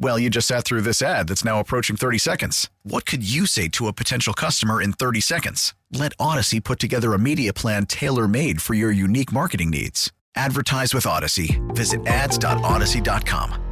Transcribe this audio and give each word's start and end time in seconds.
Well, 0.00 0.16
you 0.16 0.30
just 0.30 0.46
sat 0.46 0.64
through 0.64 0.82
this 0.82 1.02
ad 1.02 1.26
that's 1.26 1.44
now 1.44 1.58
approaching 1.58 1.96
30 1.96 2.18
seconds. 2.18 2.70
What 2.84 3.04
could 3.04 3.28
you 3.28 3.46
say 3.46 3.66
to 3.70 3.88
a 3.88 3.92
potential 3.92 4.32
customer 4.32 4.80
in 4.80 4.92
30 4.92 5.20
seconds? 5.20 5.74
Let 5.92 6.16
Audacy 6.18 6.62
put 6.62 6.78
together 6.78 7.14
a 7.14 7.18
media 7.18 7.52
plan 7.52 7.84
tailor 7.86 8.28
made 8.28 8.62
for 8.62 8.74
your 8.74 8.92
unique 8.92 9.32
marketing 9.32 9.70
needs. 9.70 10.12
Advertise 10.36 10.94
with 10.94 11.02
Audacy. 11.04 11.58
Visit 11.74 12.06
ads.audacy.com. 12.06 13.64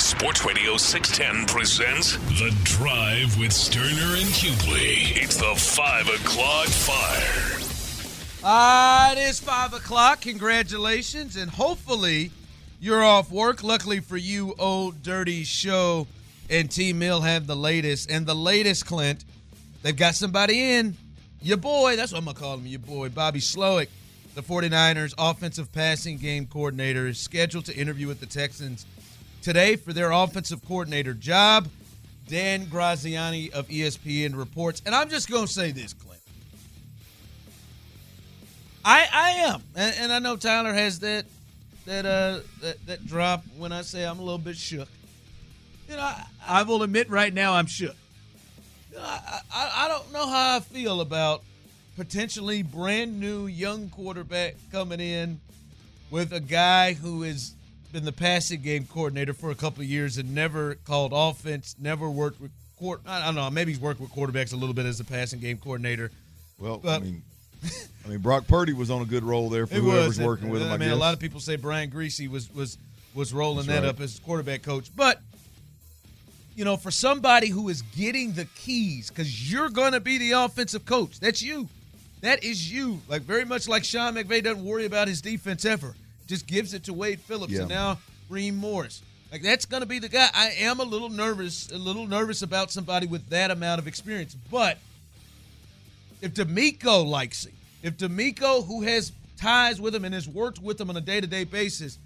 Sports 0.00 0.44
Radio 0.44 0.76
610 0.76 1.46
presents 1.46 2.16
The 2.40 2.52
Drive 2.64 3.38
with 3.38 3.50
Stoerner 3.50 4.16
and 4.20 4.28
Hughley. 4.30 5.16
It's 5.22 5.36
the 5.36 5.54
5 5.54 6.08
o'clock 6.08 6.66
fire. 6.66 7.60
Ah, 8.42 9.12
it 9.12 9.18
is 9.18 9.38
5 9.38 9.74
o'clock. 9.74 10.22
Congratulations. 10.22 11.36
And 11.36 11.50
hopefully 11.50 12.32
you're 12.80 13.02
off 13.02 13.30
work. 13.30 13.62
Luckily 13.62 14.00
for 14.00 14.16
you, 14.16 14.54
Old 14.58 15.02
Dirty 15.02 15.44
Show 15.44 16.06
and 16.48 16.70
T 16.70 16.92
Mill 16.92 17.20
have 17.20 17.46
the 17.46 17.56
latest. 17.56 18.10
And 18.10 18.26
the 18.26 18.34
latest, 18.34 18.86
Clint, 18.86 19.24
they've 19.82 19.96
got 19.96 20.14
somebody 20.14 20.74
in. 20.74 20.96
Your 21.40 21.56
boy, 21.56 21.96
that's 21.96 22.12
what 22.12 22.18
I'm 22.18 22.24
going 22.24 22.36
to 22.36 22.40
call 22.40 22.54
him, 22.54 22.66
your 22.66 22.80
boy, 22.80 23.08
Bobby 23.10 23.40
Slowik, 23.40 23.88
the 24.34 24.42
49ers 24.42 25.14
offensive 25.18 25.72
passing 25.72 26.18
game 26.18 26.46
coordinator, 26.46 27.06
is 27.06 27.18
scheduled 27.18 27.64
to 27.66 27.76
interview 27.76 28.08
with 28.08 28.20
the 28.20 28.26
Texans 28.26 28.86
today 29.42 29.76
for 29.76 29.92
their 29.92 30.10
offensive 30.10 30.64
coordinator 30.66 31.14
job. 31.14 31.68
Dan 32.26 32.66
Graziano 32.66 33.48
of 33.54 33.68
ESPN 33.68 34.36
reports. 34.36 34.82
And 34.84 34.94
I'm 34.94 35.08
just 35.08 35.30
going 35.30 35.46
to 35.46 35.52
say 35.52 35.70
this, 35.72 35.94
Clint. 35.94 36.20
I, 38.84 39.08
I 39.12 39.30
am. 39.30 39.62
And, 39.74 39.94
and 39.98 40.12
I 40.12 40.18
know 40.18 40.36
Tyler 40.36 40.74
has 40.74 40.98
that 41.00 41.24
that 41.88 42.06
uh 42.06 42.40
that, 42.60 42.86
that 42.86 43.06
drop 43.06 43.44
when 43.56 43.72
I 43.72 43.82
say 43.82 44.04
I'm 44.04 44.18
a 44.18 44.22
little 44.22 44.38
bit 44.38 44.56
shook. 44.56 44.88
You 45.88 45.96
know, 45.96 46.02
I, 46.02 46.24
I 46.46 46.62
will 46.62 46.82
admit 46.82 47.08
right 47.10 47.32
now 47.32 47.54
I'm 47.54 47.66
shook. 47.66 47.96
you 48.90 48.98
know, 48.98 49.02
I, 49.02 49.40
I 49.52 49.84
I 49.84 49.88
don't 49.88 50.12
know 50.12 50.26
how 50.28 50.56
I 50.56 50.60
feel 50.60 51.00
about 51.00 51.42
potentially 51.96 52.62
brand 52.62 53.18
new 53.18 53.46
young 53.46 53.88
quarterback 53.88 54.54
coming 54.70 55.00
in 55.00 55.40
with 56.10 56.32
a 56.32 56.40
guy 56.40 56.92
who 56.92 57.22
has 57.22 57.54
been 57.92 58.04
the 58.04 58.12
passing 58.12 58.60
game 58.60 58.84
coordinator 58.84 59.32
for 59.32 59.50
a 59.50 59.54
couple 59.54 59.82
of 59.82 59.88
years 59.88 60.18
and 60.18 60.34
never 60.34 60.74
called 60.84 61.12
offense, 61.14 61.74
never 61.80 62.08
worked 62.10 62.40
with 62.40 62.50
court. 62.78 63.00
I 63.06 63.24
don't 63.24 63.34
know. 63.34 63.48
Maybe 63.50 63.72
he's 63.72 63.80
worked 63.80 63.98
with 64.00 64.10
quarterbacks 64.12 64.52
a 64.52 64.56
little 64.56 64.74
bit 64.74 64.84
as 64.86 65.00
a 65.00 65.04
passing 65.04 65.40
game 65.40 65.56
coordinator. 65.58 66.10
Well, 66.58 66.78
But- 66.78 67.00
I 67.00 67.04
mean, 67.04 67.22
I 68.04 68.08
mean, 68.08 68.18
Brock 68.18 68.46
Purdy 68.46 68.72
was 68.72 68.90
on 68.90 69.02
a 69.02 69.04
good 69.04 69.24
roll 69.24 69.48
there 69.50 69.66
for 69.66 69.74
It 69.74 69.80
whoever's 69.82 70.18
was 70.18 70.20
working 70.20 70.48
with 70.48 70.62
him. 70.62 70.68
Uh, 70.68 70.72
I, 70.72 70.74
I 70.74 70.78
mean, 70.78 70.88
guess. 70.88 70.96
a 70.96 71.00
lot 71.00 71.14
of 71.14 71.20
people 71.20 71.40
say 71.40 71.56
Brian 71.56 71.90
Griese 71.90 72.28
was 72.28 72.52
was 72.54 72.78
was 73.14 73.32
rolling 73.34 73.66
That's 73.66 73.80
that 73.80 73.86
right. 73.86 73.94
up 73.94 74.00
as 74.00 74.18
quarterback 74.20 74.62
coach, 74.62 74.90
but 74.94 75.20
you 76.54 76.64
know, 76.64 76.76
for 76.76 76.90
somebody 76.90 77.48
who 77.48 77.68
is 77.68 77.82
getting 77.82 78.32
the 78.32 78.44
keys, 78.56 79.10
because 79.10 79.50
you're 79.52 79.68
going 79.70 79.92
to 79.92 80.00
be 80.00 80.18
the 80.18 80.32
offensive 80.32 80.84
coach. 80.84 81.20
That's 81.20 81.40
you. 81.40 81.68
That 82.20 82.42
is 82.42 82.72
you. 82.72 83.00
Like 83.08 83.22
very 83.22 83.44
much 83.44 83.68
like 83.68 83.84
Sean 83.84 84.14
McVay 84.14 84.42
doesn't 84.42 84.64
worry 84.64 84.84
about 84.84 85.06
his 85.06 85.20
defense 85.20 85.64
ever. 85.64 85.94
Just 86.26 86.46
gives 86.48 86.74
it 86.74 86.84
to 86.84 86.92
Wade 86.92 87.20
Phillips 87.20 87.52
Yeah. 87.52 87.60
and 87.60 87.68
now 87.68 87.98
Reem 88.28 88.56
Morris. 88.56 89.02
Like 89.30 89.42
that's 89.42 89.66
going 89.66 89.82
to 89.82 89.86
be 89.86 89.98
the 90.00 90.08
guy. 90.08 90.28
I 90.34 90.50
am 90.58 90.80
a 90.80 90.84
little 90.84 91.10
nervous, 91.10 91.70
a 91.70 91.78
little 91.78 92.06
nervous 92.08 92.42
about 92.42 92.72
somebody 92.72 93.06
with 93.06 93.28
that 93.28 93.50
amount 93.52 93.78
of 93.80 93.86
experience. 93.86 94.34
But 94.50 94.78
if 96.20 96.34
DeMeco 96.34 97.06
likes 97.06 97.46
him, 97.46 97.52
if 97.82 97.96
DeMeco, 97.96 98.66
who 98.66 98.82
has 98.82 99.12
ties 99.36 99.80
with 99.80 99.94
him 99.94 100.04
and 100.04 100.14
has 100.14 100.28
worked 100.28 100.60
with 100.60 100.80
him 100.80 100.90
on 100.90 100.96
a 100.96 101.00
day 101.00 101.20
to 101.20 101.26
day 101.26 101.44
basis, 101.44 101.98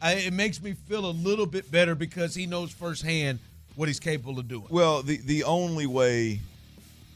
I, 0.00 0.14
it 0.14 0.32
makes 0.32 0.62
me 0.62 0.72
feel 0.72 1.06
a 1.06 1.12
little 1.12 1.46
bit 1.46 1.70
better 1.70 1.94
because 1.94 2.34
he 2.34 2.46
knows 2.46 2.70
firsthand 2.72 3.38
what 3.76 3.88
he's 3.88 4.00
capable 4.00 4.38
of 4.38 4.48
doing. 4.48 4.66
Well, 4.70 5.02
the 5.02 5.18
the 5.18 5.44
only 5.44 5.86
way 5.86 6.40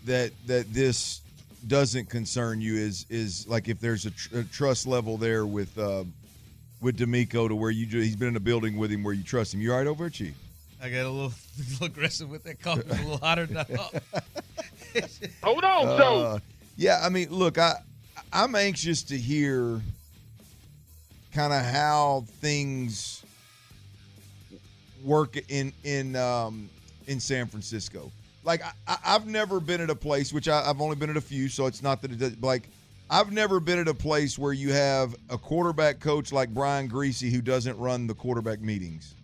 that 0.07 0.33
that 0.47 0.73
this 0.73 1.21
doesn't 1.67 2.09
concern 2.09 2.61
you 2.61 2.77
is 2.77 3.05
is 3.11 3.47
like 3.47 3.69
if 3.69 3.81
there's 3.81 4.07
a, 4.07 4.11
tr- 4.11 4.39
a 4.39 4.45
trust 4.45 4.87
level 4.87 5.19
there 5.19 5.47
with 5.47 5.77
uh, 5.79 6.05
with 6.81 6.99
DeMeco 6.99 7.49
to 7.49 7.55
where 7.55 7.71
you 7.71 7.87
he's 7.87 8.17
been 8.17 8.29
in 8.29 8.37
a 8.37 8.41
building 8.41 8.77
with 8.77 8.91
him 8.91 9.03
where 9.03 9.15
you 9.15 9.23
trust 9.23 9.53
him. 9.53 9.61
You 9.61 9.73
all 9.73 9.79
right 9.79 9.87
over 9.87 10.07
at 10.07 10.13
Chief? 10.13 10.35
I 10.83 10.89
got 10.89 11.05
a 11.05 11.11
little, 11.11 11.33
a 11.33 11.63
little 11.73 11.87
aggressive 11.87 12.31
with 12.31 12.45
that 12.45 12.61
coffee, 12.61 12.83
a 12.89 12.95
little 12.95 13.19
hotter 13.19 13.47
than 13.47 13.59
I 13.59 13.65
thought. 13.65 13.95
Hold 15.43 15.65
on, 15.65 15.87
Uh, 15.89 15.99
so 15.99 16.41
yeah, 16.77 17.01
I 17.03 17.09
mean, 17.09 17.31
look, 17.31 17.59
I 17.59 17.75
I'm 18.33 18.55
anxious 18.55 19.03
to 19.05 19.17
hear 19.17 19.81
kind 21.33 21.53
of 21.53 21.65
how 21.65 22.25
things 22.41 23.23
work 25.05 25.37
in 25.49 25.73
in 25.85 26.17
um, 26.17 26.69
in 27.07 27.21
San 27.21 27.47
Francisco. 27.47 28.11
Like 28.45 28.63
I, 28.65 28.73
I- 28.87 28.99
I've 29.15 29.27
never 29.27 29.61
been 29.61 29.81
at 29.81 29.91
a 29.91 29.95
place, 29.95 30.33
which 30.33 30.49
I, 30.49 30.69
I've 30.69 30.81
only 30.81 30.97
been 30.97 31.11
at 31.11 31.17
a 31.17 31.21
few, 31.23 31.49
so 31.49 31.67
it's 31.67 31.83
not 31.83 32.03
that 32.03 32.13
it 32.13 32.19
does, 32.19 32.37
like 32.43 32.69
I've 33.11 33.33
never 33.33 33.61
been 33.61 33.79
at 33.79 33.89
a 33.89 33.95
place 33.95 34.39
where 34.39 34.53
you 34.53 34.73
have 34.73 35.15
a 35.31 35.37
quarterback 35.39 36.01
coach 36.01 36.33
like 36.33 36.49
Brian 36.55 36.89
Griese 36.89 37.31
who 37.31 37.41
doesn't 37.43 37.79
run 37.79 38.07
the 38.07 38.15
quarterback 38.15 38.61
meetings, 38.61 39.15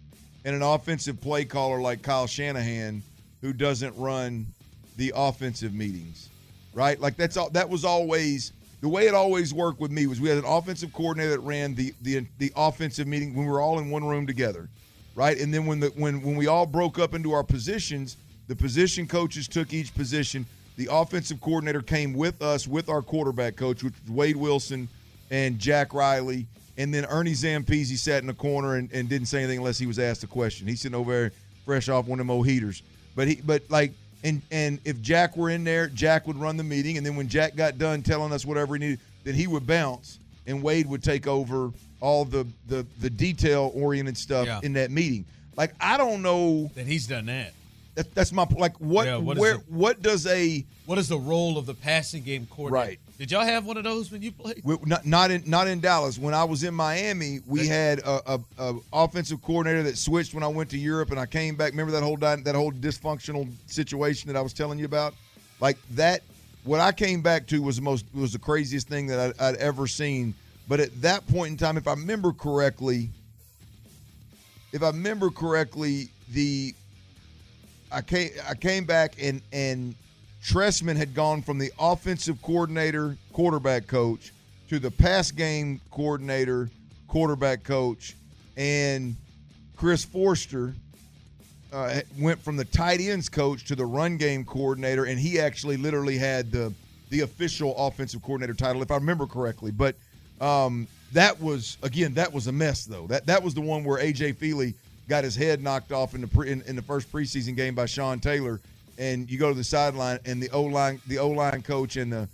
and 0.45 0.55
an 0.57 0.63
offensive 0.63 1.21
play 1.21 1.45
caller 1.45 1.81
like 1.81 2.03
Kyle 2.03 2.27
Shanahan 2.27 3.03
who 3.43 3.53
doesn't 3.53 3.97
run 3.97 4.47
the 4.97 5.13
offensive 5.15 5.75
meetings 5.75 6.31
right? 6.77 7.01
Like 7.01 7.17
that's 7.17 7.37
all. 7.37 7.51
That 7.51 7.69
was 7.69 7.85
always 7.85 8.53
the 8.83 8.89
way 8.89 9.09
it 9.09 9.15
always 9.15 9.53
worked 9.53 9.81
with 9.81 9.91
me. 9.91 10.07
Was 10.07 10.21
we 10.21 10.29
had 10.29 10.39
an 10.39 10.45
offensive 10.45 10.93
coordinator 10.93 11.31
that 11.31 11.41
ran 11.41 11.75
the 11.75 11.93
the 12.03 12.25
the 12.39 12.53
offensive 12.55 13.09
meeting 13.09 13.35
when 13.35 13.47
we 13.47 13.51
were 13.51 13.61
all 13.61 13.81
in 13.81 13.91
one 13.91 14.05
room 14.05 14.27
together, 14.27 14.69
right? 15.17 15.37
And 15.41 15.53
then 15.53 15.67
when 15.67 15.81
the 15.81 15.89
when 15.97 16.23
when 16.23 16.37
we 16.37 16.47
all 16.47 16.67
broke 16.67 17.01
up 17.01 17.15
into 17.15 17.33
our 17.33 17.43
positions, 17.43 18.19
the 18.47 18.55
position 18.55 19.09
coaches 19.09 19.49
took 19.49 19.73
each 19.73 19.93
position. 19.95 20.47
The 20.77 20.89
offensive 20.93 21.41
coordinator 21.41 21.81
came 21.81 22.13
with 22.13 22.43
us 22.43 22.69
with 22.69 22.91
our 22.91 23.01
quarterback 23.01 23.57
coach, 23.57 23.83
which 23.83 23.95
was 24.03 24.11
Wade 24.11 24.37
Wilson 24.37 24.89
and 25.31 25.59
Jack 25.59 25.95
Reilly. 25.95 26.47
And 26.77 26.93
then 26.93 27.07
Ernie 27.07 27.33
Zampese 27.33 27.97
sat 27.97 28.21
in 28.21 28.27
the 28.27 28.35
corner 28.35 28.75
and, 28.75 28.93
and 28.93 29.09
didn't 29.09 29.29
say 29.29 29.39
anything 29.39 29.57
unless 29.57 29.79
he 29.79 29.87
was 29.87 29.99
asked 29.99 30.23
a 30.25 30.27
question. 30.27 30.67
He's 30.67 30.83
sitting 30.83 30.95
over 30.95 31.11
there 31.11 31.33
fresh 31.65 31.89
off 31.89 32.07
one 32.07 32.21
of 32.21 32.27
them 32.27 32.31
old 32.31 32.47
heaters. 32.47 32.83
But 33.15 33.29
he 33.29 33.37
but 33.37 33.63
like 33.71 33.95
and 34.27 34.43
and 34.51 34.81
if 34.85 35.01
Jack 35.01 35.37
were 35.37 35.51
in 35.51 35.65
there, 35.65 35.87
Jack 35.89 36.27
would 36.27 36.37
run 36.37 36.57
the 36.57 36.65
meeting, 36.65 36.97
and 36.97 37.07
then 37.07 37.17
when 37.17 37.29
Jack 37.29 37.55
got 37.57 37.79
done 37.79 38.03
telling 38.03 38.33
us 38.33 38.45
whatever 38.45 38.75
he 38.75 38.81
needed, 38.81 39.01
then 39.25 39.35
he 39.35 39.47
would 39.47 39.67
bounce, 39.67 40.19
and 40.47 40.63
Wade 40.63 40.87
would 40.87 41.03
take 41.03 41.27
over 41.27 41.71
all 42.01 42.25
the 42.25 42.47
the 42.69 42.85
the 43.01 43.09
detail 43.11 43.71
oriented 43.75 44.17
stuff 44.19 44.47
Yeah. 44.47 44.61
in 44.63 44.73
that 44.75 44.91
meeting. 44.91 45.25
Like 45.57 45.75
I 45.81 45.97
don't 45.97 46.23
know. 46.23 46.71
that 46.75 46.87
he's 46.87 47.07
done 47.07 47.27
that. 47.27 47.53
That, 47.97 48.15
that's 48.15 48.31
my 48.31 48.47
like. 48.57 48.77
What 48.77 49.07
Yeah, 49.07 49.17
what 49.17 49.39
where 49.39 49.55
it? 49.55 49.63
what 49.69 50.03
does 50.03 50.27
a 50.27 50.65
What 50.85 50.99
is 50.99 51.09
the 51.09 51.19
role 51.19 51.57
of 51.57 51.65
the 51.65 51.73
passing 51.73 52.23
game 52.23 52.47
coordinator? 52.51 52.89
Right. 52.91 53.01
Did 53.19 53.31
y'all 53.31 53.43
have 53.43 53.65
one 53.65 53.79
of 53.79 53.85
those 53.85 54.13
when 54.13 54.21
you 54.21 54.31
played? 54.33 54.61
we- 54.65 54.77
not 54.85 55.07
not 55.07 55.31
in 55.31 55.43
not 55.47 55.67
in 55.67 55.81
Dallas. 55.81 56.19
When 56.19 56.35
I 56.35 56.45
was 56.45 56.63
in 56.63 56.75
Miami, 56.75 57.41
we 57.47 57.67
had 57.67 58.01
a, 58.01 58.35
a, 58.35 58.41
a 58.59 58.75
offensive 58.93 59.41
coordinator 59.43 59.83
that 59.85 59.97
switched 59.97 60.35
when 60.35 60.43
I 60.43 60.49
went 60.49 60.69
to 60.71 60.79
Europe, 60.79 61.11
and 61.11 61.19
I 61.19 61.25
came 61.25 61.57
back. 61.57 61.71
Remember 61.71 61.93
that 61.93 62.03
whole 62.03 62.19
that 62.19 62.55
whole 62.55 62.71
dysfunctional 62.71 63.51
situation 63.67 64.29
that 64.29 64.37
I 64.37 64.43
was 64.43 64.53
telling 64.53 64.79
you 64.79 64.85
about? 64.85 65.15
Like 65.59 65.79
that, 65.93 66.21
what 66.65 66.81
I 66.81 66.93
came 66.93 67.23
back 67.23 67.47
to 67.47 67.63
was 67.63 67.77
the 67.77 67.83
most 67.83 68.05
was 68.13 68.35
the 68.35 68.39
craziest 68.39 68.89
thing 68.89 69.07
that 69.07 69.19
I'd, 69.19 69.41
I'd 69.41 69.57
ever 69.57 69.87
seen. 69.87 70.35
But 70.69 70.81
at 70.81 71.01
that 71.01 71.27
point 71.29 71.53
in 71.53 71.57
time, 71.57 71.79
if 71.79 71.89
I 71.89 71.93
remember 71.93 72.35
correctly, 72.35 73.09
if 74.73 74.83
I 74.83 74.89
remember 74.89 75.31
correctly, 75.31 76.11
the 76.33 76.75
I 77.91 78.01
came 78.03 78.31
I 78.49 78.55
came 78.55 78.85
back 78.85 79.15
and 79.21 79.41
and 79.53 79.95
Trestman 80.45 80.97
had 80.97 81.15
gone 81.15 81.43
from 81.43 81.59
the 81.59 81.73
offensive 81.79 82.41
coordinator, 82.43 83.17
quarterback 83.33 83.87
coach, 83.87 84.33
to 84.69 84.79
the 84.79 84.91
pass 84.91 85.31
game 85.31 85.81
coordinator, 85.91 86.71
quarterback 87.09 87.65
coach, 87.65 88.15
and 88.57 89.17
Chris 89.77 90.05
Foerster 90.05 90.75
uh, 91.73 92.01
went 92.19 92.41
from 92.41 92.57
the 92.57 92.65
tight 92.65 93.01
ends 93.01 93.29
coach 93.29 93.65
to 93.67 93.75
the 93.75 93.85
run 93.85 94.17
game 94.17 94.45
coordinator, 94.45 95.05
and 95.05 95.19
he 95.19 95.39
actually 95.41 95.77
literally 95.77 96.17
had 96.17 96.51
the 96.51 96.73
the 97.11 97.21
official 97.21 97.75
offensive 97.77 98.23
coordinator 98.23 98.55
title, 98.55 98.83
if 98.83 98.91
I 98.91 98.97
remember 98.97 99.27
correctly. 99.27 99.71
But 99.71 99.95
um, 100.41 100.89
that 101.13 101.41
was 101.41 101.77
again, 101.83 102.15
that 102.15 102.33
was 102.33 102.47
a 102.47 102.53
mess 102.53 102.85
though. 102.85 103.07
That 103.07 103.27
that 103.27 103.43
was 103.43 103.55
the 103.55 103.61
one 103.61 103.85
where 103.85 104.03
AJ 104.03 104.37
Feeley 104.37 104.75
got 105.09 105.25
his 105.25 105.37
head 105.37 105.63
knocked 105.63 105.93
off 105.93 106.15
in 106.15 106.21
the 106.21 106.27
pre, 106.29 106.51
in, 106.51 106.63
in 106.63 106.77
the 106.77 106.83
first 106.83 107.11
preseason 107.13 107.57
game 107.57 107.75
by 107.75 107.87
Sean 107.87 108.19
Taylor, 108.21 108.61
and 108.99 109.31
you 109.31 109.39
go 109.39 109.49
to 109.51 109.55
the 109.55 109.65
sideline, 109.65 110.19
and 110.25 110.43
the 110.43 110.51
O 110.51 110.63
line 110.63 111.01
the 111.07 111.19
O 111.19 111.29
line 111.29 111.63
coach 111.63 111.97
and 111.97 112.13
the 112.13 112.29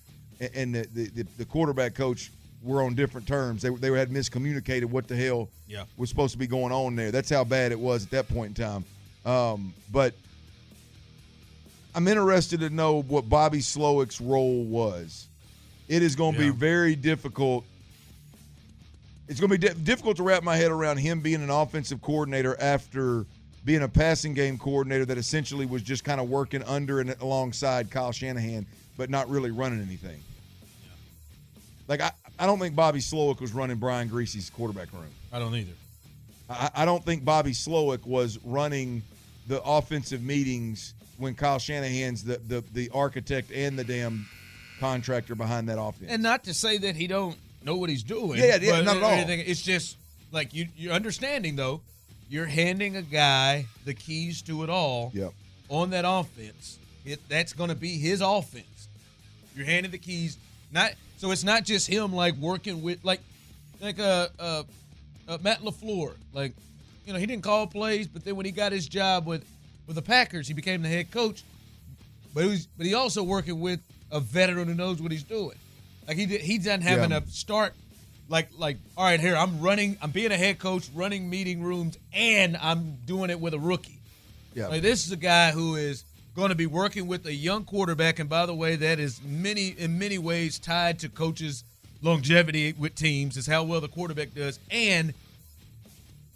and 0.55 0.75
the, 0.75 0.87
the, 0.93 1.27
the 1.39 1.45
quarterback 1.45 1.95
coach 1.95 2.31
were 2.65 2.83
on 2.83 2.95
different 2.95 3.27
terms. 3.29 3.63
They, 3.63 3.71
they 3.71 3.97
had 3.97 4.11
miscommunicated 4.11 4.87
what 4.87 5.07
the 5.07 5.15
hell 5.17 5.49
Yeah. 5.69 5.85
was 5.97 6.09
supposed 6.09 6.33
to 6.33 6.39
be 6.39 6.47
going 6.49 6.73
on 6.73 6.97
there. 6.97 7.11
That's 7.13 7.31
how 7.31 7.45
bad 7.45 7.71
it 7.73 7.79
was 7.79 8.05
at 8.05 8.11
that 8.11 8.29
point 8.29 8.59
in 8.59 8.65
time. 8.65 8.85
Um, 9.25 9.73
but 9.93 10.15
I'm 11.95 12.09
interested 12.09 12.61
to 12.61 12.71
know 12.71 13.03
what 13.03 13.29
Bobby 13.29 13.59
Slowik's 13.59 14.21
role 14.21 14.65
was. 14.65 15.29
It 15.89 16.03
is 16.03 16.17
going 16.17 16.35
to 16.35 16.45
Yeah. 16.45 16.51
be 16.51 16.57
very 16.57 16.97
difficult. 16.97 17.65
It's 19.33 19.41
going 19.41 19.51
to 19.51 19.59
be 19.59 19.67
di- 19.67 19.83
difficult 19.83 20.19
to 20.19 20.23
wrap 20.23 20.43
my 20.43 20.59
head 20.59 20.71
around 20.71 20.99
him 20.99 21.21
being 21.21 21.43
an 21.43 21.49
offensive 21.49 22.03
coordinator 22.03 22.55
after 22.61 23.25
being 23.65 23.81
a 23.81 23.89
passing 23.89 24.35
game 24.35 24.59
coordinator 24.59 25.07
that 25.07 25.17
essentially 25.17 25.65
was 25.65 25.81
just 25.81 26.05
kind 26.05 26.21
of 26.21 26.29
working 26.29 26.63
under 26.65 27.01
and 27.01 27.17
alongside 27.19 27.91
Kyle 27.91 28.13
Shanahan, 28.13 28.67
but 28.99 29.09
not 29.09 29.31
really 29.31 29.51
running 29.51 29.81
anything. 29.81 30.21
Like 31.89 32.03
I, 32.03 32.11
I 32.39 32.45
don't 32.45 32.59
think 32.59 32.77
Bobby 32.77 32.99
Slowik 32.99 33.41
was 33.41 33.55
running 33.55 33.79
Brian 33.79 34.07
Griese's 34.07 34.51
quarterback 34.51 34.93
room. 34.93 35.09
I 35.33 35.39
don't 35.39 35.55
either. 35.55 35.73
I, 36.51 36.69
I 36.75 36.85
don't 36.85 37.03
think 37.03 37.25
Bobby 37.25 37.53
Slowik 37.53 38.05
was 38.05 38.39
running 38.45 39.03
the 39.47 39.63
offensive 39.63 40.23
meetings 40.23 40.93
when 41.17 41.35
Kyle 41.35 41.59
Shanahan's 41.59 42.23
the, 42.23 42.37
the, 42.37 42.63
the 42.75 42.91
architect 42.93 43.51
and 43.51 43.79
the 43.79 43.85
damn 43.85 44.27
contractor 44.79 45.35
behind 45.35 45.71
that 45.71 45.81
offense. 45.81 46.11
And 46.11 46.23
not 46.23 46.45
to 46.45 46.53
say 46.53 46.77
that 46.77 46.97
he 46.97 47.07
don't 47.07 47.39
know 47.65 47.77
what 47.77 47.91
he's 47.91 48.03
doing. 48.03 48.39
Yeah, 48.41 48.59
yeah, 48.61 48.73
but 48.73 48.85
not 48.85 48.97
at 48.97 49.03
all. 49.03 49.11
anything- 49.11 49.41
It's 49.47 49.63
just 49.63 49.97
like 50.31 50.55
you 50.55 50.69
you're 50.77 50.93
understanding 50.93 51.57
though. 51.57 51.81
You're 52.29 52.47
handing 52.47 52.97
a 52.97 53.03
guy 53.03 53.67
the 53.85 53.93
keys 53.95 54.41
to 54.43 54.63
it 54.63 54.71
all 54.71 55.11
Yep. 55.15 55.33
on 55.69 55.91
that 55.91 56.05
offense. 56.07 56.79
It, 57.05 57.21
that's 57.29 57.53
going 57.53 57.69
to 57.69 57.75
be 57.77 57.99
his 57.99 58.21
offense. 58.23 58.89
You're 59.55 59.67
handing 59.67 59.93
the 59.93 59.99
keys. 59.99 60.39
Not 60.73 60.93
so 61.19 61.31
it's 61.31 61.45
not 61.45 61.65
just 61.65 61.87
him 61.87 62.13
like 62.15 62.35
working 62.37 62.81
with 62.83 63.05
like 63.05 63.21
like 63.81 63.99
uh, 63.99 64.29
uh, 64.39 64.63
uh 65.29 65.39
Matt 65.43 65.61
LaFleur. 65.61 66.15
Like 66.33 66.55
you 67.07 67.13
know 67.13 67.19
he 67.19 67.27
didn't 67.27 67.43
call 67.43 67.67
plays, 67.67 68.07
but 68.07 68.25
then 68.25 68.37
when 68.37 68.47
he 68.47 68.53
got 68.53 68.73
his 68.73 68.89
job 68.89 69.27
with 69.27 69.45
with 69.87 69.97
the 69.97 70.03
Packers, 70.03 70.49
he 70.49 70.55
became 70.55 70.81
the 70.83 70.89
head 70.89 71.11
coach. 71.11 71.43
But 72.33 72.45
he 72.45 72.51
was, 72.51 72.67
but 72.79 72.87
he 72.87 72.95
also 72.95 73.23
working 73.23 73.61
with 73.61 73.81
a 74.11 74.21
veteran 74.21 74.69
who 74.69 74.75
knows 74.75 75.03
what 75.03 75.13
he's 75.13 75.23
doing. 75.23 75.57
Like 76.07 76.17
he 76.17 76.27
did, 76.27 76.41
he 76.41 76.59
doesn't 76.59 76.83
having 76.83 77.11
Yeah. 77.11 77.21
to 77.21 77.31
start 77.31 77.75
like 78.29 78.49
like 78.57 78.79
all 78.97 79.05
right 79.05 79.21
here 79.21 79.37
I'm 79.37 79.61
running 79.61 79.97
I'm 80.01 80.11
being 80.11 80.33
a 80.33 80.37
head 80.37 80.59
coach 80.59 80.89
running 80.95 81.29
meeting 81.29 81.63
rooms 81.63 81.99
and 82.13 82.57
I'm 82.57 82.97
doing 83.07 83.31
it 83.31 83.41
with 83.41 83.55
a 83.55 83.59
rookie. 83.59 83.99
Yeah. 84.55 84.69
Like 84.69 84.83
this 84.83 85.05
is 85.07 85.13
a 85.13 85.17
guy 85.17 85.51
who 85.53 85.77
is 85.77 86.05
going 86.35 86.49
to 86.49 86.55
be 86.55 86.67
working 86.67 87.07
with 87.07 87.27
a 87.27 87.33
young 87.35 87.63
quarterback, 87.65 88.19
and 88.19 88.29
by 88.29 88.47
the 88.47 88.55
way, 88.55 88.75
that 88.77 88.99
is 88.99 89.21
many 89.23 89.69
in 89.69 89.99
many 89.99 90.17
ways 90.19 90.59
tied 90.59 90.99
to 91.01 91.09
coaches' 91.11 91.63
longevity 92.01 92.73
with 92.73 92.95
teams, 92.95 93.37
is 93.37 93.47
how 93.47 93.63
well 93.65 93.81
the 93.83 93.89
quarterback 93.89 94.35
does, 94.35 94.59
and 94.71 95.13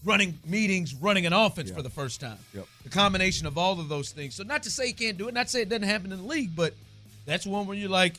running 0.04 0.38
meetings, 0.46 0.94
running 0.94 1.26
an 1.26 1.32
offense 1.32 1.70
for 1.70 1.82
the 1.82 1.90
first 1.90 2.20
time. 2.20 2.38
Yep. 2.54 2.66
The 2.84 2.90
combination 2.90 3.46
of 3.46 3.58
all 3.58 3.80
of 3.80 3.88
those 3.88 4.10
things. 4.10 4.34
So 4.34 4.44
not 4.44 4.62
to 4.64 4.70
say 4.70 4.88
he 4.88 4.92
can't 4.92 5.18
do 5.18 5.28
it, 5.28 5.34
not 5.34 5.46
to 5.46 5.52
say 5.52 5.62
it 5.62 5.68
doesn't 5.68 5.88
happen 5.88 6.12
in 6.12 6.18
the 6.18 6.24
league, 6.26 6.54
but 6.54 6.74
that's 7.24 7.46
one 7.46 7.66
where 7.66 7.76
you're 7.76 7.88
like, 7.90 8.14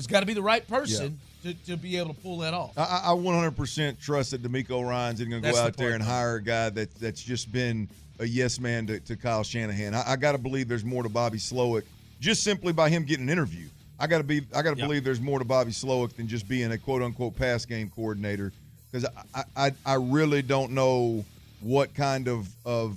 there's 0.00 0.06
got 0.06 0.20
to 0.20 0.26
be 0.26 0.32
the 0.32 0.40
right 0.42 0.66
person 0.66 1.20
to, 1.42 1.52
to 1.66 1.76
be 1.76 1.98
able 1.98 2.14
to 2.14 2.20
pull 2.22 2.38
that 2.38 2.54
off. 2.54 2.72
I, 2.78 3.02
I 3.04 3.12
I 3.12 3.14
100% 3.14 4.00
trust 4.00 4.30
that 4.30 4.42
DeMeco 4.42 4.86
Ryan's 4.88 5.20
going 5.20 5.30
to 5.30 5.40
That's 5.40 5.58
go 5.58 5.62
the 5.62 5.68
out 5.68 5.76
there 5.76 5.92
and 5.92 6.02
hire 6.02 6.36
a 6.36 6.42
guy 6.42 6.70
that 6.70 6.94
that's 6.94 7.22
just 7.22 7.52
been 7.52 7.86
a 8.18 8.24
yes 8.26 8.58
man 8.58 8.86
to, 8.86 8.98
to 9.00 9.16
Kyle 9.16 9.42
Shanahan. 9.42 9.94
I, 9.94 10.12
I 10.12 10.16
got 10.16 10.32
to 10.32 10.38
believe 10.38 10.68
there's 10.68 10.86
more 10.86 11.02
to 11.02 11.10
Bobby 11.10 11.36
Slowik 11.36 11.82
just 12.18 12.42
simply 12.42 12.72
by 12.72 12.88
him 12.88 13.04
getting 13.04 13.24
an 13.24 13.30
interview. 13.30 13.68
I 13.98 14.06
got 14.06 14.18
to 14.18 14.24
be 14.24 14.40
I 14.54 14.62
got 14.62 14.70
to 14.72 14.78
Yep. 14.78 14.86
believe 14.86 15.04
there's 15.04 15.20
more 15.20 15.38
to 15.38 15.44
Bobby 15.44 15.72
Slowik 15.72 16.16
than 16.16 16.26
just 16.26 16.48
being 16.48 16.72
a 16.72 16.78
quote 16.78 17.02
unquote 17.02 17.36
pass 17.36 17.66
game 17.66 17.90
coordinator 17.94 18.52
because 18.90 19.06
I, 19.34 19.44
I 19.54 19.72
I 19.84 19.94
really 19.96 20.40
don't 20.40 20.72
know 20.72 21.26
what 21.60 21.92
kind 21.94 22.26
of 22.26 22.48
of 22.64 22.96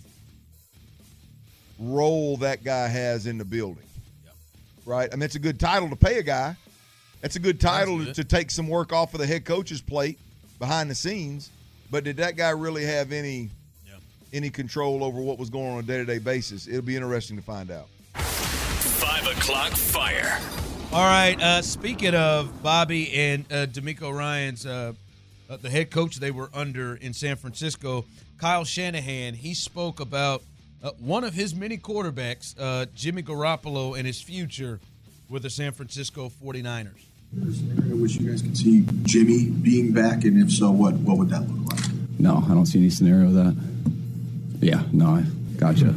role 1.78 2.38
that 2.38 2.64
guy 2.64 2.88
has 2.88 3.28
in 3.28 3.38
the 3.38 3.46
building. 3.46 3.84
Right? 4.86 5.10
I 5.12 5.16
mean, 5.18 5.24
it's 5.24 5.36
a 5.36 5.40
good 5.40 5.60
title 5.60 5.90
to 5.90 5.96
pay 5.98 6.20
a 6.20 6.24
guy. 6.24 6.56
That's 7.24 7.38
a 7.38 7.40
good 7.40 7.62
title 7.62 8.00
good. 8.00 8.16
to 8.16 8.26
take 8.26 8.52
some 8.52 8.68
work 8.68 8.92
off 8.92 9.14
of 9.14 9.22
the 9.22 9.26
head 9.26 9.46
coach's 9.46 9.82
plate 9.82 10.20
behind 10.60 10.92
the 10.92 10.96
scenes. 10.96 11.52
But 11.90 12.04
did 12.04 12.18
that 12.18 12.36
guy 12.36 12.50
really 12.50 12.84
have 12.84 13.14
any 13.14 13.50
any 14.34 14.50
control 14.50 15.06
over 15.06 15.22
what 15.22 15.38
was 15.38 15.50
going 15.50 15.68
on 15.68 15.74
on 15.76 15.80
a 15.80 15.84
day 15.84 15.98
to 16.00 16.06
day 16.06 16.18
basis? 16.18 16.68
It'll 16.68 16.82
be 16.82 16.98
interesting 16.98 17.38
to 17.38 17.42
find 17.42 17.72
out. 17.72 17.88
Five 18.16 19.26
o'clock 19.26 19.72
fire. 19.72 20.38
All 20.92 21.06
right. 21.06 21.42
Uh, 21.42 21.62
speaking 21.62 22.14
of 22.14 22.62
Bobby 22.62 23.14
and 23.14 23.46
uh, 23.50 23.68
DeMeco 23.68 24.14
Ryans, 24.14 24.66
uh, 24.66 24.92
uh, 25.50 25.58
the 25.58 25.70
head 25.70 25.92
coach 25.92 26.18
they 26.18 26.32
were 26.32 26.50
under 26.54 26.96
in 26.96 27.14
San 27.14 27.38
Francisco, 27.38 28.04
Kyle 28.38 28.66
Shanahan, 28.66 29.34
he 29.34 29.54
spoke 29.54 30.02
about 30.02 30.44
uh, 30.84 30.92
one 31.00 31.24
of 31.24 31.34
his 31.34 31.56
many 31.56 31.78
quarterbacks, 31.78 32.54
uh, 32.60 32.86
Jimmy 32.94 33.24
Garoppolo, 33.24 33.98
and 33.98 34.06
his 34.06 34.22
future 34.22 34.82
with 35.30 35.44
the 35.44 35.50
San 35.50 35.72
Francisco 35.72 36.30
49ers. 36.44 37.06
Scenario 37.34 37.94
in 37.94 38.02
which 38.02 38.16
you 38.16 38.30
guys 38.30 38.42
could 38.42 38.58
see 38.58 38.86
Jimmy 39.04 39.50
being 39.50 39.92
back, 39.92 40.24
and 40.24 40.42
if 40.42 40.52
so, 40.52 40.72
what 40.72 40.94
what 40.96 41.18
would 41.18 41.30
that 41.30 41.42
look 41.42 41.74
like? 41.74 41.84
No, 42.20 42.44
I 42.46 42.54
don't 42.54 42.66
see 42.66 42.80
any 42.80 42.90
scenario 42.90 43.28
of 43.28 43.34
that. 43.34 43.56
Yeah, 44.62 44.84
no, 44.92 45.08
I 45.08 45.24
gotcha. 45.58 45.94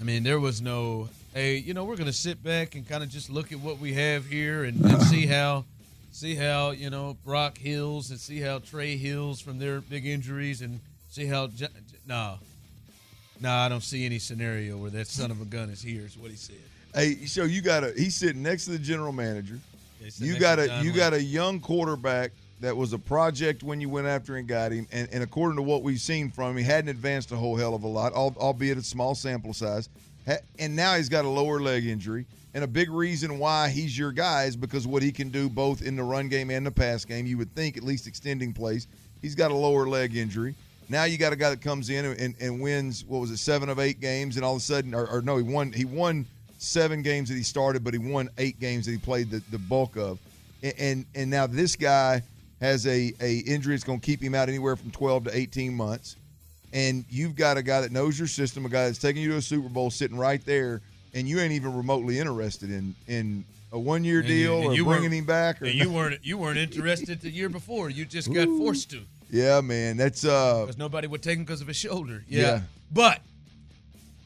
I 0.00 0.04
mean, 0.04 0.22
there 0.22 0.40
was 0.40 0.62
no, 0.62 1.08
hey, 1.34 1.56
you 1.56 1.74
know, 1.74 1.84
we're 1.84 1.96
going 1.96 2.06
to 2.06 2.12
sit 2.12 2.42
back 2.42 2.74
and 2.74 2.88
kind 2.88 3.02
of 3.02 3.10
just 3.10 3.28
look 3.28 3.52
at 3.52 3.60
what 3.60 3.78
we 3.78 3.92
have 3.94 4.24
here 4.26 4.64
and, 4.64 4.80
and 4.82 5.02
see 5.02 5.26
how, 5.34 5.64
see 6.12 6.34
how 6.34 6.70
you 6.70 6.88
know 6.88 7.16
Brock 7.24 7.58
heals 7.58 8.10
and 8.10 8.18
see 8.18 8.40
how 8.40 8.60
Trey 8.60 8.96
heals 8.96 9.40
from 9.40 9.58
their 9.58 9.80
big 9.80 10.06
injuries 10.06 10.62
and 10.62 10.80
see 11.10 11.26
how. 11.26 11.48
J- 11.48 11.66
J- 11.66 11.98
no, 12.06 12.38
no, 13.40 13.50
I 13.52 13.68
don't 13.68 13.82
see 13.82 14.06
any 14.06 14.18
scenario 14.18 14.78
where 14.78 14.90
that 14.90 15.06
son 15.06 15.30
of 15.30 15.42
a 15.42 15.44
gun 15.44 15.68
is 15.68 15.82
here. 15.82 16.06
Is 16.06 16.16
what 16.16 16.30
he 16.30 16.36
said. 16.36 16.56
Hey, 16.98 17.26
so 17.26 17.44
you 17.44 17.62
got 17.62 17.84
a 17.84 17.92
he's 17.96 18.16
sitting 18.16 18.42
next 18.42 18.64
to 18.64 18.72
the 18.72 18.78
general 18.78 19.12
manager. 19.12 19.60
You 20.16 20.36
got 20.36 20.58
a 20.58 20.80
you 20.82 20.92
got 20.92 21.12
a 21.12 21.22
young 21.22 21.60
quarterback 21.60 22.32
that 22.60 22.76
was 22.76 22.92
a 22.92 22.98
project 22.98 23.62
when 23.62 23.80
you 23.80 23.88
went 23.88 24.08
after 24.08 24.34
and 24.34 24.48
got 24.48 24.72
him, 24.72 24.88
and, 24.90 25.08
and 25.12 25.22
according 25.22 25.54
to 25.56 25.62
what 25.62 25.84
we've 25.84 26.00
seen 26.00 26.28
from 26.28 26.50
him, 26.50 26.56
he 26.56 26.64
hadn't 26.64 26.88
advanced 26.88 27.30
a 27.30 27.36
whole 27.36 27.54
hell 27.54 27.72
of 27.76 27.84
a 27.84 27.86
lot, 27.86 28.12
albeit 28.14 28.78
a 28.78 28.82
small 28.82 29.14
sample 29.14 29.52
size. 29.52 29.88
And 30.58 30.74
now 30.74 30.96
he's 30.96 31.08
got 31.08 31.24
a 31.24 31.28
lower 31.28 31.60
leg 31.60 31.86
injury, 31.86 32.26
and 32.52 32.64
a 32.64 32.66
big 32.66 32.90
reason 32.90 33.38
why 33.38 33.68
he's 33.68 33.96
your 33.96 34.10
guy 34.10 34.44
is 34.46 34.56
because 34.56 34.84
what 34.84 35.00
he 35.00 35.12
can 35.12 35.28
do 35.28 35.48
both 35.48 35.82
in 35.82 35.94
the 35.94 36.02
run 36.02 36.28
game 36.28 36.50
and 36.50 36.66
the 36.66 36.72
pass 36.72 37.04
game. 37.04 37.26
You 37.26 37.38
would 37.38 37.54
think 37.54 37.76
at 37.76 37.84
least 37.84 38.08
extending 38.08 38.52
plays. 38.52 38.88
He's 39.22 39.36
got 39.36 39.52
a 39.52 39.54
lower 39.54 39.86
leg 39.86 40.16
injury. 40.16 40.56
Now 40.88 41.04
you 41.04 41.16
got 41.16 41.32
a 41.32 41.36
guy 41.36 41.50
that 41.50 41.60
comes 41.60 41.90
in 41.90 42.06
and, 42.06 42.34
and 42.40 42.60
wins 42.60 43.04
what 43.04 43.20
was 43.20 43.30
it 43.30 43.36
seven 43.36 43.68
of 43.68 43.78
eight 43.78 44.00
games, 44.00 44.34
and 44.34 44.44
all 44.44 44.56
of 44.56 44.58
a 44.58 44.64
sudden, 44.64 44.94
or, 44.94 45.06
or 45.06 45.22
no, 45.22 45.36
he 45.36 45.44
won 45.44 45.70
he 45.70 45.84
won 45.84 46.26
seven 46.58 47.02
games 47.02 47.28
that 47.28 47.36
he 47.36 47.42
started, 47.42 47.82
but 47.84 47.94
he 47.94 47.98
won 47.98 48.28
eight 48.38 48.60
games 48.60 48.84
that 48.86 48.92
he 48.92 48.98
played 48.98 49.30
the, 49.30 49.42
the 49.50 49.58
bulk 49.58 49.96
of, 49.96 50.18
and, 50.62 50.74
and 50.78 51.06
and 51.14 51.30
now 51.30 51.46
this 51.46 51.76
guy 51.76 52.22
has 52.60 52.86
a 52.86 53.12
a 53.20 53.38
injury 53.38 53.74
that's 53.74 53.84
going 53.84 54.00
to 54.00 54.04
keep 54.04 54.20
him 54.22 54.34
out 54.34 54.48
anywhere 54.48 54.76
from 54.76 54.90
twelve 54.90 55.24
to 55.24 55.36
eighteen 55.36 55.74
months, 55.74 56.16
and 56.72 57.04
you've 57.08 57.36
got 57.36 57.56
a 57.56 57.62
guy 57.62 57.80
that 57.80 57.92
knows 57.92 58.18
your 58.18 58.28
system, 58.28 58.66
a 58.66 58.68
guy 58.68 58.86
that's 58.86 58.98
taking 58.98 59.22
you 59.22 59.30
to 59.30 59.36
a 59.38 59.42
Super 59.42 59.68
Bowl, 59.68 59.90
sitting 59.90 60.18
right 60.18 60.44
there, 60.44 60.80
and 61.14 61.28
you 61.28 61.40
ain't 61.40 61.52
even 61.52 61.76
remotely 61.76 62.18
interested 62.18 62.70
in 62.70 62.94
in 63.06 63.44
a 63.72 63.78
one 63.78 64.02
year 64.04 64.20
you- 64.20 64.28
deal 64.28 64.58
and 64.58 64.66
or 64.66 64.74
you 64.74 64.84
bringing 64.84 65.12
him 65.12 65.24
back, 65.24 65.62
or 65.62 65.66
And 65.66 65.74
you 65.74 65.90
weren't 65.90 66.24
you 66.24 66.38
weren't 66.38 66.58
interested 66.58 67.20
the 67.20 67.30
year 67.30 67.48
before. 67.48 67.90
You 67.90 68.04
just 68.04 68.32
got 68.32 68.48
forced 68.48 68.90
to 68.90 69.02
yeah, 69.30 69.60
man, 69.60 69.96
that's 69.96 70.24
uh 70.24 70.62
because 70.62 70.78
nobody 70.78 71.06
would 71.06 71.22
take 71.22 71.36
him 71.38 71.44
because 71.44 71.60
of 71.60 71.66
his 71.68 71.76
shoulder. 71.76 72.24
Yeah. 72.28 72.40
yeah, 72.42 72.60
but 72.90 73.20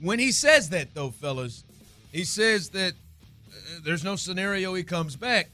when 0.00 0.18
he 0.18 0.32
says 0.32 0.70
that 0.70 0.94
though, 0.94 1.10
fellas, 1.10 1.64
he 2.12 2.24
says 2.24 2.68
that 2.70 2.92
uh, 2.92 3.80
there's 3.84 4.04
no 4.04 4.16
scenario 4.16 4.74
he 4.74 4.82
comes 4.82 5.16
back. 5.16 5.48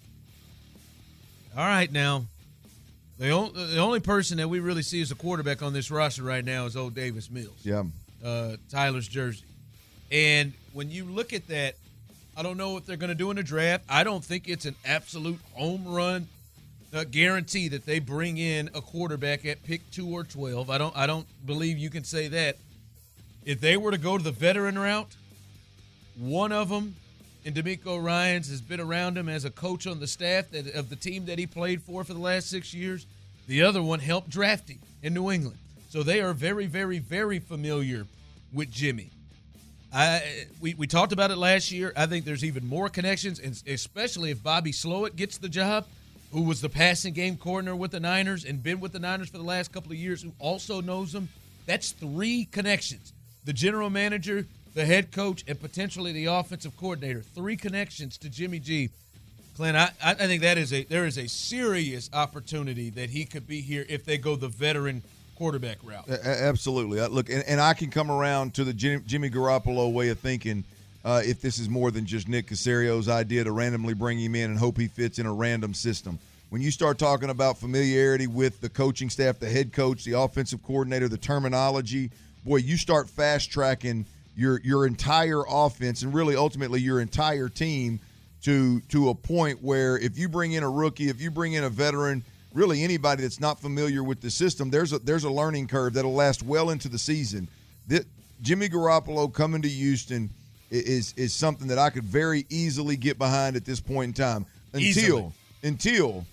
All 1.56 1.64
right, 1.64 1.90
now 1.90 2.24
the 3.18 3.30
only 3.30 3.66
the 3.74 3.78
only 3.78 4.00
person 4.00 4.36
that 4.38 4.48
we 4.48 4.60
really 4.60 4.82
see 4.82 5.00
as 5.00 5.10
a 5.10 5.14
quarterback 5.14 5.62
on 5.62 5.72
this 5.72 5.90
roster 5.90 6.22
right 6.22 6.44
now 6.44 6.66
is 6.66 6.76
old 6.76 6.94
Davis 6.94 7.30
Mills. 7.30 7.58
yeah. 7.62 7.82
uh, 8.24 8.56
Tyler's 8.70 9.08
jersey. 9.08 9.44
And 10.10 10.52
when 10.72 10.90
you 10.90 11.04
look 11.04 11.32
at 11.32 11.48
that, 11.48 11.74
I 12.36 12.42
don't 12.42 12.56
know 12.56 12.72
what 12.72 12.86
they're 12.86 12.96
going 12.96 13.08
to 13.08 13.14
do 13.16 13.30
in 13.30 13.36
the 13.36 13.42
draft. 13.42 13.84
I 13.88 14.04
don't 14.04 14.24
think 14.24 14.48
it's 14.48 14.64
an 14.64 14.76
absolute 14.84 15.40
home 15.54 15.86
run 15.86 16.28
uh, 16.94 17.04
guarantee 17.10 17.68
that 17.68 17.84
they 17.84 17.98
bring 17.98 18.38
in 18.38 18.70
a 18.74 18.80
quarterback 18.80 19.44
at 19.44 19.64
pick 19.64 19.90
two 19.90 20.08
or 20.08 20.24
twelve. 20.24 20.70
I 20.70 20.78
don't. 20.78 20.96
I 20.96 21.06
don't 21.06 21.26
believe 21.44 21.76
you 21.78 21.90
can 21.90 22.04
say 22.04 22.28
that. 22.28 22.56
If 23.44 23.60
they 23.60 23.76
were 23.76 23.90
to 23.90 23.98
go 23.98 24.16
to 24.16 24.22
the 24.22 24.30
veteran 24.30 24.78
route, 24.78 25.16
one 26.18 26.52
of 26.52 26.68
them, 26.68 26.96
and 27.44 27.54
DeMeco 27.54 28.02
Ryans 28.02 28.50
has 28.50 28.60
been 28.60 28.80
around 28.80 29.16
him 29.16 29.28
as 29.28 29.44
a 29.44 29.50
coach 29.50 29.86
on 29.86 30.00
the 30.00 30.06
staff 30.06 30.50
that, 30.50 30.74
of 30.74 30.90
the 30.90 30.96
team 30.96 31.26
that 31.26 31.38
he 31.38 31.46
played 31.46 31.82
for 31.82 32.04
for 32.04 32.12
the 32.12 32.18
last 32.18 32.50
six 32.50 32.74
years. 32.74 33.06
The 33.46 33.62
other 33.62 33.82
one 33.82 34.00
helped 34.00 34.28
draft 34.28 34.68
him 34.68 34.78
in 35.02 35.14
New 35.14 35.30
England, 35.30 35.56
so 35.88 36.02
they 36.02 36.20
are 36.20 36.34
very, 36.34 36.66
very, 36.66 36.98
very 36.98 37.38
familiar 37.38 38.06
with 38.52 38.70
Jimmy. 38.70 39.10
I 39.92 40.46
we, 40.60 40.74
we 40.74 40.86
talked 40.86 41.12
about 41.12 41.30
it 41.30 41.38
last 41.38 41.72
year. 41.72 41.92
I 41.96 42.04
think 42.04 42.26
there's 42.26 42.44
even 42.44 42.66
more 42.66 42.90
connections, 42.90 43.40
and 43.40 43.60
especially 43.66 44.30
if 44.30 44.42
Bobby 44.42 44.72
Slowik 44.72 45.16
gets 45.16 45.38
the 45.38 45.48
job, 45.48 45.86
who 46.32 46.42
was 46.42 46.60
the 46.60 46.68
passing 46.68 47.14
game 47.14 47.38
coordinator 47.38 47.76
with 47.76 47.92
the 47.92 48.00
Niners 48.00 48.44
and 48.44 48.62
been 48.62 48.80
with 48.80 48.92
the 48.92 48.98
Niners 48.98 49.30
for 49.30 49.38
the 49.38 49.44
last 49.44 49.72
couple 49.72 49.92
of 49.92 49.98
years, 49.98 50.20
who 50.20 50.32
also 50.38 50.82
knows 50.82 51.14
him. 51.14 51.30
That's 51.64 51.92
three 51.92 52.44
connections: 52.44 53.14
the 53.46 53.54
general 53.54 53.88
manager, 53.88 54.46
the 54.78 54.86
head 54.86 55.10
coach, 55.10 55.44
and 55.48 55.60
potentially 55.60 56.12
the 56.12 56.26
offensive 56.26 56.76
coordinator. 56.76 57.20
Three 57.20 57.56
connections 57.56 58.16
to 58.18 58.30
Jimmy 58.30 58.60
G. 58.60 58.90
Clint, 59.56 59.76
I, 59.76 59.90
I 60.00 60.14
think 60.14 60.42
that 60.42 60.56
is 60.56 60.72
a 60.72 60.84
there 60.84 61.04
is 61.04 61.18
a 61.18 61.26
serious 61.26 62.08
opportunity 62.12 62.90
that 62.90 63.10
he 63.10 63.24
could 63.24 63.48
be 63.48 63.60
here 63.60 63.84
if 63.88 64.04
they 64.04 64.18
go 64.18 64.36
the 64.36 64.46
veteran 64.46 65.02
quarterback 65.34 65.78
route. 65.82 66.08
A- 66.08 66.44
absolutely. 66.44 67.00
Uh, 67.00 67.08
Look, 67.08 67.28
and, 67.28 67.42
and 67.48 67.60
I 67.60 67.74
can 67.74 67.90
come 67.90 68.08
around 68.08 68.54
to 68.54 68.62
the 68.62 68.72
Jim, 68.72 69.02
Jimmy 69.04 69.30
Garoppolo 69.30 69.92
way 69.92 70.10
of 70.10 70.20
thinking. 70.20 70.62
Uh, 71.04 71.22
if 71.24 71.40
this 71.40 71.58
is 71.58 71.68
more 71.68 71.90
than 71.90 72.06
just 72.06 72.28
Nick 72.28 72.46
Caserio's 72.46 73.08
idea 73.08 73.42
to 73.42 73.50
randomly 73.50 73.94
bring 73.94 74.18
him 74.18 74.34
in 74.34 74.50
and 74.50 74.58
hope 74.58 74.76
he 74.76 74.88
fits 74.88 75.18
in 75.18 75.26
a 75.26 75.32
random 75.32 75.72
system. 75.74 76.18
When 76.50 76.60
you 76.60 76.70
start 76.70 76.98
talking 76.98 77.30
about 77.30 77.56
familiarity 77.58 78.26
with 78.26 78.60
the 78.60 78.68
coaching 78.68 79.10
staff, 79.10 79.38
the 79.38 79.48
head 79.48 79.72
coach, 79.72 80.04
the 80.04 80.18
offensive 80.18 80.62
coordinator, 80.62 81.08
the 81.08 81.16
terminology, 81.16 82.10
boy, 82.44 82.56
you 82.56 82.76
start 82.76 83.08
fast 83.08 83.50
tracking 83.50 84.06
your 84.38 84.60
your 84.62 84.86
entire 84.86 85.42
offense 85.48 86.02
and 86.02 86.14
really 86.14 86.36
ultimately 86.36 86.80
your 86.80 87.00
entire 87.00 87.48
team 87.48 87.98
to 88.42 88.80
to 88.82 89.08
a 89.08 89.14
point 89.14 89.62
where 89.62 89.98
if 89.98 90.16
you 90.16 90.28
bring 90.28 90.52
in 90.52 90.62
a 90.62 90.70
rookie, 90.70 91.08
if 91.08 91.20
you 91.20 91.30
bring 91.30 91.54
in 91.54 91.64
a 91.64 91.68
veteran, 91.68 92.22
really 92.54 92.84
anybody 92.84 93.22
that's 93.22 93.40
not 93.40 93.60
familiar 93.60 94.04
with 94.04 94.20
the 94.20 94.30
system, 94.30 94.70
there's 94.70 94.92
a 94.92 95.00
there's 95.00 95.24
a 95.24 95.30
learning 95.30 95.66
curve 95.66 95.94
that'll 95.94 96.14
last 96.14 96.44
well 96.44 96.70
into 96.70 96.88
the 96.88 96.98
season. 96.98 97.48
That 97.88 98.06
Jimmy 98.40 98.68
Garoppolo 98.68 99.32
coming 99.32 99.60
to 99.62 99.68
Houston 99.68 100.30
is 100.70 101.14
is 101.16 101.34
something 101.34 101.66
that 101.68 101.78
I 101.78 101.90
could 101.90 102.04
very 102.04 102.46
easily 102.48 102.96
get 102.96 103.18
behind 103.18 103.56
at 103.56 103.64
this 103.64 103.80
point 103.80 104.16
in 104.16 104.24
time 104.24 104.46
until 104.72 104.86
Easily. 104.86 105.32
until 105.64 106.26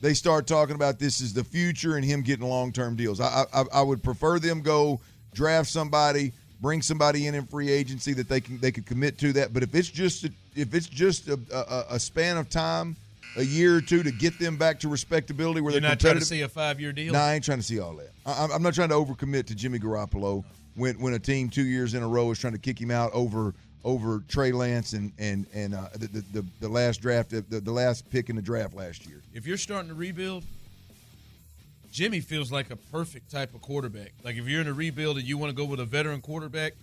they 0.00 0.14
start 0.14 0.46
talking 0.46 0.74
about 0.74 0.98
this 0.98 1.20
is 1.20 1.34
the 1.34 1.44
future 1.44 1.96
and 1.96 2.04
him 2.04 2.22
getting 2.22 2.48
long 2.48 2.72
term 2.72 2.96
deals. 2.96 3.20
I, 3.20 3.44
I 3.52 3.64
I 3.74 3.82
would 3.82 4.02
prefer 4.02 4.38
them 4.38 4.62
go 4.62 5.00
draft 5.34 5.68
somebody, 5.68 6.32
bring 6.60 6.82
somebody 6.82 7.26
in 7.26 7.34
in 7.34 7.46
free 7.46 7.70
agency 7.70 8.12
that 8.14 8.28
they 8.28 8.40
can 8.40 8.58
they 8.60 8.72
could 8.72 8.86
commit 8.86 9.18
to 9.18 9.32
that. 9.34 9.52
But 9.52 9.62
if 9.62 9.74
it's 9.74 9.88
just 9.88 10.24
a, 10.24 10.30
if 10.54 10.74
it's 10.74 10.86
just 10.88 11.28
a, 11.28 11.38
a, 11.52 11.94
a 11.96 12.00
span 12.00 12.36
of 12.36 12.48
time, 12.48 12.96
a 13.36 13.42
year 13.44 13.76
or 13.76 13.80
two 13.80 14.02
to 14.02 14.10
get 14.10 14.38
them 14.38 14.56
back 14.56 14.80
to 14.80 14.88
respectability 14.88 15.60
where 15.60 15.72
You're 15.72 15.80
they're 15.80 15.90
not 15.90 16.00
trying 16.00 16.18
to 16.18 16.24
see 16.24 16.42
a 16.42 16.48
five 16.48 16.80
year 16.80 16.92
deal. 16.92 17.12
No, 17.12 17.18
I 17.20 17.34
ain't 17.34 17.44
trying 17.44 17.58
to 17.58 17.64
see 17.64 17.80
all 17.80 17.94
that. 17.96 18.10
I, 18.24 18.32
I'm- 18.32 18.50
I'm 18.52 18.62
not 18.62 18.74
trying 18.74 18.88
to 18.90 18.94
overcommit 18.94 19.46
to 19.46 19.54
Jimmy 19.54 19.78
Garoppolo 19.78 20.44
when 20.74 20.98
when 21.00 21.14
a 21.14 21.18
team 21.18 21.48
two 21.48 21.64
years 21.64 21.94
in 21.94 22.02
a 22.02 22.08
row 22.08 22.30
is 22.30 22.38
trying 22.38 22.54
to 22.54 22.58
kick 22.58 22.80
him 22.80 22.90
out 22.90 23.10
over 23.12 23.54
over 23.84 24.22
Trey 24.28 24.52
Lance 24.52 24.94
and 24.94 25.12
and 25.18 25.46
and 25.54 25.74
uh, 25.74 25.88
the, 25.94 26.06
the 26.08 26.24
the 26.40 26.46
the 26.60 26.68
last 26.68 27.00
draft 27.00 27.30
the, 27.30 27.42
the 27.42 27.70
last 27.72 28.08
pick 28.10 28.30
in 28.30 28.36
the 28.36 28.42
draft 28.42 28.74
last 28.74 29.06
year. 29.06 29.20
if 29.34 29.46
you're 29.46 29.56
starting 29.58 29.88
to 29.88 29.94
rebuild, 29.94 30.44
Jimmy 31.96 32.20
feels 32.20 32.52
like 32.52 32.70
a 32.70 32.76
perfect 32.76 33.30
type 33.30 33.54
of 33.54 33.62
quarterback. 33.62 34.12
Like 34.22 34.36
if 34.36 34.46
you're 34.46 34.60
in 34.60 34.66
a 34.66 34.72
rebuild 34.74 35.16
and 35.16 35.26
you 35.26 35.38
want 35.38 35.48
to 35.48 35.56
go 35.56 35.64
with 35.64 35.80
a 35.80 35.86
veteran 35.86 36.20
quarterback 36.20 36.74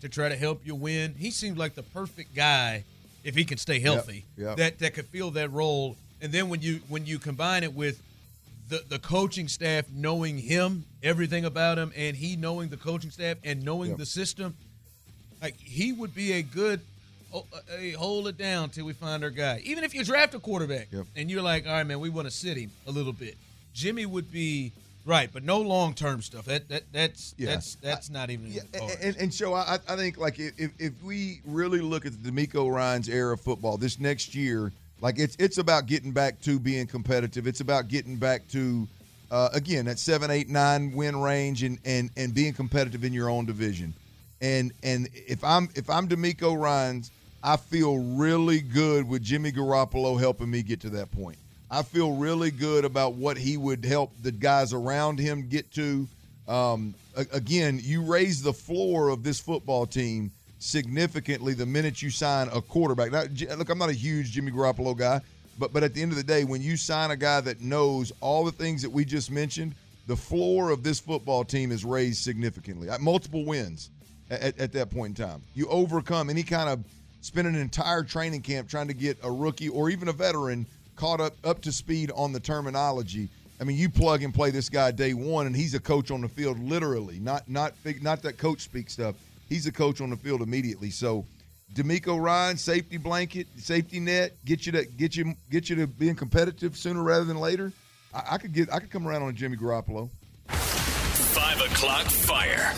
to 0.00 0.08
try 0.08 0.28
to 0.28 0.34
help 0.34 0.66
you 0.66 0.74
win, 0.74 1.14
he 1.16 1.30
seems 1.30 1.56
like 1.56 1.76
the 1.76 1.84
perfect 1.84 2.34
guy 2.34 2.82
if 3.22 3.36
he 3.36 3.44
can 3.44 3.58
stay 3.58 3.78
healthy. 3.78 4.24
yep. 4.36 4.56
That 4.56 4.80
that 4.80 4.94
could 4.94 5.06
fill 5.06 5.30
that 5.32 5.52
role. 5.52 5.96
And 6.20 6.32
then 6.32 6.48
when 6.48 6.62
you 6.62 6.80
when 6.88 7.06
you 7.06 7.20
combine 7.20 7.62
it 7.62 7.74
with 7.74 8.02
the 8.68 8.82
the 8.88 8.98
coaching 8.98 9.46
staff 9.46 9.84
knowing 9.94 10.36
him, 10.36 10.84
everything 11.00 11.44
about 11.44 11.78
him, 11.78 11.92
and 11.94 12.16
he 12.16 12.34
knowing 12.34 12.68
the 12.68 12.76
coaching 12.76 13.12
staff 13.12 13.36
and 13.44 13.62
knowing 13.64 13.90
Yep. 13.90 13.98
the 13.98 14.06
system, 14.06 14.56
like 15.40 15.56
he 15.60 15.92
would 15.92 16.12
be 16.12 16.32
a 16.32 16.42
good. 16.42 16.80
oh, 17.32 17.46
Hey, 17.68 17.92
hold 17.92 18.26
it 18.26 18.36
down 18.36 18.70
till 18.70 18.84
we 18.84 18.94
find 18.94 19.22
our 19.22 19.30
guy. 19.30 19.60
Even 19.62 19.84
if 19.84 19.94
you 19.94 20.02
draft 20.02 20.34
a 20.34 20.40
quarterback 20.40 20.88
Yep. 20.90 21.06
and 21.14 21.30
you're 21.30 21.42
like, 21.42 21.66
all 21.68 21.72
right, 21.72 21.86
man, 21.86 22.00
we 22.00 22.08
want 22.08 22.26
to 22.26 22.32
sit 22.34 22.56
him 22.56 22.72
a 22.88 22.90
little 22.90 23.12
bit. 23.12 23.36
Jimmy 23.76 24.06
would 24.06 24.32
be 24.32 24.72
right, 25.04 25.28
but 25.32 25.44
no 25.44 25.60
long 25.60 25.92
term 25.94 26.22
stuff. 26.22 26.46
That 26.46 26.68
that 26.70 26.84
that's 26.92 27.34
Yeah. 27.36 27.50
that's 27.50 27.74
that's 27.76 28.10
not 28.10 28.30
even. 28.30 28.50
Yeah, 28.50 28.62
in 28.62 28.70
the 28.72 28.78
cards. 28.78 28.96
and, 29.02 29.16
and 29.16 29.34
so 29.34 29.54
I, 29.54 29.78
I 29.86 29.96
think 29.96 30.16
like 30.16 30.38
if, 30.38 30.72
if 30.78 31.02
we 31.02 31.40
really 31.44 31.80
look 31.80 32.06
at 32.06 32.12
the 32.22 32.30
DeMeco 32.30 32.72
Ryans 32.72 33.08
era 33.08 33.34
of 33.34 33.40
football 33.40 33.76
this 33.76 34.00
next 34.00 34.34
year, 34.34 34.72
like 35.02 35.18
it's 35.18 35.36
it's 35.38 35.58
about 35.58 35.86
getting 35.86 36.12
back 36.12 36.40
to 36.42 36.58
being 36.58 36.86
competitive. 36.86 37.46
It's 37.46 37.60
about 37.60 37.88
getting 37.88 38.16
back 38.16 38.48
to 38.48 38.88
uh, 39.30 39.50
again 39.52 39.84
that 39.84 39.98
seven, 39.98 40.30
eight, 40.30 40.48
nine 40.48 40.92
win 40.92 41.20
range 41.20 41.62
and 41.62 41.78
and 41.84 42.10
and 42.16 42.34
being 42.34 42.54
competitive 42.54 43.04
in 43.04 43.12
your 43.12 43.28
own 43.28 43.44
division. 43.44 43.92
And 44.40 44.72
and 44.82 45.08
if 45.12 45.44
I'm 45.44 45.68
if 45.74 45.90
I'm 45.90 46.08
DeMeco 46.08 46.58
Ryans, 46.58 47.10
I 47.42 47.56
feel 47.58 47.98
really 47.98 48.60
good 48.60 49.06
with 49.06 49.22
Jimmy 49.22 49.52
Garoppolo 49.52 50.18
helping 50.18 50.50
me 50.50 50.62
get 50.62 50.80
to 50.80 50.90
that 50.90 51.12
point. 51.12 51.36
I 51.70 51.82
feel 51.82 52.12
really 52.12 52.50
good 52.50 52.84
about 52.84 53.14
what 53.14 53.36
he 53.36 53.56
would 53.56 53.84
help 53.84 54.12
the 54.22 54.32
guys 54.32 54.72
around 54.72 55.18
him 55.18 55.48
get 55.48 55.72
to. 55.72 56.06
Um, 56.46 56.94
again, 57.32 57.80
you 57.82 58.02
raise 58.02 58.42
the 58.42 58.52
floor 58.52 59.08
of 59.08 59.24
this 59.24 59.40
football 59.40 59.84
team 59.86 60.30
significantly 60.58 61.54
the 61.54 61.66
minute 61.66 62.02
you 62.02 62.10
sign 62.10 62.48
a 62.52 62.60
quarterback. 62.60 63.10
Now, 63.10 63.24
look, 63.56 63.68
I'm 63.68 63.78
not 63.78 63.90
a 63.90 63.94
huge 63.94 64.30
Jimmy 64.30 64.52
Garoppolo 64.52 64.96
guy, 64.96 65.20
but 65.58 65.72
but 65.72 65.82
at 65.82 65.94
the 65.94 66.02
end 66.02 66.12
of 66.12 66.18
the 66.18 66.24
day, 66.24 66.44
when 66.44 66.62
you 66.62 66.76
sign 66.76 67.10
a 67.10 67.16
guy 67.16 67.40
that 67.40 67.60
knows 67.60 68.12
all 68.20 68.44
the 68.44 68.52
things 68.52 68.82
that 68.82 68.90
we 68.90 69.04
just 69.04 69.30
mentioned, 69.30 69.74
the 70.06 70.16
floor 70.16 70.70
of 70.70 70.84
this 70.84 71.00
football 71.00 71.44
team 71.44 71.72
is 71.72 71.84
raised 71.84 72.22
significantly. 72.22 72.88
Uh, 72.88 72.98
Multiple 72.98 73.44
wins 73.44 73.90
at, 74.30 74.58
at 74.58 74.72
that 74.72 74.90
point 74.90 75.18
in 75.18 75.26
time. 75.26 75.42
You 75.54 75.66
overcome 75.68 76.30
any 76.30 76.44
kind 76.44 76.68
of 76.68 76.84
spend 77.22 77.48
an 77.48 77.56
entire 77.56 78.04
training 78.04 78.42
camp 78.42 78.68
trying 78.68 78.86
to 78.86 78.94
get 78.94 79.18
a 79.24 79.30
rookie 79.30 79.68
or 79.68 79.90
even 79.90 80.06
a 80.08 80.12
veteran 80.12 80.64
caught 80.96 81.20
up 81.20 81.34
up 81.44 81.62
to 81.62 81.72
speed 81.72 82.10
on 82.14 82.32
the 82.32 82.40
terminology. 82.40 83.28
I 83.60 83.64
mean, 83.64 83.76
you 83.76 83.88
plug 83.88 84.22
and 84.22 84.34
play 84.34 84.50
this 84.50 84.68
guy 84.68 84.90
day 84.90 85.14
one, 85.14 85.46
and 85.46 85.56
he's 85.56 85.74
a 85.74 85.80
coach 85.80 86.10
on 86.10 86.20
the 86.20 86.28
field, 86.28 86.58
literally. 86.58 87.18
Not 87.20 87.48
not 87.48 87.74
not 88.02 88.22
that 88.22 88.38
coach 88.38 88.60
speak 88.62 88.90
stuff. 88.90 89.14
He's 89.48 89.66
a 89.66 89.72
coach 89.72 90.00
on 90.00 90.10
the 90.10 90.16
field 90.16 90.42
immediately. 90.42 90.90
So, 90.90 91.24
DeMeco 91.74 92.20
Ryan, 92.20 92.56
safety 92.56 92.96
blanket, 92.96 93.46
safety 93.56 94.00
net, 94.00 94.36
get 94.44 94.66
you 94.66 94.72
to 94.72 94.84
get 94.84 95.16
you 95.16 95.34
get 95.50 95.70
you 95.70 95.76
to 95.76 95.86
being 95.86 96.16
competitive 96.16 96.76
sooner 96.76 97.02
rather 97.02 97.24
than 97.24 97.38
later. 97.38 97.72
I, 98.12 98.22
I 98.32 98.38
could 98.38 98.52
get 98.52 98.72
I 98.72 98.80
could 98.80 98.90
come 98.90 99.06
around 99.06 99.22
on 99.22 99.34
Jimmy 99.34 99.56
Garoppolo. 99.56 100.10
Five 100.48 101.60
o'clock 101.60 102.06
fire. 102.06 102.74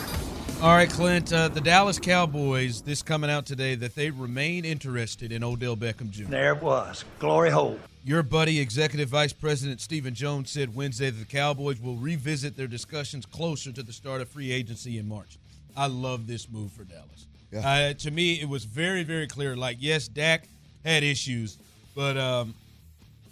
All 0.61 0.75
right, 0.75 0.91
Clint. 0.91 1.33
Uh, 1.33 1.47
the 1.47 1.61
Dallas 1.61 2.01
Cowboys. 2.01 2.83
This 2.83 3.01
coming 3.01 3.31
out 3.31 3.47
today 3.47 3.77
that 3.77 3.95
they 3.95 4.11
remain 4.11 4.65
interested 4.65 5.31
in 5.31 5.45
Odell 5.45 5.77
Beckham 5.77 6.11
Jr. 6.11 6.25
There 6.25 6.53
it 6.53 6.61
was. 6.61 7.05
Glory 7.21 7.51
hole. 7.51 7.79
Your 8.05 8.25
buddy, 8.25 8.59
Executive 8.59 9.09
Vice 9.09 9.33
President 9.33 9.81
Stephen 9.81 10.15
Jones, 10.15 10.51
said 10.51 10.75
Wednesday 10.75 11.11
that 11.11 11.19
the 11.19 11.25
Cowboys 11.33 11.81
will 11.81 11.95
revisit 11.95 12.57
their 12.57 12.67
discussions 12.67 13.25
closer 13.25 13.71
to 13.71 13.85
the 13.85 13.93
start 13.93 14.21
of 14.21 14.29
free 14.31 14.51
agency 14.51 14.99
in 14.99 15.07
March. 15.07 15.39
I 15.77 15.87
love 15.87 16.27
this 16.27 16.51
move 16.51 16.73
for 16.73 16.83
Dallas. 16.83 17.27
Yeah. 17.53 17.61
Uh, 17.61 17.95
to 17.95 18.11
me, 18.11 18.41
it 18.41 18.49
was 18.49 18.65
very, 18.65 19.05
very 19.05 19.29
clear. 19.29 19.57
Like, 19.57 19.77
yes, 19.79 20.09
Dak 20.09 20.49
had 20.85 21.05
issues, 21.05 21.57
but 21.95 22.17
um, 22.17 22.53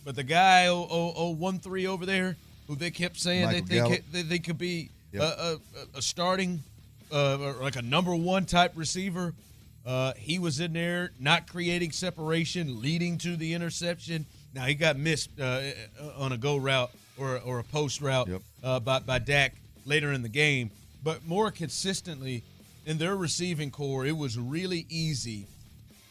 but 0.04 0.14
the 0.14 0.22
guy 0.22 0.68
oh, 0.68 0.86
oh, 0.88 1.12
oh, 1.16 1.30
one 1.30 1.58
three 1.58 1.88
over 1.88 2.06
there, 2.06 2.36
who 2.68 2.76
they 2.76 2.92
kept 2.92 3.18
saying 3.18 3.46
Michael 3.46 3.60
that 3.62 3.68
they, 3.68 3.76
Gallup. 3.76 3.92
could, 3.96 4.12
that 4.12 4.28
they 4.28 4.38
could 4.38 4.58
be 4.58 4.90
Yep. 5.12 5.22
a, 5.22 5.26
a, 5.94 5.98
a 5.98 6.02
starting, 6.02 6.62
uh, 7.12 7.54
like 7.60 7.76
a 7.76 7.82
number 7.82 8.14
one 8.14 8.44
type 8.44 8.72
receiver. 8.74 9.34
Uh, 9.84 10.12
he 10.16 10.38
was 10.38 10.58
in 10.58 10.72
there, 10.72 11.12
not 11.20 11.46
creating 11.46 11.92
separation, 11.92 12.80
leading 12.82 13.18
to 13.18 13.36
the 13.36 13.54
interception. 13.54 14.26
Now 14.54 14.64
he 14.64 14.74
got 14.74 14.96
missed 14.98 15.30
uh, 15.40 15.60
on 16.16 16.32
a 16.32 16.36
go 16.36 16.56
route 16.56 16.90
or 17.18 17.38
or 17.38 17.60
a 17.60 17.64
post 17.64 18.00
route 18.00 18.28
Yep. 18.28 18.42
uh, 18.64 18.80
by 18.80 18.98
by 19.00 19.18
Dak 19.20 19.54
later 19.84 20.12
in 20.12 20.22
the 20.22 20.28
game, 20.28 20.70
but 21.04 21.24
more 21.26 21.50
consistently 21.50 22.42
in 22.84 22.98
their 22.98 23.16
receiving 23.16 23.70
core, 23.70 24.04
it 24.06 24.16
was 24.16 24.38
really 24.38 24.86
easy 24.88 25.46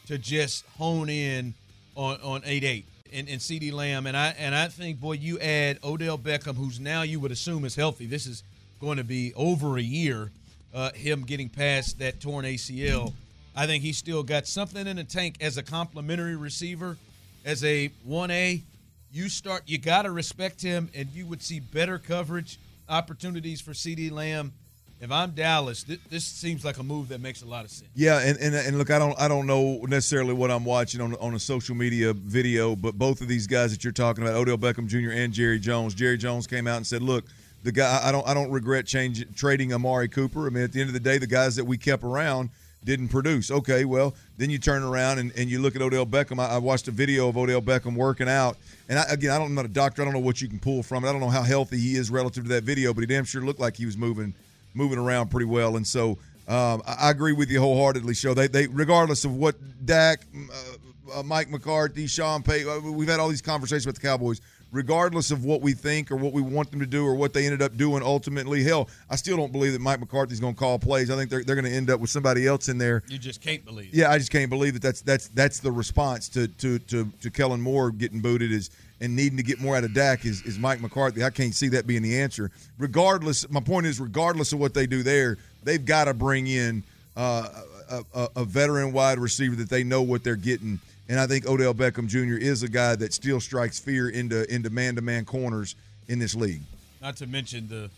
to 0.06 0.16
just 0.16 0.64
hone 0.78 1.10
in 1.10 1.52
on 1.96 2.18
on 2.22 2.42
eight 2.46 2.64
eight 2.64 2.86
and, 3.12 3.28
and 3.28 3.40
CeeDee 3.40 3.72
Lamb 3.72 4.06
and 4.06 4.16
I 4.16 4.28
and 4.38 4.54
I 4.54 4.68
think 4.68 5.00
boy 5.00 5.12
you 5.12 5.38
add 5.40 5.78
Odell 5.84 6.16
Beckham 6.18 6.54
who's 6.56 6.80
now 6.80 7.02
you 7.02 7.20
would 7.20 7.32
assume 7.32 7.64
is 7.66 7.74
healthy. 7.74 8.06
This 8.06 8.26
is 8.26 8.42
going 8.80 8.96
to 8.98 9.04
be 9.04 9.34
over 9.34 9.76
a 9.76 9.82
year. 9.82 10.30
Uh, 10.76 10.92
him 10.92 11.22
getting 11.22 11.48
past 11.48 11.98
that 12.00 12.20
torn 12.20 12.44
ACL, 12.44 13.14
I 13.56 13.66
think 13.66 13.82
he's 13.82 13.96
still 13.96 14.22
got 14.22 14.46
something 14.46 14.86
in 14.86 14.96
the 14.96 15.04
tank 15.04 15.36
as 15.40 15.56
a 15.56 15.62
complimentary 15.62 16.36
receiver, 16.36 16.98
as 17.46 17.64
a 17.64 17.86
one 18.04 18.30
A. 18.30 18.62
you 19.10 19.30
start 19.30 19.62
you 19.64 19.78
got 19.78 20.02
to 20.02 20.10
respect 20.10 20.60
him, 20.60 20.90
and 20.94 21.08
you 21.14 21.24
would 21.28 21.42
see 21.42 21.60
better 21.60 21.98
coverage 21.98 22.60
opportunities 22.90 23.62
for 23.62 23.70
CeeDee 23.70 24.10
Lamb. 24.10 24.52
If 25.00 25.10
I'm 25.10 25.30
Dallas, 25.30 25.82
this, 25.82 25.98
this 26.10 26.24
seems 26.26 26.62
like 26.62 26.76
a 26.76 26.82
move 26.82 27.08
that 27.08 27.22
makes 27.22 27.40
a 27.40 27.46
lot 27.46 27.64
of 27.64 27.70
sense. 27.70 27.90
Yeah, 27.94 28.20
and, 28.20 28.38
and 28.38 28.54
and 28.54 28.76
look, 28.76 28.90
I 28.90 28.98
don't 28.98 29.18
I 29.18 29.28
don't 29.28 29.46
know 29.46 29.80
necessarily 29.88 30.34
what 30.34 30.50
I'm 30.50 30.66
watching 30.66 31.00
on 31.00 31.14
on 31.14 31.32
a 31.32 31.38
social 31.38 31.74
media 31.74 32.12
video, 32.12 32.76
but 32.76 32.98
both 32.98 33.22
of 33.22 33.28
these 33.28 33.46
guys 33.46 33.72
that 33.72 33.82
you're 33.82 33.94
talking 33.94 34.24
about, 34.24 34.36
Odell 34.36 34.58
Beckham 34.58 34.88
Jr. 34.88 35.12
and 35.12 35.32
Jerry 35.32 35.58
Jones. 35.58 35.94
Jerry 35.94 36.18
Jones 36.18 36.46
came 36.46 36.66
out 36.66 36.76
and 36.76 36.86
said, 36.86 37.00
"Look, 37.00 37.24
the 37.62 37.72
guy 37.72 38.00
I 38.02 38.12
don't 38.12 38.26
I 38.26 38.34
don't 38.34 38.50
regret 38.50 38.86
change 38.86 39.24
trading 39.34 39.72
Amari 39.72 40.08
Cooper. 40.08 40.46
I 40.46 40.50
mean, 40.50 40.64
at 40.64 40.72
the 40.72 40.80
end 40.80 40.88
of 40.88 40.94
the 40.94 41.00
day, 41.00 41.18
the 41.18 41.26
guys 41.26 41.56
that 41.56 41.64
we 41.64 41.76
kept 41.76 42.04
around 42.04 42.50
didn't 42.84 43.08
produce. 43.08 43.50
Okay, 43.50 43.84
well, 43.84 44.14
then 44.38 44.48
you 44.48 44.58
turn 44.58 44.82
around 44.82 45.18
and, 45.18 45.32
and 45.36 45.50
you 45.50 45.60
look 45.60 45.74
at 45.74 45.82
Odell 45.82 46.06
Beckham. 46.06 46.38
I, 46.38 46.54
I 46.54 46.58
watched 46.58 46.86
a 46.86 46.92
video 46.92 47.28
of 47.28 47.36
Odell 47.36 47.60
Beckham 47.60 47.96
working 47.96 48.28
out, 48.28 48.56
and 48.88 48.98
I, 48.98 49.02
again, 49.10 49.32
I 49.32 49.38
don't, 49.38 49.48
I'm 49.48 49.54
not 49.54 49.64
a 49.64 49.68
doctor. 49.68 50.02
I 50.02 50.04
don't 50.04 50.14
know 50.14 50.20
what 50.20 50.40
you 50.40 50.48
can 50.48 50.60
pull 50.60 50.82
from 50.84 51.04
it. 51.04 51.08
I 51.08 51.12
don't 51.12 51.20
know 51.20 51.28
how 51.28 51.42
healthy 51.42 51.78
he 51.78 51.96
is 51.96 52.10
relative 52.10 52.44
to 52.44 52.48
that 52.50 52.62
video, 52.62 52.94
but 52.94 53.00
he 53.00 53.06
damn 53.06 53.24
sure 53.24 53.42
looked 53.42 53.60
like 53.60 53.76
he 53.76 53.84
was 53.84 53.96
moving 53.96 54.32
moving 54.72 54.98
around 54.98 55.30
pretty 55.30 55.46
well. 55.46 55.76
And 55.76 55.86
so 55.86 56.18
um, 56.46 56.82
I, 56.86 56.96
I 57.00 57.10
agree 57.10 57.32
with 57.32 57.50
you 57.50 57.60
wholeheartedly. 57.60 58.14
Show 58.14 58.34
they 58.34 58.46
they 58.46 58.68
regardless 58.68 59.24
of 59.24 59.34
what 59.34 59.56
Dak, 59.84 60.22
uh, 60.34 61.18
uh, 61.18 61.22
Mike 61.24 61.50
McCarthy, 61.50 62.06
Sean 62.06 62.42
Payton, 62.42 62.68
uh, 62.68 62.92
we've 62.92 63.08
had 63.08 63.18
all 63.18 63.28
these 63.28 63.42
conversations 63.42 63.86
with 63.86 63.96
the 63.96 64.02
Cowboys 64.02 64.40
regardless 64.72 65.30
of 65.30 65.44
what 65.44 65.60
we 65.60 65.72
think 65.72 66.10
or 66.10 66.16
what 66.16 66.32
we 66.32 66.42
want 66.42 66.70
them 66.70 66.80
to 66.80 66.86
do 66.86 67.04
or 67.04 67.14
what 67.14 67.32
they 67.32 67.44
ended 67.44 67.62
up 67.62 67.76
doing 67.76 68.02
ultimately. 68.02 68.62
Hell, 68.62 68.88
I 69.08 69.16
still 69.16 69.36
don't 69.36 69.52
believe 69.52 69.72
that 69.72 69.80
Mike 69.80 70.00
McCarthy's 70.00 70.40
going 70.40 70.54
to 70.54 70.58
call 70.58 70.78
plays. 70.78 71.10
I 71.10 71.16
think 71.16 71.30
they're, 71.30 71.44
they're 71.44 71.54
going 71.54 71.64
to 71.64 71.70
end 71.70 71.90
up 71.90 72.00
with 72.00 72.10
somebody 72.10 72.46
else 72.46 72.68
in 72.68 72.78
there. 72.78 73.02
You 73.08 73.18
just 73.18 73.40
can't 73.40 73.64
believe. 73.64 73.88
It. 73.88 73.94
Yeah, 73.94 74.10
I 74.10 74.18
just 74.18 74.30
can't 74.30 74.50
believe 74.50 74.74
that 74.74 74.82
that's 74.82 75.00
that's 75.02 75.28
that's 75.28 75.60
the 75.60 75.72
response 75.72 76.28
to 76.30 76.48
to 76.48 76.78
to 76.80 77.10
to 77.20 77.30
Kellen 77.30 77.60
Moore 77.60 77.90
getting 77.90 78.20
booted 78.20 78.52
is 78.52 78.70
and 79.00 79.14
needing 79.14 79.36
to 79.36 79.42
get 79.42 79.60
more 79.60 79.76
out 79.76 79.84
of 79.84 79.92
Dak 79.92 80.24
is, 80.24 80.42
is 80.42 80.58
Mike 80.58 80.80
McCarthy. 80.80 81.22
I 81.22 81.28
can't 81.28 81.54
see 81.54 81.68
that 81.68 81.86
being 81.86 82.00
the 82.02 82.18
answer. 82.18 82.50
Regardless, 82.78 83.48
my 83.50 83.60
point 83.60 83.84
is, 83.84 84.00
regardless 84.00 84.54
of 84.54 84.58
what 84.58 84.72
they 84.72 84.86
do 84.86 85.02
there, 85.02 85.36
they've 85.64 85.84
got 85.84 86.06
to 86.06 86.14
bring 86.14 86.46
in 86.46 86.82
uh, 87.14 87.46
a, 87.90 88.04
a, 88.14 88.28
a 88.36 88.44
veteran 88.44 88.92
wide 88.92 89.18
receiver 89.18 89.54
that 89.56 89.68
they 89.68 89.84
know 89.84 90.00
what 90.02 90.24
they're 90.24 90.34
getting– 90.34 90.80
and 91.08 91.20
I 91.20 91.26
think 91.26 91.46
Odell 91.46 91.74
Beckham 91.74 92.06
Jr. 92.06 92.36
is 92.36 92.62
a 92.62 92.68
guy 92.68 92.96
that 92.96 93.12
still 93.12 93.40
strikes 93.40 93.78
fear 93.78 94.08
into 94.08 94.52
into 94.52 94.70
man 94.70 94.96
to 94.96 95.02
man 95.02 95.24
corners 95.24 95.76
in 96.08 96.18
this 96.18 96.34
league. 96.34 96.62
Not 97.00 97.16
to 97.16 97.26
mention 97.26 97.68
the 97.68 97.90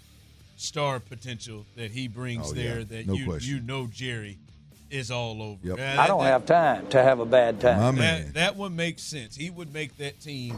star 0.57 1.01
potential 1.01 1.65
that 1.77 1.91
he 1.91 2.09
brings 2.09 2.51
oh, 2.51 2.55
there. 2.55 2.81
Yeah. 2.81 2.85
That 2.85 3.07
no 3.07 3.15
you 3.15 3.25
question. 3.27 3.55
you 3.55 3.61
know 3.61 3.87
Jerry 3.87 4.39
is 4.91 5.11
all 5.11 5.43
over. 5.43 5.59
Yep. 5.63 5.99
I 5.99 6.07
don't 6.07 6.25
have 6.25 6.47
time 6.47 6.87
to 6.89 7.03
have 7.03 7.21
a 7.21 7.27
bad 7.27 7.61
time. 7.61 7.97
That, 7.97 8.35
that 8.35 8.57
one 8.57 8.75
makes 8.75 9.03
sense. 9.03 9.37
He 9.37 9.51
would 9.51 9.73
make 9.73 9.97
that 9.99 10.21
team 10.21 10.57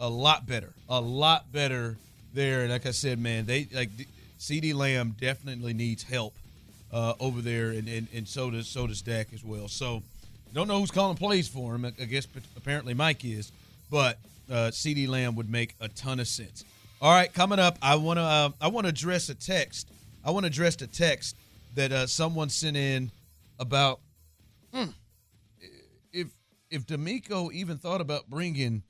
a 0.00 0.08
lot 0.08 0.46
better, 0.46 0.72
a 0.88 1.00
lot 1.00 1.52
better 1.52 1.96
there. 2.34 2.68
Like 2.68 2.86
I 2.86 2.90
said, 2.90 3.18
man, 3.18 3.46
they 3.46 3.68
like 3.72 3.90
CeeDee 4.38 4.74
Lamb 4.74 5.16
definitely 5.20 5.74
needs 5.74 6.02
help 6.02 6.34
uh, 6.92 7.14
over 7.20 7.40
there, 7.40 7.70
and, 7.70 7.88
and 7.88 8.08
and 8.12 8.28
so 8.28 8.50
does 8.50 8.68
so 8.68 8.86
does 8.86 9.02
Dak 9.02 9.32
as 9.32 9.44
well. 9.44 9.68
So 9.68 10.02
don't 10.52 10.68
know 10.68 10.78
who's 10.80 10.90
calling 10.90 11.16
plays 11.16 11.48
for 11.48 11.74
him. 11.74 11.84
I 11.84 12.04
guess 12.04 12.26
apparently 12.56 12.94
Mike 12.94 13.24
is, 13.24 13.52
but 13.90 14.18
uh, 14.50 14.70
CeeDee 14.70 15.08
Lamb 15.08 15.34
would 15.36 15.50
make 15.50 15.74
a 15.80 15.88
ton 15.88 16.20
of 16.20 16.28
sense. 16.28 16.64
All 17.00 17.12
right, 17.12 17.32
coming 17.32 17.58
up, 17.58 17.78
I 17.82 17.96
want 17.96 18.18
to 18.18 18.22
uh, 18.22 18.50
I 18.60 18.68
want 18.68 18.84
to 18.86 18.90
address 18.90 19.28
a 19.28 19.34
text. 19.34 19.88
I 20.24 20.30
want 20.30 20.44
to 20.44 20.48
address 20.48 20.80
a 20.82 20.86
text 20.86 21.36
that 21.74 21.90
uh, 21.90 22.06
someone 22.06 22.48
sent 22.48 22.76
in 22.76 23.10
about 23.58 24.00
hmm, 24.72 24.90
if 26.12 26.28
if 26.70 26.86
DeMeco 26.86 27.52
even 27.52 27.78
thought 27.78 28.00
about 28.00 28.30
bringing 28.30 28.82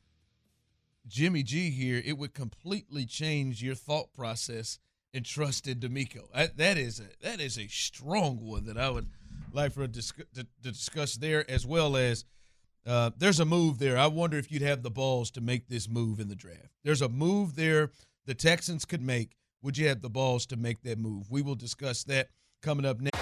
Jimmy 1.09 1.43
G 1.43 1.71
here, 1.71 2.03
it 2.05 2.19
would 2.19 2.35
completely 2.35 3.07
change 3.07 3.63
your 3.63 3.75
thought 3.75 4.13
process 4.15 4.79
and 5.15 5.25
trust 5.25 5.67
in 5.67 5.79
DeMeco. 5.79 6.31
That, 6.35 6.57
that 6.57 6.79
is 6.79 7.01
a 7.01 7.27
that 7.27 7.41
is 7.41 7.59
a 7.59 7.67
strong 7.69 8.45
one 8.47 8.67
that 8.67 8.79
I 8.79 8.91
would 8.91 9.09
like 9.55 9.73
for 9.73 9.87
dis- 9.87 10.13
to, 10.35 10.45
to 10.63 10.73
discuss 10.73 11.15
there, 11.15 11.49
as 11.51 11.67
well 11.67 11.97
as 11.97 12.25
uh, 12.87 13.11
there's 13.17 13.41
a 13.41 13.45
move 13.45 13.79
there. 13.79 13.97
I 13.97 14.07
wonder 14.07 14.39
if 14.39 14.51
you'd 14.51 14.63
have 14.63 14.83
the 14.83 14.91
balls 14.91 15.31
to 15.33 15.41
make 15.41 15.69
this 15.69 15.89
move 15.89 16.21
in 16.21 16.29
the 16.29 16.35
draft. 16.35 16.71
There's 16.85 17.03
a 17.03 17.09
move 17.09 17.55
there 17.57 17.91
the 18.27 18.35
Texans 18.35 18.85
could 18.85 19.03
make. 19.03 19.37
Would 19.63 19.79
you 19.79 19.89
have 19.89 20.03
the 20.03 20.11
balls 20.11 20.47
to 20.47 20.57
make 20.57 20.83
that 20.83 20.99
move? 20.99 21.31
We 21.31 21.43
will 21.43 21.55
discuss 21.55 22.03
that 22.05 22.31
coming 22.63 22.85
up 22.85 23.01
next. 23.01 23.22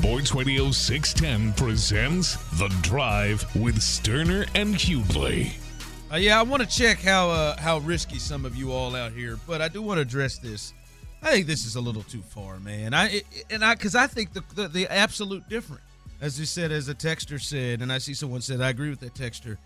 Sports 0.00 0.32
Radio 0.32 0.70
610 0.70 1.54
presents 1.54 2.36
The 2.56 2.68
Drive 2.82 3.44
with 3.56 3.80
Stoerner 3.80 4.48
and 4.54 4.76
Hughley. 4.76 5.56
Uh, 6.12 6.16
yeah, 6.16 6.38
I 6.38 6.42
want 6.42 6.62
to 6.62 6.68
check 6.68 7.00
how 7.00 7.30
uh, 7.30 7.56
how 7.56 7.78
risky 7.78 8.20
some 8.20 8.44
of 8.44 8.54
you 8.54 8.70
all 8.70 8.94
out 8.94 9.10
here, 9.10 9.40
but 9.44 9.60
I 9.60 9.66
do 9.66 9.82
want 9.82 9.98
to 9.98 10.02
address 10.02 10.38
this. 10.38 10.72
I 11.20 11.32
think 11.32 11.48
this 11.48 11.66
is 11.66 11.74
a 11.74 11.80
little 11.80 12.04
too 12.04 12.22
far, 12.22 12.60
man. 12.60 12.94
I 12.94 13.08
it, 13.08 13.26
and 13.50 13.64
I 13.64 13.74
because 13.74 13.96
I 13.96 14.06
think 14.06 14.32
the, 14.32 14.44
the 14.54 14.68
the 14.68 14.86
absolute 14.86 15.48
difference, 15.48 15.82
as 16.20 16.38
you 16.38 16.46
said, 16.46 16.70
as 16.70 16.88
a 16.88 16.94
texter 16.94 17.40
said, 17.40 17.82
and 17.82 17.92
I 17.92 17.98
see 17.98 18.14
someone 18.14 18.40
said 18.40 18.60
I 18.60 18.68
agree 18.68 18.90
with 18.90 19.00
that 19.00 19.14
texter. 19.14 19.58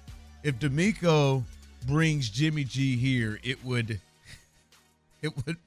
If 0.42 0.58
DeMeco 0.58 1.44
brings 1.86 2.30
Jimmy 2.30 2.64
G 2.64 2.96
here, 2.96 3.38
it 3.42 3.62
would 3.66 4.00
it 5.22 5.32
would 5.44 5.58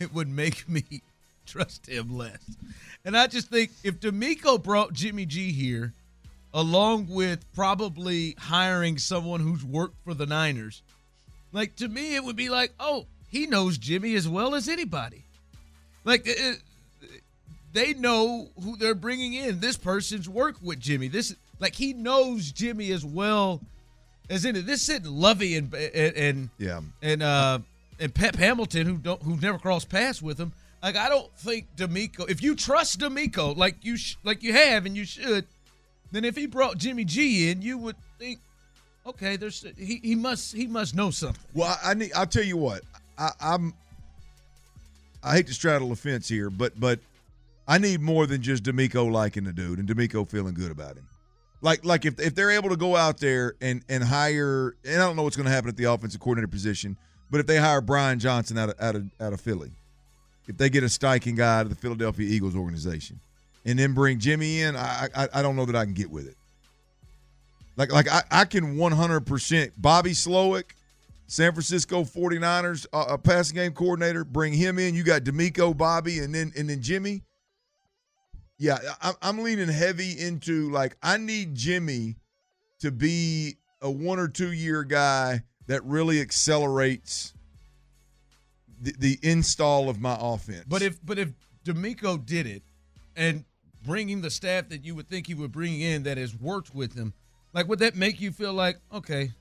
it 0.00 0.12
would 0.12 0.28
make 0.28 0.68
me 0.68 1.02
trust 1.50 1.86
him 1.88 2.16
less. 2.16 2.38
And 3.04 3.16
I 3.16 3.26
just 3.26 3.48
think 3.48 3.70
if 3.82 4.00
DeMeco 4.00 4.62
brought 4.62 4.92
Jimmy 4.92 5.26
G 5.26 5.52
here, 5.52 5.92
along 6.52 7.08
with 7.08 7.44
probably 7.54 8.36
hiring 8.38 8.98
someone 8.98 9.40
who's 9.40 9.64
worked 9.64 9.96
for 10.04 10.14
the 10.14 10.26
Niners, 10.26 10.82
like 11.52 11.76
to 11.76 11.88
me, 11.88 12.14
it 12.14 12.24
would 12.24 12.36
be 12.36 12.48
like, 12.48 12.72
oh, 12.78 13.06
he 13.30 13.46
knows 13.46 13.78
Jimmy 13.78 14.14
as 14.14 14.28
well 14.28 14.54
as 14.54 14.68
anybody. 14.68 15.24
Like 16.04 16.28
uh, 16.28 16.54
they 17.72 17.94
know 17.94 18.48
who 18.62 18.76
they're 18.76 18.94
bringing 18.94 19.34
in. 19.34 19.60
This 19.60 19.76
person's 19.76 20.28
worked 20.28 20.62
with 20.62 20.80
Jimmy. 20.80 21.08
This 21.08 21.34
like 21.58 21.74
he 21.74 21.92
knows 21.92 22.50
Jimmy 22.50 22.90
as 22.92 23.04
well 23.04 23.60
as 24.28 24.44
any. 24.44 24.60
This 24.60 24.82
sitting 24.82 25.10
Lovie 25.10 25.56
and 25.56 25.72
and, 25.74 26.16
and 26.16 26.50
yeah 26.58 26.80
and 27.02 27.22
uh 27.22 27.58
and 27.98 28.14
Pep 28.14 28.36
Hamilton 28.36 28.86
who 28.86 28.96
don't 28.96 29.22
who 29.22 29.36
never 29.36 29.58
crossed 29.58 29.88
paths 29.88 30.20
with 30.22 30.38
him. 30.38 30.52
Like 30.82 30.96
I 30.96 31.08
don't 31.08 31.32
think 31.38 31.66
DeMeco. 31.76 32.28
If 32.30 32.42
you 32.42 32.54
trust 32.54 33.00
DeMeco, 33.00 33.56
like 33.56 33.76
you 33.82 33.96
sh- 33.96 34.16
like 34.24 34.42
you 34.42 34.52
have 34.52 34.86
and 34.86 34.96
you 34.96 35.04
should, 35.04 35.46
then 36.10 36.24
if 36.24 36.36
he 36.36 36.46
brought 36.46 36.78
Jimmy 36.78 37.04
G 37.04 37.50
in, 37.50 37.60
you 37.62 37.76
would 37.78 37.96
think, 38.18 38.40
okay, 39.06 39.36
there's 39.36 39.64
he, 39.76 40.00
he 40.02 40.14
must 40.14 40.54
he 40.54 40.66
must 40.66 40.94
know 40.94 41.10
something. 41.10 41.42
Well, 41.54 41.78
I 41.84 41.94
need. 41.94 42.12
I'll 42.14 42.26
tell 42.26 42.44
you 42.44 42.56
what. 42.56 42.82
I, 43.18 43.30
I'm. 43.40 43.74
I 45.22 45.34
hate 45.34 45.46
to 45.48 45.54
straddle 45.54 45.90
the 45.90 45.96
fence 45.96 46.28
here, 46.28 46.48
but 46.48 46.78
but 46.80 46.98
I 47.68 47.76
need 47.76 48.00
more 48.00 48.26
than 48.26 48.40
just 48.40 48.64
DeMeco 48.64 49.12
liking 49.12 49.44
the 49.44 49.52
dude 49.52 49.78
and 49.78 49.88
DeMeco 49.88 50.26
feeling 50.28 50.54
good 50.54 50.70
about 50.70 50.96
him. 50.96 51.06
Like 51.60 51.84
like 51.84 52.06
if 52.06 52.18
if 52.18 52.34
they're 52.34 52.50
able 52.50 52.70
to 52.70 52.76
go 52.76 52.96
out 52.96 53.18
there 53.18 53.54
and 53.60 53.82
and 53.90 54.02
hire, 54.02 54.74
and 54.84 55.02
I 55.02 55.06
don't 55.06 55.14
know 55.14 55.24
what's 55.24 55.36
going 55.36 55.46
to 55.46 55.52
happen 55.52 55.68
at 55.68 55.76
the 55.76 55.84
offensive 55.84 56.20
coordinator 56.20 56.48
position, 56.48 56.96
but 57.30 57.38
if 57.38 57.46
they 57.46 57.58
hire 57.58 57.82
Brian 57.82 58.18
Johnson 58.18 58.56
out 58.56 58.70
of 58.70 58.80
out 58.80 58.96
of 58.96 59.10
out 59.20 59.34
of 59.34 59.42
Philly, 59.42 59.70
if 60.50 60.56
they 60.56 60.68
get 60.68 60.82
a 60.82 60.86
Steichen 60.86 61.36
guy 61.36 61.60
out 61.60 61.66
of 61.66 61.70
the 61.70 61.76
Philadelphia 61.76 62.28
Eagles 62.28 62.56
organization, 62.56 63.20
and 63.64 63.78
then 63.78 63.94
bring 63.94 64.18
Jimmy 64.18 64.62
in, 64.62 64.74
I 64.74 65.08
I, 65.14 65.28
I 65.34 65.42
don't 65.42 65.54
know 65.54 65.64
that 65.64 65.76
I 65.76 65.84
can 65.84 65.94
get 65.94 66.10
with 66.10 66.26
it. 66.26 66.36
Like 67.76 67.92
like 67.92 68.10
I, 68.10 68.22
I 68.32 68.44
can 68.44 68.76
100% 68.76 69.72
Bobby 69.78 70.10
Slowik, 70.10 70.72
San 71.28 71.52
Francisco 71.52 72.02
49ers 72.02 72.86
uh, 72.92 73.06
a 73.10 73.16
passing 73.18 73.54
game 73.54 73.72
coordinator, 73.72 74.24
bring 74.24 74.52
him 74.52 74.80
in. 74.80 74.96
You 74.96 75.04
got 75.04 75.22
DeMeco, 75.22 75.76
Bobby, 75.76 76.18
and 76.18 76.34
then 76.34 76.52
and 76.56 76.68
then 76.68 76.82
Jimmy. 76.82 77.22
Yeah, 78.58 78.78
I, 79.00 79.12
I'm 79.22 79.38
leaning 79.38 79.68
heavy 79.68 80.20
into 80.20 80.68
like 80.70 80.96
I 81.00 81.16
need 81.16 81.54
Jimmy 81.54 82.16
to 82.80 82.90
be 82.90 83.56
a 83.80 83.90
one 83.90 84.18
or 84.18 84.26
two 84.26 84.50
year 84.50 84.82
guy 84.82 85.44
that 85.68 85.84
really 85.84 86.20
accelerates 86.20 87.34
the, 88.80 88.94
the 88.98 89.18
install 89.22 89.88
of 89.88 90.00
my 90.00 90.16
offense. 90.18 90.64
But 90.66 90.82
if 90.82 90.98
but 91.04 91.18
if 91.18 91.30
DeMeco 91.64 92.24
did 92.24 92.46
it, 92.46 92.62
and 93.16 93.44
bringing 93.84 94.20
the 94.20 94.30
staff 94.30 94.68
that 94.70 94.84
you 94.84 94.94
would 94.94 95.08
think 95.08 95.26
he 95.26 95.34
would 95.34 95.52
bring 95.52 95.80
in 95.80 96.04
that 96.04 96.18
has 96.18 96.34
worked 96.34 96.74
with 96.74 96.94
him, 96.94 97.12
like 97.52 97.68
would 97.68 97.80
that 97.80 97.94
make 97.94 98.20
you 98.20 98.30
feel 98.32 98.52
like 98.52 98.78
okay, 98.92 99.32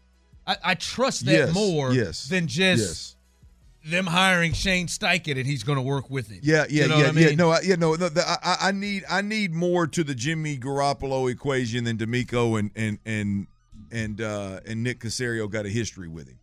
I, 0.45 0.57
I 0.63 0.75
trust 0.75 1.25
that 1.25 1.31
Yes, 1.31 1.53
more 1.53 1.93
yes, 1.93 2.27
than 2.27 2.47
just 2.47 3.15
yes. 3.83 3.91
them 3.91 4.07
hiring 4.07 4.53
Shane 4.53 4.87
Steichen 4.87 5.37
and 5.37 5.45
he's 5.45 5.63
going 5.63 5.77
to 5.77 5.81
work 5.81 6.09
with 6.09 6.29
him. 6.29 6.39
Yeah, 6.41 6.65
yeah, 6.69 6.83
You 6.83 6.89
know 6.89 6.97
yeah, 6.97 7.07
I 7.07 7.11
yeah. 7.11 7.35
No, 7.35 7.49
I, 7.51 7.59
yeah, 7.61 7.75
no. 7.75 7.95
The, 7.95 8.09
the, 8.09 8.23
I, 8.27 8.69
I 8.69 8.71
need, 8.71 9.03
I 9.09 9.21
need 9.21 9.53
more 9.53 9.87
to 9.87 10.03
the 10.03 10.15
Jimmy 10.15 10.57
Garoppolo 10.57 11.31
equation 11.31 11.83
than 11.83 11.97
DeMeco 11.97 12.59
and 12.59 12.71
and 12.75 12.99
and 13.05 13.47
and 13.91 14.21
uh, 14.21 14.59
and 14.65 14.83
Nick 14.83 14.99
Caserio 14.99 15.49
got 15.49 15.65
a 15.65 15.69
history 15.69 16.07
with 16.07 16.27
him. 16.27 16.39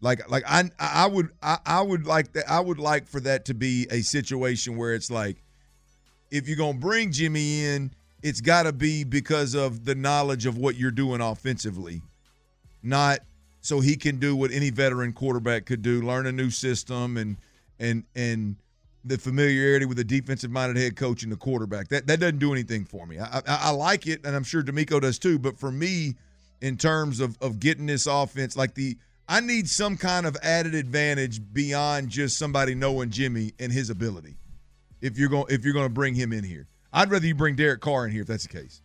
Like, 0.00 0.28
like 0.30 0.44
I, 0.46 0.70
I 0.78 1.06
would, 1.06 1.30
I, 1.42 1.58
I 1.66 1.82
would 1.82 2.06
like 2.06 2.32
that. 2.32 2.48
I 2.48 2.60
would 2.60 2.78
like 2.78 3.08
for 3.08 3.20
that 3.20 3.44
to 3.46 3.54
be 3.54 3.86
a 3.90 4.00
situation 4.00 4.76
where 4.76 4.94
it's 4.94 5.10
like, 5.10 5.42
if 6.30 6.46
you're 6.46 6.56
gonna 6.56 6.78
bring 6.78 7.10
Jimmy 7.10 7.64
in, 7.64 7.90
it's 8.22 8.40
got 8.40 8.64
to 8.64 8.72
be 8.72 9.04
because 9.04 9.54
of 9.54 9.84
the 9.84 9.94
knowledge 9.94 10.46
of 10.46 10.58
what 10.58 10.76
you're 10.76 10.90
doing 10.90 11.20
offensively, 11.20 12.02
not 12.82 13.20
so 13.60 13.80
he 13.80 13.96
can 13.96 14.18
do 14.18 14.34
what 14.36 14.50
any 14.50 14.70
veteran 14.70 15.12
quarterback 15.12 15.66
could 15.66 15.82
do, 15.82 16.02
learn 16.02 16.26
a 16.26 16.32
new 16.32 16.50
system 16.50 17.16
and 17.16 17.36
and 17.78 18.04
and 18.14 18.56
the 19.04 19.16
familiarity 19.16 19.86
with 19.86 19.98
a 19.98 20.04
defensive 20.04 20.50
minded 20.50 20.76
head 20.76 20.96
coach 20.96 21.22
and 21.22 21.32
the 21.32 21.36
quarterback. 21.36 21.88
That 21.88 22.06
that 22.06 22.20
doesn't 22.20 22.38
do 22.38 22.52
anything 22.52 22.84
for 22.84 23.06
me. 23.06 23.18
I, 23.18 23.38
I, 23.38 23.42
I 23.46 23.70
like 23.70 24.06
it, 24.06 24.24
and 24.24 24.34
I'm 24.34 24.44
sure 24.44 24.62
DeMeco 24.62 25.00
does 25.00 25.18
too. 25.18 25.38
But 25.38 25.58
for 25.58 25.70
me, 25.70 26.14
in 26.60 26.76
terms 26.76 27.20
of 27.20 27.38
of 27.40 27.60
getting 27.60 27.86
this 27.86 28.06
offense, 28.06 28.56
like 28.56 28.74
the 28.74 28.96
I 29.28 29.40
need 29.40 29.68
some 29.68 29.96
kind 29.96 30.24
of 30.26 30.36
added 30.42 30.74
advantage 30.74 31.40
beyond 31.52 32.08
just 32.08 32.38
somebody 32.38 32.74
knowing 32.74 33.10
Jimmy 33.10 33.52
and 33.58 33.70
his 33.70 33.90
ability. 33.90 34.36
If 35.00 35.18
you're 35.18 35.28
going 35.28 35.46
if 35.50 35.64
you're 35.64 35.74
going 35.74 35.86
to 35.86 35.92
bring 35.92 36.14
him 36.14 36.32
in 36.32 36.42
here, 36.44 36.66
I'd 36.92 37.10
rather 37.10 37.26
you 37.26 37.34
bring 37.34 37.54
Derek 37.56 37.80
Carr 37.80 38.06
in 38.06 38.12
here 38.12 38.22
if 38.22 38.26
that's 38.28 38.46
the 38.46 38.52
case. 38.58 38.80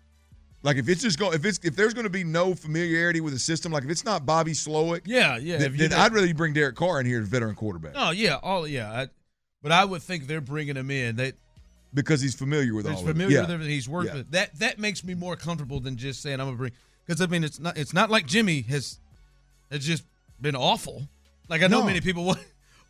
Like 0.61 0.77
if 0.77 0.87
it's 0.87 1.01
just 1.01 1.17
going 1.17 1.33
if 1.33 1.43
it's 1.45 1.59
if 1.63 1.75
there's 1.75 1.93
going 1.93 2.03
to 2.05 2.09
be 2.09 2.23
no 2.23 2.53
familiarity 2.53 3.21
with 3.21 3.33
the 3.33 3.39
system, 3.39 3.71
like 3.71 3.83
if 3.83 3.89
it's 3.89 4.05
not 4.05 4.25
Bobby 4.25 4.51
Slowik, 4.51 5.01
Yeah, 5.05 5.37
yeah. 5.37 5.57
then, 5.57 5.75
then 5.77 5.93
I'd 5.93 6.13
rather 6.13 6.27
you 6.27 6.33
bring 6.33 6.53
Derek 6.53 6.75
Carr 6.75 6.99
in 6.99 7.05
here 7.05 7.21
as 7.21 7.27
veteran 7.27 7.55
quarterback 7.55 7.93
Oh 7.95 8.11
yeah, 8.11 8.35
all 8.43 8.67
yeah. 8.67 8.91
I, 8.91 9.07
but 9.61 9.71
I 9.71 9.85
would 9.85 10.01
think 10.03 10.27
they're 10.27 10.41
bringing 10.41 10.75
him 10.75 10.91
in. 10.91 11.15
They 11.15 11.33
because 11.93 12.21
he's 12.21 12.35
familiar 12.35 12.73
with 12.73 12.85
all 12.85 12.91
he's 12.93 13.01
of 13.01 13.07
it. 13.07 13.11
familiar 13.13 13.35
Yeah. 13.37 13.41
with 13.41 13.51
everything 13.51 13.73
he's 13.73 13.87
worked 13.89 14.09
Yeah. 14.09 14.15
with. 14.15 14.31
That 14.31 14.59
that 14.59 14.77
makes 14.79 15.03
me 15.03 15.13
more 15.15 15.35
comfortable 15.35 15.79
than 15.79 15.95
just 15.97 16.21
saying 16.21 16.39
I'm 16.39 16.47
gonna 16.47 16.57
bring. 16.57 16.71
Because 17.05 17.21
I 17.21 17.27
mean, 17.27 17.43
it's 17.43 17.59
not 17.59 17.77
it's 17.77 17.93
not 17.93 18.09
like 18.11 18.25
Jimmy 18.27 18.61
has 18.63 18.99
has 19.71 19.85
just 19.85 20.03
been 20.43 20.55
awful. 20.55 21.07
Like 21.49 21.63
I 21.63 21.67
know 21.67 21.79
No. 21.79 21.85
many 21.87 22.01
people 22.01 22.23
want 22.31 22.39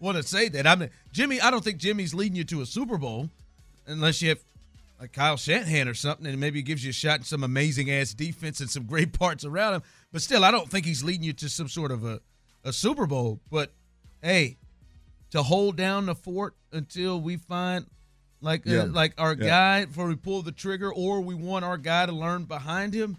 want 0.01 0.17
to 0.17 0.23
say 0.23 0.49
that. 0.49 0.67
I 0.67 0.75
mean, 0.75 0.89
Jimmy. 1.13 1.39
I 1.39 1.49
don't 1.49 1.63
think 1.63 1.77
Jimmy's 1.77 2.13
leading 2.13 2.35
you 2.35 2.43
to 2.45 2.61
a 2.61 2.65
Super 2.65 2.97
Bowl 2.97 3.29
unless 3.87 4.21
you 4.21 4.29
have 4.29 4.39
like 4.99 5.13
Kyle 5.13 5.37
Shanahan 5.37 5.87
or 5.87 5.93
something, 5.93 6.25
and 6.27 6.39
maybe 6.39 6.61
gives 6.61 6.83
you 6.83 6.89
a 6.89 6.93
shot 6.93 7.19
in 7.19 7.23
some 7.25 7.43
amazing 7.43 7.89
ass 7.91 8.13
defense 8.13 8.59
and 8.59 8.69
some 8.69 8.83
great 8.83 9.13
parts 9.19 9.45
around 9.45 9.75
him. 9.75 9.83
But 10.11 10.21
still, 10.21 10.43
I 10.43 10.51
don't 10.51 10.69
think 10.69 10.85
he's 10.85 11.03
leading 11.03 11.23
you 11.23 11.33
to 11.33 11.47
some 11.49 11.69
sort 11.69 11.91
of 11.91 12.03
a 12.03 12.19
a 12.65 12.73
Super 12.73 13.05
Bowl. 13.05 13.39
But 13.49 13.71
hey, 14.21 14.57
to 15.31 15.43
hold 15.43 15.77
down 15.77 16.05
the 16.07 16.15
fort 16.15 16.55
until 16.71 17.19
we 17.21 17.37
find 17.37 17.85
like 18.41 18.65
Yeah. 18.65 18.81
uh, 18.83 18.87
like 18.87 19.13
our 19.17 19.33
Yeah. 19.33 19.45
guy 19.47 19.85
before 19.85 20.07
we 20.07 20.15
pull 20.15 20.41
the 20.41 20.51
trigger, 20.51 20.91
or 20.93 21.21
we 21.21 21.33
want 21.35 21.63
our 21.65 21.77
guy 21.77 22.05
to 22.05 22.11
learn 22.11 22.43
behind 22.45 22.93
him. 22.93 23.17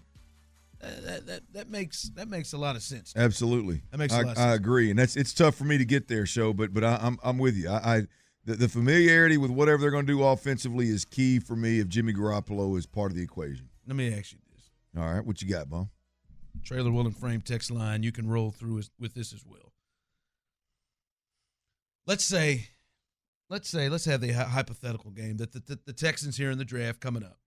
Uh, 0.85 1.01
That, 1.01 1.25
that, 1.27 1.41
that 1.53 1.69
makes 1.69 2.09
that 2.15 2.27
makes 2.27 2.53
a 2.53 2.57
lot 2.57 2.75
of 2.75 2.83
sense. 2.83 3.13
Absolutely, 3.15 3.81
That 3.91 3.97
makes 3.97 4.13
a 4.13 4.17
I, 4.17 4.21
lot 4.21 4.37
I 4.37 4.53
agree, 4.53 4.89
and 4.89 4.99
that's 4.99 5.15
it's 5.15 5.33
tough 5.33 5.55
for 5.55 5.63
me 5.63 5.77
to 5.77 5.85
get 5.85 6.07
there, 6.07 6.25
show, 6.25 6.53
but 6.53 6.73
but 6.73 6.83
I, 6.83 6.99
I'm 7.01 7.17
I'm 7.23 7.37
with 7.37 7.55
you. 7.55 7.69
I, 7.69 7.95
I 7.97 8.01
the, 8.45 8.55
the 8.55 8.69
familiarity 8.69 9.37
with 9.37 9.51
whatever 9.51 9.81
they're 9.81 9.91
going 9.91 10.05
to 10.05 10.13
do 10.13 10.23
offensively 10.23 10.87
is 10.89 11.03
key 11.05 11.39
for 11.39 11.55
me. 11.55 11.79
If 11.79 11.87
Jimmy 11.87 12.13
Garoppolo 12.13 12.77
is 12.77 12.85
part 12.85 13.11
of 13.11 13.17
the 13.17 13.23
equation, 13.23 13.69
Let 13.87 13.95
me 13.95 14.13
ask 14.17 14.31
you 14.31 14.39
this: 14.53 14.69
all 14.97 15.13
right, 15.13 15.25
what 15.25 15.41
you 15.41 15.49
got, 15.49 15.69
Bob? 15.69 15.89
Trailer 16.63 16.91
Will 16.91 17.05
and 17.05 17.15
Frame 17.15 17.41
text 17.41 17.69
line. 17.71 18.03
You 18.03 18.11
can 18.11 18.27
roll 18.29 18.51
through 18.51 18.81
with 18.99 19.13
this 19.13 19.33
as 19.33 19.43
well. 19.45 19.73
Let's 22.07 22.23
say, 22.23 22.67
let's 23.49 23.67
say, 23.67 23.89
let's 23.89 24.05
have 24.05 24.21
the 24.21 24.31
hypothetical 24.31 25.11
game 25.11 25.37
that 25.37 25.51
the, 25.53 25.59
the, 25.59 25.79
the 25.87 25.93
Texans 25.93 26.37
here 26.37 26.51
in 26.51 26.57
the 26.57 26.65
draft 26.65 26.99
coming 26.99 27.23
up. 27.23 27.39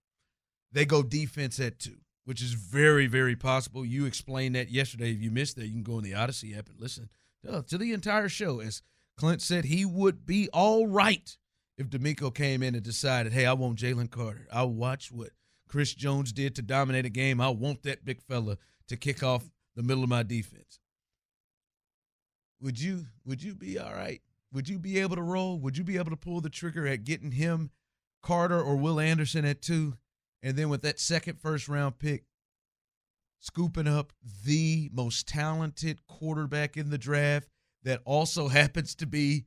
They 0.71 0.85
go 0.85 1.01
defense 1.01 1.59
at 1.59 1.79
two, 1.79 1.97
which 2.29 2.43
is 2.43 2.53
very, 2.53 3.07
very 3.07 3.35
possible. 3.35 3.83
You 3.83 4.05
explained 4.05 4.53
that 4.53 4.69
yesterday. 4.69 5.09
If 5.13 5.19
you 5.19 5.31
missed 5.31 5.55
that, 5.55 5.65
you 5.65 5.71
can 5.71 5.81
go 5.81 5.97
in 5.97 6.03
the 6.03 6.11
Audacy 6.11 6.55
app 6.55 6.69
and 6.69 6.79
listen 6.79 7.09
to 7.43 7.75
the 7.75 7.91
entire 7.91 8.29
show. 8.29 8.59
As 8.59 8.83
Clint 9.17 9.41
said, 9.41 9.65
he 9.65 9.83
would 9.83 10.27
be 10.27 10.47
all 10.53 10.85
right 10.85 11.35
if 11.75 11.89
DeMeco 11.89 12.31
came 12.31 12.61
in 12.61 12.75
and 12.75 12.83
decided, 12.83 13.33
hey, 13.33 13.47
I 13.47 13.53
want 13.53 13.79
Jalen 13.79 14.11
Carter. 14.11 14.45
I'll 14.53 14.69
watch 14.69 15.11
what 15.11 15.31
Chris 15.67 15.95
Jones 15.95 16.31
did 16.31 16.53
to 16.57 16.61
dominate 16.61 17.07
a 17.07 17.09
game. 17.09 17.41
I 17.41 17.49
want 17.49 17.81
that 17.81 18.05
big 18.05 18.21
fella 18.21 18.59
to 18.89 18.95
kick 18.95 19.23
off 19.23 19.49
the 19.75 19.81
middle 19.81 20.03
of 20.03 20.09
my 20.09 20.21
defense. 20.21 20.79
Would 22.61 22.79
you 22.79 23.07
would 23.25 23.41
you 23.41 23.55
be 23.55 23.79
all 23.79 23.91
right? 23.91 24.21
Would 24.53 24.69
you 24.69 24.77
be 24.77 24.99
able 24.99 25.15
to 25.15 25.23
roll? 25.23 25.57
Would 25.61 25.79
you 25.79 25.83
be 25.83 25.97
able 25.97 26.11
to 26.11 26.15
pull 26.15 26.41
the 26.41 26.49
trigger 26.49 26.85
at 26.85 27.05
getting 27.05 27.31
him 27.31 27.71
Carter 28.21 28.61
or 28.61 28.75
Will 28.75 28.99
Anderson 28.99 29.45
at 29.45 29.63
two? 29.63 29.95
And 30.41 30.55
then 30.55 30.69
with 30.69 30.81
that 30.83 30.99
second 30.99 31.39
first 31.39 31.67
round 31.67 31.99
pick, 31.99 32.23
scooping 33.39 33.87
up 33.87 34.13
the 34.45 34.89
most 34.93 35.27
talented 35.27 36.05
quarterback 36.07 36.77
in 36.77 36.89
the 36.89 36.97
draft 36.97 37.49
that 37.83 38.01
also 38.05 38.47
happens 38.49 38.95
to 38.95 39.05
be 39.05 39.45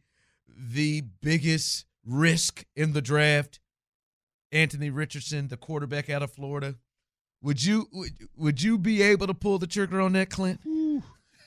the 0.49 1.03
biggest 1.23 1.87
risk 2.05 2.65
in 2.77 2.93
the 2.93 3.03
draft, 3.03 3.61
Anthony 4.51 4.91
Richardson, 4.91 5.49
the 5.49 5.57
quarterback 5.57 6.11
out 6.11 6.23
of 6.23 6.33
Florida. 6.33 6.77
Would 7.43 7.65
you 7.65 7.89
would, 7.93 8.11
would 8.37 8.63
you 8.63 8.79
be 8.79 9.03
able 9.03 9.27
to 9.27 9.35
pull 9.35 9.59
the 9.59 9.67
trigger 9.67 10.01
on 10.01 10.13
that, 10.13 10.31
Clint? 10.31 10.61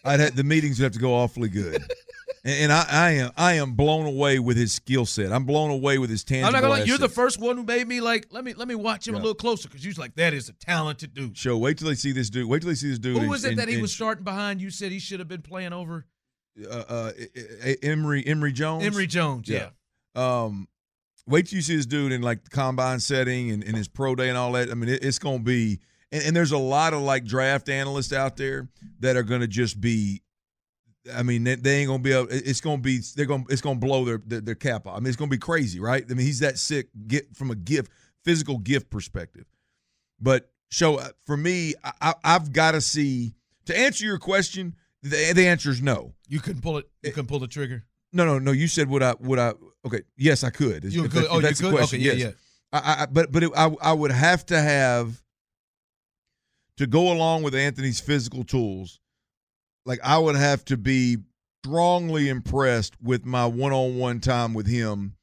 I'd 0.04 0.20
have, 0.20 0.36
the 0.36 0.44
meetings 0.44 0.80
would 0.80 0.86
have 0.86 0.94
to 0.94 1.00
go 1.00 1.14
awfully 1.14 1.50
good, 1.50 1.82
and, 2.46 2.72
and 2.72 2.72
I, 2.72 2.86
I 2.90 3.12
am 3.12 3.32
I 3.36 3.54
am 3.54 3.74
blown 3.74 4.06
away 4.06 4.40
with 4.40 4.56
his 4.56 4.72
skill 4.72 5.06
set. 5.06 5.34
I'm 5.34 5.46
blown 5.46 5.72
away 5.72 5.98
with 5.98 6.10
his 6.10 6.24
tangible. 6.24 6.56
I'm 6.56 6.62
not 6.62 6.70
gonna. 6.70 6.86
You're 6.86 6.98
the 7.00 7.10
first 7.10 7.40
one 7.40 7.58
who 7.58 7.64
made 7.64 7.88
me 7.88 8.00
like. 8.00 8.28
Let 8.32 8.44
me 8.46 8.54
let 8.54 8.68
me 8.68 8.76
watch 8.76 9.08
him 9.08 9.16
a 9.16 9.18
little 9.18 9.34
closer 9.34 9.68
because 9.68 9.84
you're 9.84 9.96
like 9.98 10.16
that 10.16 10.34
is 10.34 10.48
a 10.48 10.54
talented 10.54 11.14
dude. 11.14 11.38
Show. 11.38 11.58
Wait 11.58 11.78
till 11.80 11.88
they 11.88 11.96
see 11.96 12.12
this 12.12 12.30
dude. 12.30 12.48
Wait 12.48 12.62
till 12.62 12.70
they 12.70 12.76
see 12.76 12.90
this 12.90 13.00
dude. 13.00 13.18
Who 13.18 13.28
was 13.28 13.44
it 13.44 13.52
in- 13.54 13.58
that 13.58 13.68
he 13.68 13.76
in- 13.76 13.82
was 13.82 13.92
starting 13.92 14.24
behind? 14.24 14.62
You 14.62 14.70
said 14.70 14.92
he 14.92 15.00
should 15.00 15.20
have 15.20 15.28
been 15.28 15.42
playing 15.42 15.74
over 15.74 16.06
uh, 16.70 16.84
uh, 16.88 17.12
E- 17.20 17.40
E- 17.72 17.76
Emery 17.84 18.26
Emory 18.26 18.54
Jones. 18.54 18.86
Emory 18.86 19.08
Jones. 19.08 19.50
Yeah. 19.50 19.70
Um, 20.16 20.68
wait 21.28 21.48
till 21.48 21.58
you 21.58 21.62
see 21.64 21.76
this 21.76 21.86
dude 21.86 22.12
in 22.12 22.22
like 22.22 22.44
the 22.44 22.50
combine 22.50 23.00
setting 23.00 23.52
and, 23.52 23.64
and 23.64 23.76
his 23.76 23.88
pro 23.88 24.16
day 24.16 24.30
and 24.30 24.38
all 24.38 24.52
that. 24.54 24.70
I 24.70 24.76
mean, 24.76 24.90
it, 24.90 25.04
it's 25.04 25.20
going 25.20 25.40
to 25.40 25.44
be. 25.44 25.80
And, 26.12 26.24
and 26.28 26.36
there's 26.36 26.52
a 26.52 26.58
lot 26.58 26.94
of 26.94 27.02
like 27.02 27.26
draft 27.26 27.68
analysts 27.70 28.14
out 28.14 28.38
there 28.38 28.70
that 29.00 29.16
are 29.16 29.24
going 29.24 29.42
to 29.42 29.48
just 29.48 29.82
be. 29.82 30.22
I 31.14 31.24
mean, 31.24 31.44
they, 31.44 31.56
they 31.56 31.78
ain't 31.80 31.88
gonna 31.90 32.02
be 32.02 32.12
able. 32.14 32.28
It's 32.32 32.62
gonna 32.62 32.82
be. 32.82 33.00
They're 33.16 33.26
gonna. 33.26 33.44
It's 33.50 33.62
gonna 33.62 33.80
blow 33.80 34.06
their, 34.06 34.22
their 34.26 34.42
their 34.42 34.56
cap 34.56 34.88
off. 34.88 34.98
I 34.98 35.00
mean, 35.00 35.08
it's 35.08 35.16
gonna 35.18 35.30
be 35.30 35.38
crazy, 35.38 35.80
right? 35.80 36.04
I 36.10 36.14
mean, 36.14 36.26
he's 36.26 36.40
that 36.40 36.58
sick. 36.58 36.88
Get 37.08 37.36
from 37.36 37.52
a 37.52 37.56
gift, 37.56 37.92
physical 38.24 38.58
gift 38.58 38.90
perspective. 38.90 39.46
But 40.20 40.50
show 40.72 40.96
uh, 40.96 41.10
for 41.26 41.38
me, 41.38 41.74
I, 41.84 41.92
I, 42.02 42.14
I've 42.24 42.52
got 42.54 42.72
to 42.72 42.82
see. 42.82 43.36
To 43.66 43.78
answer 43.78 44.06
your 44.06 44.18
question, 44.20 44.76
the, 45.04 45.34
the 45.34 45.48
answer 45.48 45.70
is 45.72 45.82
no. 45.82 46.14
You 46.28 46.40
couldn't 46.40 46.62
pull 46.62 46.78
it. 46.78 46.86
You 47.04 47.12
couldn't 47.12 47.28
pull 47.28 47.40
the 47.40 47.48
trigger. 47.48 47.84
No, 48.14 48.26
no, 48.26 48.40
no. 48.40 48.52
You 48.52 48.68
said 48.68 48.90
would 48.90 49.04
I? 49.04 49.16
Would 49.20 49.40
I? 49.40 49.54
Okay. 49.86 50.02
Yes, 50.18 50.44
I 50.44 50.50
could. 50.50 50.84
You 50.86 51.06
If 51.06 51.12
could- 51.12 51.24
if 51.26 51.32
oh, 51.32 51.36
you 51.36 51.42
that's 51.42 51.60
the 51.60 51.66
could? 51.70 51.76
question, 51.76 52.00
Okay, 52.00 52.08
yeah, 52.08 52.14
yes. 52.14 52.34
yeah. 52.74 52.80
I, 52.80 53.04
I, 53.04 53.06
but 53.06 53.32
but 53.32 53.44
it, 53.44 53.52
I 53.56 53.70
I 53.82 53.94
would 53.94 54.12
have 54.12 54.46
to 54.48 54.60
have 54.60 55.22
to 56.78 56.88
go 56.88 57.12
along 57.12 57.44
with 57.44 57.56
Anthony's 57.56 58.00
physical 58.02 58.44
tools. 58.44 59.00
Like 59.86 60.00
I 60.04 60.18
would 60.18 60.36
have 60.36 60.66
to 60.66 60.78
be 60.78 61.18
strongly 61.64 62.30
impressed 62.30 62.96
with 63.02 63.26
my 63.26 63.46
one-on-one 63.46 64.20
time 64.20 64.54
with 64.54 64.68
him, 64.68 65.16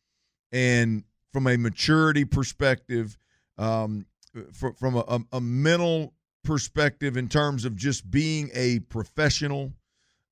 and 0.51 1.05
from 1.33 1.46
a 1.46 1.57
maturity 1.57 2.25
perspective, 2.25 3.16
um, 3.59 4.07
from 4.53 4.96
a, 4.96 5.20
a 5.33 5.40
mental 5.40 6.14
perspective 6.44 7.16
in 7.16 7.29
terms 7.29 7.64
of 7.64 7.77
just 7.77 8.11
being 8.11 8.51
a 8.55 8.81
professional 8.81 9.72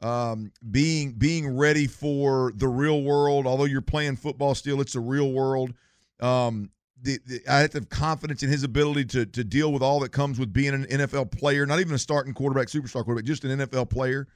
um, 0.02 0.52
being 0.70 1.12
being 1.12 1.56
ready 1.56 1.86
for 1.86 2.52
the 2.56 2.68
real 2.68 3.02
world. 3.02 3.46
Although 3.46 3.64
you're 3.64 3.80
playing 3.80 4.16
football 4.16 4.54
still, 4.54 4.80
it's 4.80 4.94
a 4.94 5.00
real 5.00 5.32
world. 5.32 5.74
Um, 6.20 6.70
the, 7.02 7.18
the, 7.26 7.40
I 7.48 7.60
have 7.60 7.70
to 7.70 7.78
have 7.78 7.88
confidence 7.88 8.42
in 8.42 8.50
his 8.50 8.62
ability 8.62 9.04
to 9.06 9.26
to 9.26 9.44
deal 9.44 9.72
with 9.72 9.82
all 9.82 10.00
that 10.00 10.10
comes 10.10 10.38
with 10.38 10.52
being 10.52 10.74
an 10.74 10.84
NFL 10.84 11.30
player, 11.30 11.66
not 11.66 11.80
even 11.80 11.94
a 11.94 11.98
starting 11.98 12.34
quarterback, 12.34 12.68
superstar 12.68 13.04
quarterback, 13.04 13.24
just 13.24 13.44
an 13.44 13.58
NFL 13.58 13.90
player. 13.90 14.28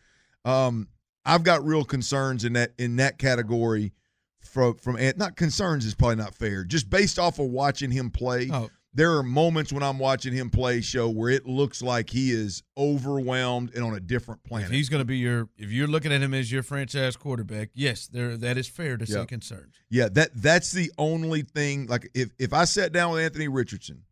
Um, 0.45 0.89
I've 1.25 1.43
got 1.43 1.65
real 1.65 1.85
concerns 1.85 2.45
in 2.45 2.55
that 2.55 2.73
in 2.79 2.97
that 2.97 3.19
category. 3.19 3.93
From 4.41 4.75
from 4.77 4.99
not 5.17 5.37
concerns 5.37 5.87
is 5.87 5.95
probably 5.95 6.17
not 6.17 6.35
fair. 6.35 6.65
Just 6.65 6.91
based 6.91 7.19
off 7.19 7.39
of 7.39 7.47
watching 7.47 7.91
him 7.91 8.11
play, 8.11 8.51
Oh. 8.53 8.69
There 8.95 9.13
are 9.17 9.23
moments 9.23 9.73
when 9.73 9.83
I'm 9.83 9.99
watching 9.99 10.33
him 10.33 10.51
play 10.51 10.81
show 10.81 11.09
where 11.09 11.31
it 11.31 11.47
looks 11.47 11.83
like 11.83 12.11
he 12.11 12.31
is 12.31 12.63
overwhelmed 12.79 13.75
and 13.75 13.85
on 13.85 13.95
a 13.95 14.01
different 14.01 14.41
If 14.45 14.49
planet. 14.49 14.71
he's 14.71 14.89
going 14.89 15.01
to 15.01 15.05
be 15.05 15.19
your, 15.19 15.49
if 15.59 15.71
you're 15.71 15.89
looking 15.89 16.13
at 16.13 16.21
him 16.23 16.33
as 16.33 16.51
your 16.53 16.63
franchise 16.63 17.17
quarterback, 17.17 17.71
yes, 17.75 18.07
there 18.07 18.37
that 18.37 18.57
is 18.57 18.69
fair 18.69 18.97
to 18.97 19.05
Yeah. 19.05 19.15
say 19.21 19.27
concerns. 19.27 19.75
Yeah, 19.91 20.09
that 20.13 20.31
that's 20.35 20.73
the 20.73 20.91
only 20.99 21.43
thing. 21.43 21.87
Like 21.87 22.11
if 22.15 22.31
if 22.39 22.53
I 22.53 22.65
sat 22.65 22.93
down 22.93 23.13
with 23.13 23.23
Anthony 23.25 23.49
Richardson, 23.49 24.03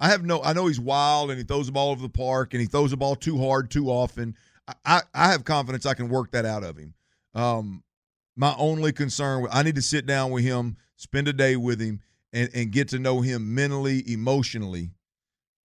I 0.00 0.08
have 0.10 0.24
no. 0.24 0.42
I 0.42 0.52
know 0.52 0.66
he's 0.66 0.78
wild 0.80 1.30
and 1.30 1.38
he 1.38 1.44
throws 1.44 1.66
the 1.66 1.72
ball 1.72 1.90
over 1.90 2.02
the 2.02 2.08
park 2.08 2.54
and 2.54 2.60
he 2.60 2.66
throws 2.66 2.90
the 2.90 2.96
ball 2.96 3.16
too 3.16 3.38
hard 3.38 3.70
too 3.70 3.88
often. 3.88 4.36
I 4.68 4.74
I, 4.84 5.00
I 5.14 5.32
have 5.32 5.44
confidence 5.44 5.86
I 5.86 5.94
can 5.94 6.08
work 6.08 6.30
that 6.32 6.44
out 6.44 6.62
of 6.62 6.76
him. 6.76 6.94
Um, 7.34 7.82
my 8.36 8.54
only 8.58 8.92
concern, 8.92 9.46
I 9.50 9.62
need 9.64 9.74
to 9.74 9.82
sit 9.82 10.06
down 10.06 10.30
with 10.30 10.44
him, 10.44 10.76
spend 10.96 11.26
a 11.26 11.32
day 11.32 11.56
with 11.56 11.80
him, 11.80 12.00
and 12.32 12.50
and 12.54 12.70
get 12.72 12.88
to 12.88 12.98
know 12.98 13.20
him 13.20 13.54
mentally, 13.54 14.02
emotionally, 14.10 14.90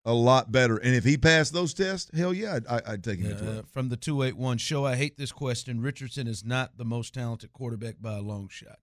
a 0.05 0.13
lot 0.13 0.51
better. 0.51 0.77
And 0.77 0.95
if 0.95 1.03
he 1.03 1.17
passed 1.17 1.53
those 1.53 1.73
tests, 1.73 2.09
hell 2.15 2.33
yeah, 2.33 2.55
I'd, 2.55 2.67
I- 2.67 2.91
I'd 2.93 3.03
take 3.03 3.19
him 3.19 3.37
to 3.37 3.49
Uh, 3.51 3.59
it. 3.59 3.67
from 3.69 3.89
the 3.89 3.97
281 3.97 4.57
show, 4.57 4.85
I 4.85 4.95
hate 4.95 5.17
this 5.17 5.31
question. 5.31 5.81
Richardson 5.81 6.27
is 6.27 6.43
not 6.43 6.77
the 6.77 6.85
most 6.85 7.13
talented 7.13 7.53
quarterback 7.53 7.95
by 8.01 8.17
a 8.17 8.21
long 8.21 8.47
shot. 8.49 8.79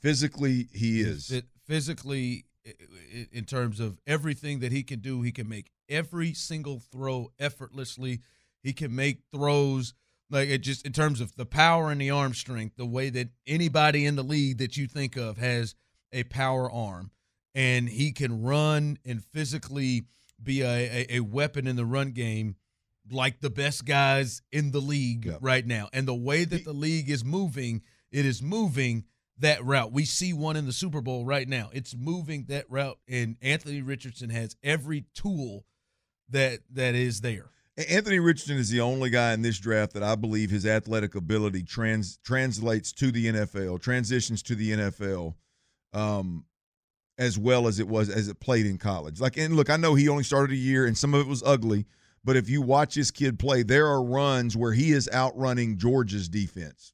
Physically, 0.00 0.68
he 0.72 1.00
is. 1.00 1.28
Phy- 1.28 1.42
physically, 1.66 2.44
in 3.32 3.44
terms 3.44 3.80
of 3.80 3.98
everything 4.06 4.60
that 4.60 4.72
he 4.72 4.82
can 4.82 5.00
do, 5.00 5.22
he 5.22 5.32
can 5.32 5.48
make 5.48 5.70
every 5.88 6.32
single 6.34 6.78
throw 6.78 7.30
effortlessly. 7.38 8.20
He 8.62 8.72
can 8.72 8.94
make 8.94 9.20
throws 9.32 9.94
like 10.30 10.48
it 10.48 10.58
just 10.58 10.84
in 10.86 10.92
terms 10.92 11.20
of 11.20 11.36
the 11.36 11.44
power 11.46 11.90
and 11.90 12.00
the 12.00 12.10
arm 12.10 12.32
strength, 12.34 12.76
the 12.76 12.86
way 12.86 13.10
that 13.10 13.28
anybody 13.46 14.04
in 14.06 14.16
the 14.16 14.22
league 14.22 14.58
that 14.58 14.76
you 14.76 14.86
think 14.86 15.16
of 15.16 15.36
has 15.38 15.74
a 16.14 16.24
power 16.24 16.70
arm, 16.70 17.10
and 17.54 17.88
he 17.88 18.12
can 18.12 18.42
run 18.42 18.98
and 19.04 19.22
physically 19.22 20.04
be 20.42 20.62
a, 20.62 20.66
a, 20.66 21.16
a 21.16 21.20
weapon 21.20 21.66
in 21.66 21.76
the 21.76 21.84
run 21.84 22.12
game 22.12 22.56
like 23.10 23.40
the 23.40 23.50
best 23.50 23.84
guys 23.84 24.42
in 24.50 24.70
the 24.70 24.80
league 24.80 25.34
right 25.40 25.66
now. 25.66 25.88
And 25.92 26.08
the 26.08 26.14
way 26.14 26.44
that 26.44 26.64
the 26.64 26.72
league 26.72 27.10
is 27.10 27.24
moving, 27.24 27.82
it 28.10 28.24
is 28.24 28.42
moving 28.42 29.04
that 29.38 29.62
route. 29.64 29.92
We 29.92 30.04
see 30.04 30.32
one 30.32 30.56
in 30.56 30.66
the 30.66 30.72
Super 30.72 31.00
Bowl 31.00 31.24
right 31.24 31.48
now. 31.48 31.70
It's 31.72 31.94
moving 31.94 32.46
that 32.48 32.70
route, 32.70 32.98
and 33.08 33.36
Anthony 33.42 33.82
Richardson 33.82 34.30
has 34.30 34.56
every 34.62 35.04
tool 35.14 35.64
that 36.30 36.60
that 36.72 36.94
is 36.94 37.20
there. 37.20 37.50
Anthony 37.76 38.20
Richardson 38.20 38.56
is 38.56 38.70
the 38.70 38.80
only 38.80 39.10
guy 39.10 39.32
in 39.32 39.42
this 39.42 39.58
draft 39.58 39.94
that 39.94 40.04
I 40.04 40.14
believe 40.14 40.50
his 40.50 40.64
athletic 40.64 41.16
ability 41.16 41.64
trans 41.64 42.18
translates 42.18 42.92
to 42.92 43.10
the 43.10 43.26
NFL, 43.26 43.80
transitions 43.82 44.42
to 44.44 44.54
the 44.54 44.70
NFL, 44.70 45.34
um, 45.94 46.44
as 47.16 47.38
well 47.38 47.68
as 47.68 47.78
it 47.78 47.88
was 47.88 48.10
as 48.10 48.28
it 48.28 48.40
played 48.40 48.66
in 48.66 48.76
college. 48.76 49.20
Like, 49.20 49.36
and 49.36 49.56
look, 49.56 49.70
I 49.70 49.76
know 49.76 49.94
he 49.94 50.08
only 50.08 50.24
started 50.24 50.52
a 50.52 50.58
year, 50.58 50.84
and 50.84 50.98
some 50.98 51.14
of 51.14 51.20
it 51.20 51.28
was 51.28 51.42
ugly. 51.44 51.86
But 52.24 52.36
if 52.36 52.48
you 52.48 52.62
watch 52.62 52.94
this 52.94 53.10
kid 53.10 53.38
play, 53.38 53.62
there 53.62 53.86
are 53.86 54.02
runs 54.02 54.56
where 54.56 54.72
he 54.72 54.92
is 54.92 55.08
outrunning 55.12 55.76
Georgia's 55.76 56.28
defense, 56.28 56.92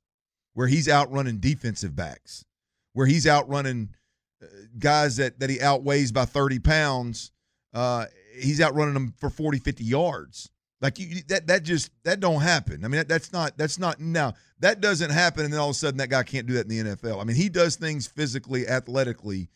where 0.55 0.67
he's 0.67 0.89
outrunning 0.89 1.39
defensive 1.39 1.95
backs, 1.95 2.45
where 2.93 3.07
he's 3.07 3.27
outrunning 3.27 3.91
uh, 4.43 4.47
guys 4.79 5.17
that 5.17 5.41
that 5.41 5.49
he 5.51 5.61
outweighs 5.61 6.13
by 6.13 6.25
30 6.25 6.59
pounds. 6.59 7.33
Uh, 7.73 8.07
he's 8.35 8.61
outrunning 8.61 8.95
them 8.95 9.15
for 9.19 9.31
40, 9.31 9.59
50 9.61 9.85
yards. 9.85 10.51
Like 10.81 10.99
you, 10.99 11.23
that 11.29 11.47
that 11.49 11.63
just 11.63 11.91
that 12.05 12.21
don't 12.21 12.41
happen. 12.41 12.85
I 12.85 12.89
mean, 12.89 12.99
that, 12.99 13.09
that's 13.09 13.33
not 13.33 13.59
that's 13.59 13.79
not 13.79 14.01
now 14.01 14.33
that 14.61 14.81
doesn't 14.81 15.11
happen, 15.11 15.45
and 15.45 15.53
then 15.53 15.61
all 15.61 15.69
of 15.69 15.77
a 15.77 15.79
sudden 15.79 15.99
that 15.99 16.09
guy 16.09 16.23
can't 16.23 16.47
do 16.47 16.55
that 16.55 16.71
in 16.71 16.87
the 16.87 16.97
NFL. 16.97 17.21
I 17.21 17.25
mean, 17.25 17.37
he 17.37 17.49
does 17.51 17.77
things 17.77 18.07
physically, 18.07 18.67
athletically, 18.67 19.51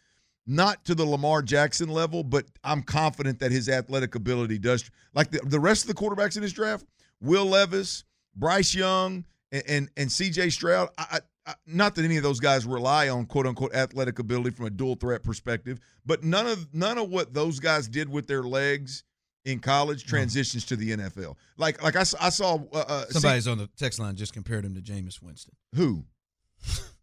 not 0.47 0.85
to 0.85 0.95
the 0.95 1.05
Lamar 1.05 1.41
Jackson 1.41 1.89
level, 1.89 2.23
but 2.23 2.45
I'm 2.63 2.83
confident 2.83 3.39
that 3.41 3.53
his 3.53 3.71
athletic 3.71 4.15
ability 4.15 4.59
does. 4.59 4.91
Like 5.15 5.31
the, 5.31 5.41
the 5.45 5.61
rest 5.61 5.85
of 5.85 5.89
the 5.89 5.95
quarterbacks 5.95 6.37
in 6.37 6.43
this 6.43 6.53
draft, 6.53 6.85
Will 7.23 7.47
Levis, 7.47 8.05
Bryce 8.37 8.75
Young, 8.75 9.25
and 9.51 9.63
and, 9.67 9.91
and 9.97 10.13
C.J. 10.13 10.51
Stroud. 10.51 10.91
I, 10.99 11.21
I, 11.47 11.55
not 11.67 11.95
that 11.95 12.05
any 12.05 12.19
of 12.19 12.23
those 12.23 12.41
guys 12.41 12.67
rely 12.67 13.09
on 13.09 13.25
quote 13.25 13.47
unquote 13.47 13.75
athletic 13.75 14.19
ability 14.19 14.51
from 14.51 14.67
a 14.67 14.71
dual 14.71 14.95
threat 14.97 15.23
perspective, 15.23 15.81
but 16.05 16.23
none 16.23 16.47
of 16.47 16.75
none 16.75 16.99
of 16.99 17.09
what 17.09 17.33
those 17.33 17.61
guys 17.61 17.89
did 17.89 18.11
with 18.11 18.27
their 18.27 18.43
legs 18.43 19.05
in 19.45 19.59
college 19.61 20.05
transitions 20.07 20.65
to 20.67 20.77
the 20.77 20.93
NFL. 20.97 21.37
Like 21.59 21.83
like 21.83 21.97
I, 21.97 22.01
s- 22.01 22.15
I 22.21 22.31
saw 22.31 22.57
uh, 22.73 22.77
uh, 22.89 23.05
Somebody's 23.11 23.47
on 23.49 23.59
the 23.59 23.69
text 23.77 23.99
line 23.99 24.17
just 24.17 24.33
compared 24.33 24.65
him 24.65 24.75
to 24.75 24.81
Jameis 24.81 25.23
Winston. 25.23 25.55
who? 25.75 26.05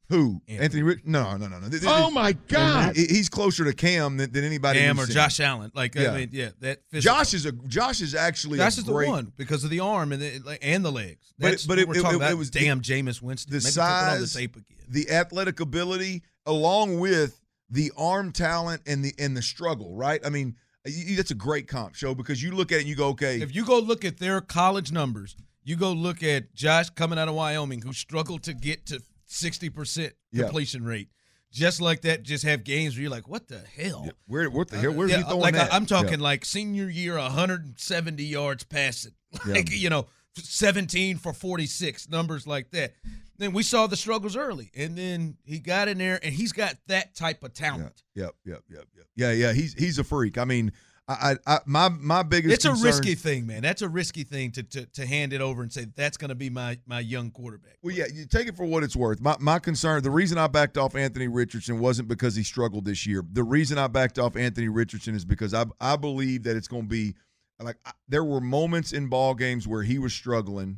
Who? 0.09 0.41
Anthony. 0.47 0.59
Anthony 0.65 0.83
Rich? 0.83 0.99
No, 1.05 1.37
no, 1.37 1.47
no, 1.47 1.59
no. 1.59 1.69
Th- 1.69 1.81
th- 1.81 1.93
Oh, 1.93 2.11
my 2.11 2.33
God. 2.33 2.95
He's 2.97 3.29
closer 3.29 3.63
to 3.63 3.73
Cam 3.73 4.17
than, 4.17 4.31
than 4.31 4.43
anybody. 4.43 4.79
Cam 4.79 4.99
or 4.99 5.05
seen. 5.05 5.13
Josh 5.13 5.39
Allen. 5.39 5.71
Like 5.73 5.97
I 5.97 6.13
mean, 6.17 6.29
yeah, 6.33 6.49
that 6.59 6.81
physical. 6.89 7.15
Josh 7.15 7.33
is 7.33 7.45
a 7.45 7.51
Josh 7.53 8.01
is 8.01 8.13
actually 8.15 8.57
Josh 8.57 8.77
a 8.77 8.81
is 8.81 8.83
great, 8.87 9.05
the 9.05 9.11
one 9.11 9.31
because 9.37 9.63
of 9.63 9.69
the 9.69 9.79
arm 9.79 10.11
and 10.11 10.21
the 10.21 10.57
and 10.61 10.83
the 10.83 10.91
legs. 10.91 11.33
But 11.39 11.47
it- 11.47 11.49
That's 11.51 11.65
but 11.65 11.73
what 11.73 11.79
it- 11.79 11.87
we're 11.87 11.93
it- 11.97 12.01
talking 12.01 12.13
it- 12.15 12.23
about. 12.23 12.31
it 12.31 12.37
was 12.37 12.51
the- 12.51 12.59
damn 12.59 12.81
Jameis 12.81 13.21
Winston. 13.21 13.51
the 13.51 13.57
Maybe 13.59 13.71
check 13.73 13.77
it 13.77 14.13
on 14.15 14.19
the 14.21 14.27
size, 14.27 14.33
tape 14.33 14.55
again. 14.57 14.65
the 14.89 15.09
athletic 15.11 15.59
ability, 15.61 16.23
along 16.45 16.99
with 16.99 17.39
the 17.69 17.91
arm 17.95 18.33
talent 18.33 18.81
and 18.85 19.05
the 19.05 19.13
and 19.17 19.37
the 19.37 19.41
struggle. 19.41 19.95
Right? 19.95 20.19
I 20.25 20.29
mean, 20.29 20.57
you, 20.85 21.15
that's 21.15 21.31
a 21.31 21.35
great 21.35 21.67
comp 21.67 21.95
show 21.95 22.15
because 22.15 22.41
you 22.41 22.51
look 22.51 22.71
at 22.71 22.77
it 22.77 22.81
and 22.81 22.89
you 22.89 22.95
go, 22.95 23.09
okay, 23.09 23.41
If 23.41 23.53
you 23.55 23.65
go 23.65 23.79
look 23.79 24.03
at 24.05 24.17
their 24.17 24.41
college 24.41 24.91
numbers, 24.91 25.35
you 25.63 25.75
go 25.75 25.91
look 25.91 26.23
at 26.23 26.53
Josh 26.55 26.89
coming 26.91 27.19
out 27.19 27.27
of 27.27 27.35
Wyoming, 27.35 27.81
who 27.81 27.93
struggled 27.93 28.43
to 28.43 28.53
get 28.53 28.85
to 28.87 29.01
sixty 29.25 29.69
percent 29.69 30.13
Yeah. 30.31 30.43
completion 30.43 30.83
rate. 30.83 31.09
Just 31.51 31.81
like 31.81 32.01
that, 32.01 32.23
just 32.23 32.45
have 32.45 32.63
games 32.63 32.95
where 32.95 33.01
you're 33.03 33.11
like, 33.11 33.27
"What 33.27 33.47
the 33.49 33.59
hell? 33.77 34.09
where 34.25 34.49
what 34.49 34.69
the 34.69 34.77
hell? 34.77 34.93
Where's 34.93 35.11
Yeah, 35.11 35.17
he 35.17 35.23
throwing 35.23 35.41
like 35.41 35.53
that? 35.53 35.73
I, 35.73 35.75
am 35.75 35.85
talking 35.85 36.19
Yeah. 36.19 36.23
like 36.23 36.45
senior 36.45 36.89
year, 36.89 37.17
170 37.17 38.23
yards 38.23 38.63
passing, 38.63 39.11
Yeah. 39.45 39.53
like 39.53 39.69
you 39.71 39.89
know, 39.89 40.07
17 40.35 41.17
for 41.17 41.33
46, 41.33 42.09
numbers 42.09 42.47
like 42.47 42.71
that. 42.71 42.93
Then 43.41 43.53
we 43.53 43.63
saw 43.63 43.87
the 43.87 43.97
struggles 43.97 44.35
early, 44.35 44.69
and 44.75 44.95
then 44.95 45.35
he 45.43 45.57
got 45.57 45.87
in 45.87 45.97
there, 45.97 46.19
and 46.21 46.31
he's 46.31 46.51
got 46.51 46.75
that 46.85 47.15
type 47.15 47.43
of 47.43 47.55
talent. 47.55 48.03
Yep, 48.13 48.35
yep, 48.45 48.63
yep, 48.69 48.85
yep. 48.95 49.05
Yeah, 49.15 49.31
yeah. 49.31 49.51
He's 49.51 49.73
he's 49.73 49.97
a 49.97 50.03
freak. 50.03 50.37
I 50.37 50.45
mean, 50.45 50.71
I, 51.07 51.37
I, 51.47 51.55
I 51.55 51.59
my 51.65 51.89
my 51.89 52.21
biggest. 52.21 52.53
It's 52.53 52.65
a 52.65 52.69
concern- 52.69 52.85
risky 52.85 53.15
thing, 53.15 53.47
man. 53.47 53.63
That's 53.63 53.81
a 53.81 53.89
risky 53.89 54.23
thing 54.23 54.51
to 54.51 54.61
to, 54.61 54.85
to 54.85 55.07
hand 55.07 55.33
it 55.33 55.41
over 55.41 55.63
and 55.63 55.73
say 55.73 55.87
that's 55.95 56.17
going 56.17 56.29
to 56.29 56.35
be 56.35 56.51
my 56.51 56.77
my 56.85 56.99
young 56.99 57.31
quarterback. 57.31 57.77
Well, 57.81 57.95
yeah, 57.95 58.05
you 58.13 58.27
take 58.27 58.47
it 58.47 58.55
for 58.55 58.65
what 58.65 58.83
it's 58.83 58.95
worth. 58.95 59.19
My 59.19 59.35
my 59.39 59.57
concern, 59.57 60.03
the 60.03 60.11
reason 60.11 60.37
I 60.37 60.45
backed 60.45 60.77
off 60.77 60.95
Anthony 60.95 61.27
Richardson 61.27 61.79
wasn't 61.79 62.09
because 62.09 62.35
he 62.35 62.43
struggled 62.43 62.85
this 62.85 63.07
year. 63.07 63.23
The 63.33 63.43
reason 63.43 63.79
I 63.79 63.87
backed 63.87 64.19
off 64.19 64.35
Anthony 64.35 64.69
Richardson 64.69 65.15
is 65.15 65.25
because 65.25 65.55
I 65.55 65.65
I 65.79 65.95
believe 65.95 66.43
that 66.43 66.55
it's 66.55 66.67
going 66.67 66.83
to 66.83 66.87
be 66.89 67.15
like 67.59 67.77
I- 67.87 67.93
there 68.07 68.23
were 68.23 68.39
moments 68.39 68.93
in 68.93 69.07
ball 69.07 69.33
games 69.33 69.67
where 69.67 69.81
he 69.81 69.97
was 69.97 70.13
struggling 70.13 70.77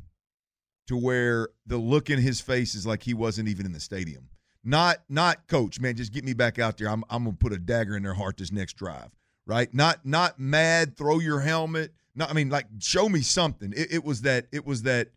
to 0.86 0.96
where 0.96 1.48
the 1.66 1.76
look 1.78 2.10
in 2.10 2.18
his 2.18 2.40
face 2.40 2.74
is 2.74 2.86
like 2.86 3.02
he 3.02 3.14
wasn't 3.14 3.48
even 3.48 3.66
in 3.66 3.72
the 3.72 3.80
stadium. 3.80 4.28
Not 4.62 4.98
not 5.08 5.46
coach, 5.48 5.78
man, 5.80 5.94
just 5.96 6.12
get 6.12 6.24
me 6.24 6.32
back 6.32 6.58
out 6.58 6.78
there. 6.78 6.88
I'm 6.88 7.04
I'm 7.10 7.24
going 7.24 7.36
to 7.36 7.38
put 7.38 7.52
a 7.52 7.58
dagger 7.58 7.96
in 7.96 8.02
their 8.02 8.14
heart 8.14 8.36
this 8.38 8.50
next 8.52 8.74
drive. 8.74 9.10
Right? 9.46 9.72
Not 9.74 10.06
not 10.06 10.38
mad, 10.38 10.96
throw 10.96 11.18
your 11.18 11.40
helmet. 11.40 11.92
Not 12.14 12.30
I 12.30 12.32
mean 12.32 12.48
like 12.48 12.66
show 12.78 13.08
me 13.08 13.20
something. 13.20 13.72
It, 13.76 13.92
it 13.94 14.04
was 14.04 14.22
that 14.22 14.46
it 14.52 14.64
was 14.64 14.82
that 14.82 15.08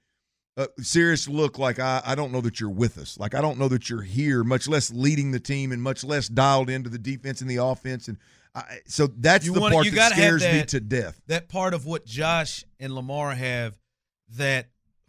uh, 0.58 0.68
serious 0.80 1.30
look 1.30 1.58
like 1.60 1.80
I, 1.80 2.02
I 2.04 2.16
don't 2.16 2.32
know 2.32 2.42
that 2.42 2.60
you're 2.60 2.70
with 2.70 2.98
us. 2.98 3.18
Like 3.18 3.36
I 3.36 3.42
don't 3.42 3.58
know 3.58 3.68
that 3.70 3.90
you're 3.90 4.02
here, 4.02 4.44
much 4.44 4.68
less 4.68 4.92
leading 4.92 5.32
the 5.32 5.40
team 5.40 5.72
and 5.72 5.82
much 5.82 6.04
less 6.04 6.28
dialed 6.28 6.70
into 6.70 6.90
the 6.90 6.98
defense 6.98 7.40
and 7.42 7.50
the 7.50 7.58
offense. 7.64 8.08
And 8.10 8.18
I, 8.56 8.80
so 8.86 9.08
that's 9.08 9.46
You 9.46 9.54
the 9.54 9.62
wanna- 9.62 9.76
part 9.76 9.86
you 9.86 9.92
that 9.92 10.12
scares 10.14 10.42
me 10.44 10.64
to 10.64 10.80
death. 10.82 11.22
That 11.28 11.48
part 11.48 11.74
of 11.74 11.86
what 11.86 12.06
Josh 12.06 12.66
and 12.80 12.92
Lamar 12.94 13.34
have 13.36 13.78
that 14.36 14.68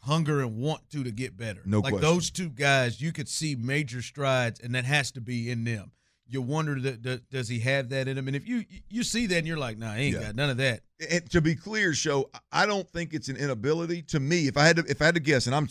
hunger 0.08 0.40
and 0.40 0.56
want 0.56 0.88
to 0.90 1.04
to 1.04 1.10
get 1.12 1.36
better. 1.36 1.60
No 1.64 1.78
like 1.80 1.92
question. 1.92 2.08
those 2.08 2.30
two 2.30 2.48
guys, 2.48 3.00
you 3.00 3.12
could 3.12 3.28
see 3.28 3.54
major 3.54 4.02
strides, 4.02 4.58
and 4.58 4.74
that 4.74 4.84
has 4.84 5.12
to 5.12 5.20
be 5.20 5.50
in 5.50 5.62
them. 5.64 5.92
You 6.30 6.42
wonder 6.42 6.78
that, 6.80 7.30
does 7.30 7.48
he 7.48 7.60
have 7.60 7.88
that 7.88 8.06
in 8.06 8.18
him? 8.18 8.26
And 8.26 8.36
if 8.36 8.46
you 8.46 8.64
you 8.90 9.02
see 9.02 9.26
that, 9.26 9.38
and 9.38 9.46
you're 9.46 9.56
like, 9.56 9.78
nah, 9.78 9.94
he 9.94 10.06
ain't 10.06 10.14
Yeah. 10.16 10.22
got 10.24 10.34
none 10.36 10.50
of 10.50 10.56
that. 10.58 10.82
And 11.08 11.30
to 11.30 11.40
be 11.40 11.54
clear, 11.54 11.94
show 11.94 12.28
I 12.52 12.66
don't 12.66 12.88
think 12.90 13.14
it's 13.14 13.28
an 13.28 13.36
inability. 13.36 14.02
To 14.02 14.20
me, 14.20 14.46
if 14.48 14.56
I 14.56 14.66
had 14.66 14.76
to 14.76 14.84
if 14.88 15.00
I 15.00 15.06
had 15.06 15.14
to 15.14 15.20
guess, 15.20 15.46
and 15.46 15.54
I'm 15.54 15.68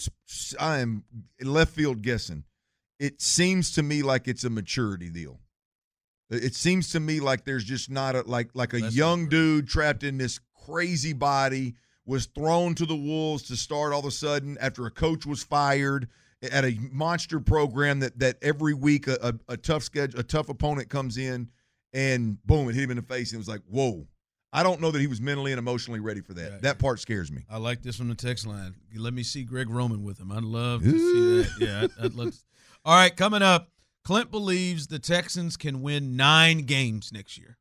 I 0.60 0.80
am 0.80 1.04
left 1.42 1.74
field 1.76 2.02
guessing, 2.02 2.44
it 3.00 3.22
seems 3.22 3.72
to 3.74 3.84
me 3.84 4.02
like 4.02 4.28
it's 4.28 4.44
a 4.46 4.50
maturity 4.50 5.10
deal. 5.10 5.40
It 6.30 6.56
seems 6.56 6.90
to 6.92 7.00
me 7.00 7.20
like 7.20 7.46
there's 7.46 7.64
just 7.64 7.90
not 7.92 8.16
a 8.16 8.22
like 8.24 8.50
like 8.56 8.74
a 8.74 8.82
young 8.92 9.30
dude 9.30 9.68
trapped 9.68 10.04
in 10.04 10.18
this 10.18 10.40
crazy 10.66 11.14
body 11.14 11.76
was 12.08 12.26
thrown 12.26 12.74
to 12.74 12.86
the 12.88 12.96
wolves 12.96 13.44
to 13.44 13.56
start 13.56 13.94
all 13.94 14.00
of 14.00 14.06
a 14.06 14.12
sudden 14.12 14.58
after 14.60 14.88
a 14.88 14.92
coach 14.92 15.26
was 15.28 15.44
fired 15.44 16.08
at 16.42 16.66
a 16.66 16.76
monster 16.92 17.40
program 17.40 18.00
that 18.00 18.18
that 18.18 18.38
every 18.42 18.74
week 18.74 19.08
a, 19.08 19.18
a, 19.22 19.54
a 19.54 19.58
tough 19.58 19.84
schedule 19.84 20.20
a 20.20 20.24
tough 20.24 20.50
opponent 20.50 20.90
comes 20.90 21.18
in 21.18 21.50
and 21.94 22.44
boom, 22.46 22.70
it 22.70 22.76
hit 22.76 22.84
him 22.84 22.92
in 22.92 22.98
the 22.98 23.04
face, 23.04 23.32
and 23.32 23.38
it 23.38 23.40
was 23.40 23.48
like, 23.48 23.62
whoa. 23.70 24.08
I 24.54 24.64
don't 24.64 24.80
know 24.80 24.92
that 24.92 25.00
he 25.00 25.08
was 25.08 25.20
mentally 25.20 25.52
and 25.52 25.60
emotionally 25.60 26.00
ready 26.00 26.22
for 26.22 26.34
that. 26.36 26.52
Right. 26.52 26.62
That 26.62 26.80
part 26.80 27.00
scares 27.00 27.32
me. 27.32 27.44
I 27.50 27.58
like 27.58 27.82
this 27.82 27.98
from 27.98 28.08
the 28.08 28.16
text 28.16 28.48
line. 28.48 28.76
Let 28.96 29.14
me 29.14 29.22
see 29.22 29.44
Greg 29.44 29.70
Roman 29.70 30.04
with 30.04 30.20
him. 30.20 30.32
I'd 30.32 30.44
love 30.44 30.84
to 30.84 30.92
see 30.92 31.44
that. 31.44 31.52
Yeah, 31.60 31.84
I'd, 31.84 32.06
I'd 32.06 32.14
love. 32.14 32.32
To. 32.32 32.38
All 32.86 32.96
right, 32.96 33.16
coming 33.16 33.42
up, 33.42 33.70
Clint 34.06 34.32
believes 34.32 34.88
the 34.88 35.00
Texans 35.00 35.58
can 35.58 35.82
win 35.82 36.16
nine 36.16 36.60
games 36.60 37.12
next 37.12 37.38
year. 37.38 37.58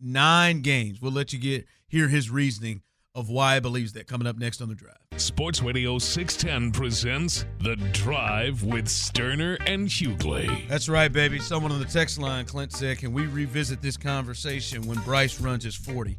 Nine 0.00 0.62
games. 0.62 1.02
We'll 1.02 1.12
let 1.12 1.34
you 1.34 1.38
get 1.38 1.66
hear 1.86 2.08
his 2.08 2.30
reasoning 2.30 2.82
of 3.14 3.28
why 3.28 3.54
he 3.54 3.60
believes 3.60 3.92
that. 3.92 4.06
Coming 4.06 4.26
up 4.26 4.36
next 4.38 4.60
on 4.62 4.68
the 4.68 4.74
drive. 4.74 4.96
Sports 5.16 5.62
Radio 5.62 5.98
610 5.98 6.72
presents 6.72 7.44
The 7.60 7.76
Drive 7.92 8.62
with 8.62 8.86
Stoerner 8.86 9.58
and 9.66 9.86
Hughley. 9.88 10.66
That's 10.68 10.88
right, 10.88 11.12
baby. 11.12 11.38
Someone 11.38 11.72
on 11.72 11.78
the 11.78 11.84
text 11.86 12.18
line, 12.18 12.46
Clint 12.46 12.72
said, 12.72 12.98
"Can 12.98 13.12
we 13.12 13.26
revisit 13.26 13.82
this 13.82 13.96
conversation 13.96 14.86
when 14.86 14.98
Bryce 15.00 15.40
runs 15.40 15.64
his 15.64 15.74
40?" 15.74 16.18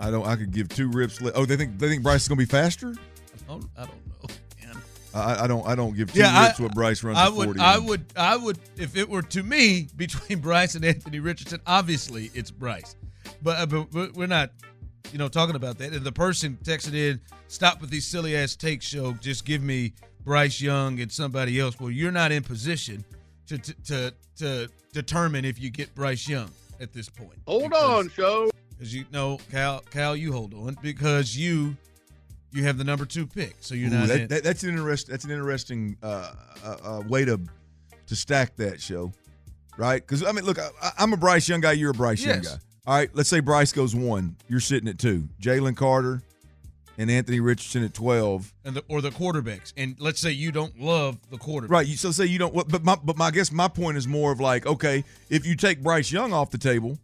I 0.00 0.10
don't. 0.10 0.26
I 0.26 0.36
could 0.36 0.52
give 0.52 0.68
two 0.68 0.88
rips. 0.88 1.20
Li- 1.20 1.32
oh, 1.34 1.44
they 1.44 1.56
think 1.56 1.78
they 1.78 1.88
think 1.88 2.02
Bryce 2.02 2.22
is 2.22 2.28
going 2.28 2.38
to 2.38 2.44
be 2.46 2.50
faster. 2.50 2.94
I 3.48 3.52
don't, 3.52 3.66
I 3.76 3.84
don't 3.86 4.06
know, 4.06 4.34
man. 4.64 4.82
I, 5.14 5.44
I 5.44 5.46
don't. 5.46 5.66
I 5.66 5.74
don't 5.74 5.96
give 5.96 6.12
two 6.12 6.20
Yeah, 6.20 6.46
rips 6.46 6.60
I, 6.60 6.62
what 6.62 6.74
Bryce 6.74 7.02
runs. 7.02 7.18
I 7.18 7.28
would, 7.28 7.46
40 7.46 7.60
I 7.60 7.76
in. 7.78 7.84
would, 7.86 8.04
I 8.16 8.36
would. 8.36 8.58
If 8.76 8.96
it 8.96 9.08
were 9.08 9.22
to 9.22 9.42
me 9.42 9.88
between 9.96 10.38
Bryce 10.40 10.74
and 10.76 10.84
Anthony 10.84 11.18
Richardson, 11.20 11.60
obviously 11.66 12.30
it's 12.34 12.50
Bryce, 12.50 12.96
but, 13.42 13.58
uh, 13.58 13.66
but 13.66 13.90
but 13.92 14.14
we're 14.14 14.26
not, 14.26 14.50
you 15.12 15.18
know, 15.18 15.28
talking 15.28 15.56
about 15.56 15.78
that. 15.78 15.92
And 15.92 16.04
the 16.04 16.12
person 16.12 16.58
texted 16.64 16.94
in, 16.94 17.20
"Stop 17.48 17.80
with 17.80 17.90
these 17.90 18.06
silly 18.06 18.36
ass 18.36 18.56
takes, 18.56 18.86
show. 18.86 19.12
Just 19.14 19.44
give 19.44 19.62
me 19.62 19.92
Bryce 20.24 20.60
Young 20.60 21.00
and 21.00 21.10
somebody 21.10 21.60
else." 21.60 21.78
Well, 21.78 21.90
you're 21.90 22.12
not 22.12 22.32
in 22.32 22.42
position 22.42 23.04
to 23.46 23.58
to 23.58 23.74
to, 23.84 24.14
to 24.36 24.68
determine 24.92 25.44
if 25.44 25.60
you 25.60 25.70
get 25.70 25.94
Bryce 25.94 26.28
Young 26.28 26.50
at 26.80 26.92
this 26.92 27.08
point. 27.08 27.38
Hold 27.46 27.72
on, 27.72 28.08
show. 28.10 28.50
Because 28.70 28.94
you 28.94 29.04
know, 29.12 29.38
Cal, 29.50 29.80
Cal, 29.90 30.16
you 30.16 30.32
hold 30.32 30.54
on 30.54 30.76
because 30.82 31.36
you 31.36 31.76
you 32.52 32.64
have 32.64 32.78
the 32.78 32.84
number 32.84 33.04
two 33.04 33.26
pick, 33.26 33.56
so 33.60 33.74
you're 33.74 33.88
Ooh, 33.88 33.94
not. 33.94 34.08
that, 34.08 34.20
in. 34.20 34.28
that- 34.28 34.42
that's 34.44 34.62
an 34.62 34.70
interest. 34.70 35.08
That's 35.08 35.24
an 35.24 35.30
interesting 35.30 35.96
uh, 36.02 36.32
uh, 36.64 36.76
uh, 36.84 37.02
way 37.08 37.24
to 37.24 37.40
to 38.06 38.16
stack 38.16 38.56
that 38.56 38.80
show, 38.80 39.12
right? 39.76 40.02
Because 40.02 40.24
I 40.24 40.32
mean, 40.32 40.44
look, 40.44 40.58
I, 40.58 40.90
I'm 40.98 41.12
a 41.12 41.16
Bryce 41.16 41.48
Young 41.48 41.60
guy. 41.60 41.72
You're 41.72 41.90
a 41.92 41.94
Bryce 41.94 42.24
Young 42.24 42.40
guy. 42.40 42.56
All 42.86 42.94
right, 42.94 43.08
let's 43.14 43.28
say 43.30 43.40
Bryce 43.40 43.72
goes 43.72 43.94
one. 43.94 44.36
You're 44.48 44.60
sitting 44.60 44.88
at 44.88 44.98
two. 44.98 45.28
Jalen 45.40 45.76
Carter 45.76 46.22
and 46.98 47.10
Anthony 47.10 47.40
Richardson 47.40 47.82
at 47.82 47.94
twelve. 47.94 48.52
and 48.64 48.76
the, 48.76 48.84
or 48.88 49.00
the 49.00 49.10
quarterbacks. 49.10 49.72
And 49.76 49.96
let's 49.98 50.20
say 50.20 50.30
you 50.32 50.52
don't 50.52 50.78
love 50.78 51.16
the 51.30 51.38
quarterback. 51.38 51.72
Right. 51.72 51.86
So 51.88 52.10
say 52.12 52.26
you 52.26 52.38
don't. 52.38 52.54
But 52.68 52.84
my 52.84 52.96
but 53.02 53.16
my 53.16 53.26
I 53.26 53.30
guess 53.30 53.50
my 53.50 53.68
point 53.68 53.96
is 53.96 54.06
more 54.06 54.32
of 54.32 54.40
like 54.40 54.66
okay, 54.66 55.02
if 55.30 55.46
you 55.46 55.56
take 55.56 55.82
Bryce 55.82 56.12
Young 56.12 56.32
off 56.32 56.50
the 56.50 56.58
table 56.58 56.98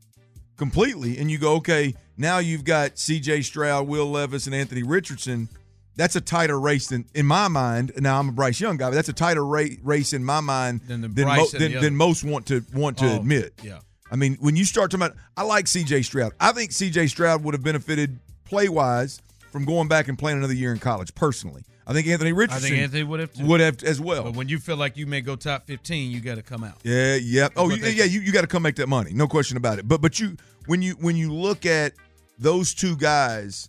completely 0.56 1.16
and 1.18 1.30
you 1.30 1.38
go 1.38 1.54
okay, 1.56 1.94
now 2.18 2.38
you've 2.38 2.64
got 2.64 2.98
C.J. 2.98 3.42
Stroud, 3.42 3.88
Will 3.88 4.10
Levis, 4.10 4.46
and 4.46 4.54
Anthony 4.54 4.82
Richardson. 4.82 5.48
That's 5.96 6.14
a 6.16 6.20
tighter 6.20 6.58
race 6.58 6.86
than 6.88 7.04
in 7.14 7.26
my 7.26 7.48
mind. 7.48 7.92
Now 7.98 8.18
I'm 8.18 8.28
a 8.28 8.32
Bryce 8.32 8.60
Young 8.60 8.76
guy, 8.76 8.90
but 8.90 8.94
that's 8.94 9.08
a 9.08 9.12
tighter 9.14 9.44
ra- 9.44 9.64
race 9.82 10.12
in 10.12 10.24
my 10.24 10.40
mind 10.40 10.82
Than 10.86 11.00
the 11.02 11.08
than, 11.08 11.28
and 11.28 11.48
than, 11.52 11.80
than 11.82 11.96
most 11.96 12.22
want 12.24 12.46
to 12.46 12.64
want 12.72 12.98
to 12.98 13.06
Oh, 13.12 13.16
admit. 13.16 13.54
yeah. 13.62 13.80
I 14.10 14.16
mean, 14.16 14.36
when 14.40 14.56
you 14.56 14.64
start 14.64 14.90
talking 14.90 15.06
about, 15.06 15.16
I 15.36 15.44
like 15.44 15.66
C.J. 15.66 16.02
Stroud. 16.02 16.32
I 16.40 16.52
think 16.52 16.72
C.J. 16.72 17.06
Stroud 17.08 17.44
would 17.44 17.54
have 17.54 17.62
benefited 17.62 18.18
play 18.44 18.68
wise 18.68 19.22
from 19.50 19.64
going 19.64 19.88
back 19.88 20.08
and 20.08 20.18
playing 20.18 20.38
another 20.38 20.54
year 20.54 20.72
in 20.72 20.78
college. 20.78 21.14
Personally, 21.14 21.62
I 21.86 21.92
think 21.92 22.06
Anthony 22.06 22.30
I 22.30 22.34
Richardson 22.34 22.70
think 22.70 22.82
Anthony 22.82 23.04
would 23.04 23.20
have 23.20 23.40
would 23.40 23.60
have 23.60 23.82
as 23.82 24.00
well. 24.00 24.24
But 24.24 24.36
when 24.36 24.48
you 24.48 24.58
feel 24.58 24.76
like 24.76 24.96
you 24.96 25.06
may 25.06 25.20
go 25.20 25.36
top 25.36 25.66
15, 25.66 26.10
you 26.10 26.20
got 26.20 26.36
to 26.36 26.42
come 26.42 26.64
out. 26.64 26.76
Yeah, 26.82 27.14
oh, 27.14 27.16
yeah. 27.16 27.48
Oh, 27.56 27.70
you, 27.70 27.84
yeah. 27.84 28.04
You, 28.04 28.20
you 28.20 28.32
got 28.32 28.42
to 28.42 28.46
come 28.46 28.62
make 28.62 28.76
that 28.76 28.88
money, 28.88 29.12
no 29.12 29.26
question 29.26 29.56
about 29.56 29.78
it. 29.78 29.88
But 29.88 30.00
but 30.00 30.18
you 30.18 30.36
when 30.66 30.82
you 30.82 30.94
when 30.94 31.16
you 31.16 31.32
look 31.32 31.66
at 31.66 31.92
those 32.38 32.74
two 32.74 32.96
guys, 32.96 33.68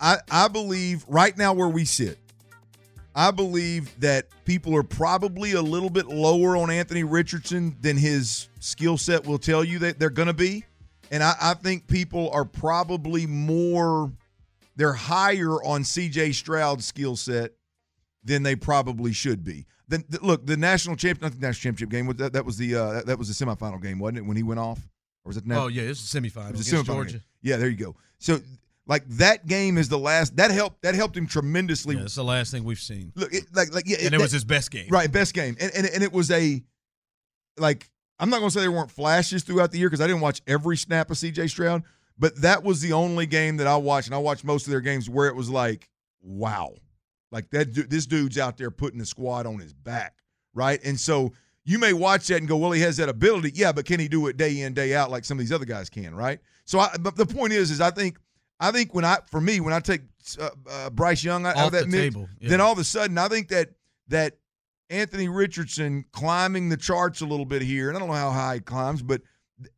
I 0.00 0.18
I 0.30 0.48
believe 0.48 1.04
right 1.08 1.36
now 1.36 1.52
where 1.52 1.68
we 1.68 1.84
sit, 1.84 2.18
I 3.18 3.32
believe 3.32 3.98
that 3.98 4.28
people 4.44 4.76
are 4.76 4.84
probably 4.84 5.54
a 5.54 5.60
little 5.60 5.90
bit 5.90 6.06
lower 6.06 6.56
on 6.56 6.70
Anthony 6.70 7.02
Richardson 7.02 7.76
than 7.80 7.96
his 7.96 8.48
skill 8.60 8.96
set 8.96 9.26
will 9.26 9.40
tell 9.40 9.64
you 9.64 9.80
that 9.80 9.98
they're 9.98 10.08
going 10.08 10.28
to 10.28 10.32
be, 10.32 10.64
and 11.10 11.20
I, 11.20 11.34
I 11.40 11.54
think 11.54 11.88
people 11.88 12.30
are 12.30 12.44
probably 12.44 13.26
more 13.26 14.12
they're 14.76 14.92
higher 14.92 15.60
on 15.64 15.82
C.J. 15.82 16.30
Stroud's 16.30 16.86
skill 16.86 17.16
set 17.16 17.54
than 18.22 18.44
they 18.44 18.54
probably 18.54 19.12
should 19.12 19.42
be. 19.42 19.66
Then 19.88 20.04
th- 20.04 20.22
look, 20.22 20.46
the 20.46 20.56
national 20.56 20.94
champ, 20.94 21.20
not 21.20 21.32
the 21.32 21.40
national 21.40 21.72
championship 21.72 21.88
game. 21.90 22.06
was 22.06 22.18
That, 22.18 22.34
that 22.34 22.44
was 22.44 22.56
the 22.56 22.76
uh, 22.76 22.92
that, 22.92 23.06
that 23.06 23.18
was 23.18 23.36
the 23.36 23.44
semifinal 23.44 23.82
game, 23.82 23.98
wasn't 23.98 24.18
it? 24.18 24.26
When 24.26 24.36
he 24.36 24.44
went 24.44 24.60
off, 24.60 24.78
or 25.24 25.30
was 25.30 25.36
it? 25.36 25.42
Oh, 25.50 25.66
yeah, 25.66 25.82
it's 25.82 26.14
a 26.14 26.20
semifinal 26.20 26.50
It 26.50 26.56
was 26.56 26.68
against 26.68 26.88
semifinal 26.88 26.94
Georgia. 26.94 27.12
game. 27.14 27.22
Yeah, 27.42 27.56
there 27.56 27.68
you 27.68 27.76
go. 27.76 27.96
So, 28.18 28.38
like 28.88 29.06
that 29.10 29.46
game 29.46 29.76
is 29.76 29.88
the 29.88 29.98
last 29.98 30.36
that 30.36 30.50
helped 30.50 30.82
that 30.82 30.94
helped 30.94 31.16
him 31.16 31.26
tremendously. 31.26 31.94
Yeah, 31.94 32.02
it's 32.02 32.14
the 32.14 32.24
last 32.24 32.50
thing 32.50 32.64
we've 32.64 32.80
seen. 32.80 33.12
Look, 33.14 33.32
it, 33.32 33.44
like 33.54 33.72
like 33.72 33.86
yeah, 33.86 33.98
and 34.02 34.14
it 34.14 34.20
was 34.20 34.32
his 34.32 34.44
best 34.44 34.70
game. 34.70 34.88
right, 34.88 35.12
best 35.12 35.34
game, 35.34 35.56
and 35.60 35.70
and 35.76 35.86
and 35.86 36.02
it 36.02 36.12
was 36.12 36.30
a 36.30 36.62
like 37.58 37.90
I'm 38.18 38.30
not 38.30 38.38
gonna 38.38 38.50
say 38.50 38.60
there 38.60 38.72
weren't 38.72 38.90
flashes 38.90 39.44
throughout 39.44 39.70
the 39.70 39.78
year 39.78 39.88
because 39.88 40.00
I 40.00 40.06
didn't 40.06 40.22
watch 40.22 40.40
every 40.46 40.78
snap 40.78 41.10
of 41.10 41.18
C.J. 41.18 41.48
Stroud, 41.48 41.82
but 42.18 42.34
that 42.40 42.64
was 42.64 42.80
the 42.80 42.94
only 42.94 43.26
game 43.26 43.58
that 43.58 43.66
I 43.66 43.76
watched, 43.76 44.08
and 44.08 44.14
I 44.14 44.18
watched 44.18 44.44
most 44.44 44.66
of 44.66 44.70
their 44.70 44.80
games 44.80 45.08
where 45.08 45.28
it 45.28 45.36
was 45.36 45.50
like, 45.50 45.88
wow, 46.22 46.74
like 47.30 47.50
that. 47.50 47.90
This 47.90 48.06
dude's 48.06 48.38
out 48.38 48.56
there 48.56 48.70
putting 48.70 48.98
the 48.98 49.06
squad 49.06 49.46
on 49.46 49.58
his 49.58 49.74
back, 49.74 50.14
right? 50.54 50.80
And 50.82 50.98
so 50.98 51.32
you 51.68 51.78
may 51.78 51.92
watch 51.92 52.28
that 52.28 52.38
and 52.38 52.48
go, 52.48 52.56
well, 52.56 52.72
he 52.72 52.80
has 52.80 52.96
that 52.96 53.10
ability, 53.10 53.52
yeah, 53.54 53.70
but 53.70 53.84
can 53.84 54.00
he 54.00 54.08
do 54.08 54.28
it 54.28 54.38
day 54.38 54.62
in 54.62 54.72
day 54.72 54.94
out 54.94 55.10
like 55.10 55.26
some 55.26 55.36
of 55.36 55.40
these 55.40 55.52
other 55.52 55.66
guys 55.66 55.90
can, 55.90 56.14
right? 56.14 56.40
So, 56.64 56.80
I, 56.80 56.96
but 56.98 57.16
the 57.16 57.26
point 57.26 57.52
is, 57.52 57.70
is 57.70 57.82
I 57.82 57.90
think, 57.90 58.16
I 58.60 58.70
think 58.72 58.94
when 58.94 59.04
I, 59.04 59.18
for 59.30 59.40
me, 59.40 59.60
when 59.60 59.72
I 59.72 59.80
take 59.80 60.02
uh, 60.40 60.50
uh, 60.68 60.90
Bryce 60.90 61.22
Young 61.22 61.46
out 61.46 61.56
Off 61.56 61.66
of 61.66 61.72
that 61.72 61.84
the 61.84 61.90
mix, 61.90 62.14
table, 62.14 62.28
yeah. 62.40 62.50
then 62.50 62.60
all 62.60 62.72
of 62.72 62.78
a 62.78 62.84
sudden, 62.84 63.16
I 63.18 63.28
think 63.28 63.48
that 63.48 63.70
that 64.08 64.38
Anthony 64.90 65.28
Richardson 65.28 66.04
climbing 66.12 66.68
the 66.68 66.76
charts 66.76 67.20
a 67.20 67.26
little 67.26 67.46
bit 67.46 67.62
here, 67.62 67.88
and 67.88 67.96
I 67.96 68.00
don't 68.00 68.08
know 68.08 68.14
how 68.14 68.30
high 68.30 68.54
he 68.54 68.60
climbs, 68.60 69.02
but 69.02 69.22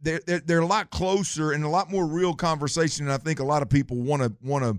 they're 0.01 0.21
they're, 0.27 0.41
they're 0.41 0.61
a 0.61 0.67
lot 0.67 0.91
closer 0.91 1.53
and 1.53 1.65
a 1.65 1.69
lot 1.69 1.91
more 1.91 2.07
real 2.07 2.35
conversation 2.35 3.07
and 3.07 3.13
I 3.13 3.19
think 3.19 3.41
a 3.41 3.45
lot 3.45 3.63
of 3.63 3.69
people 3.69 3.97
want 3.97 4.23
to 4.23 4.33
want 4.43 4.65
to 4.65 4.79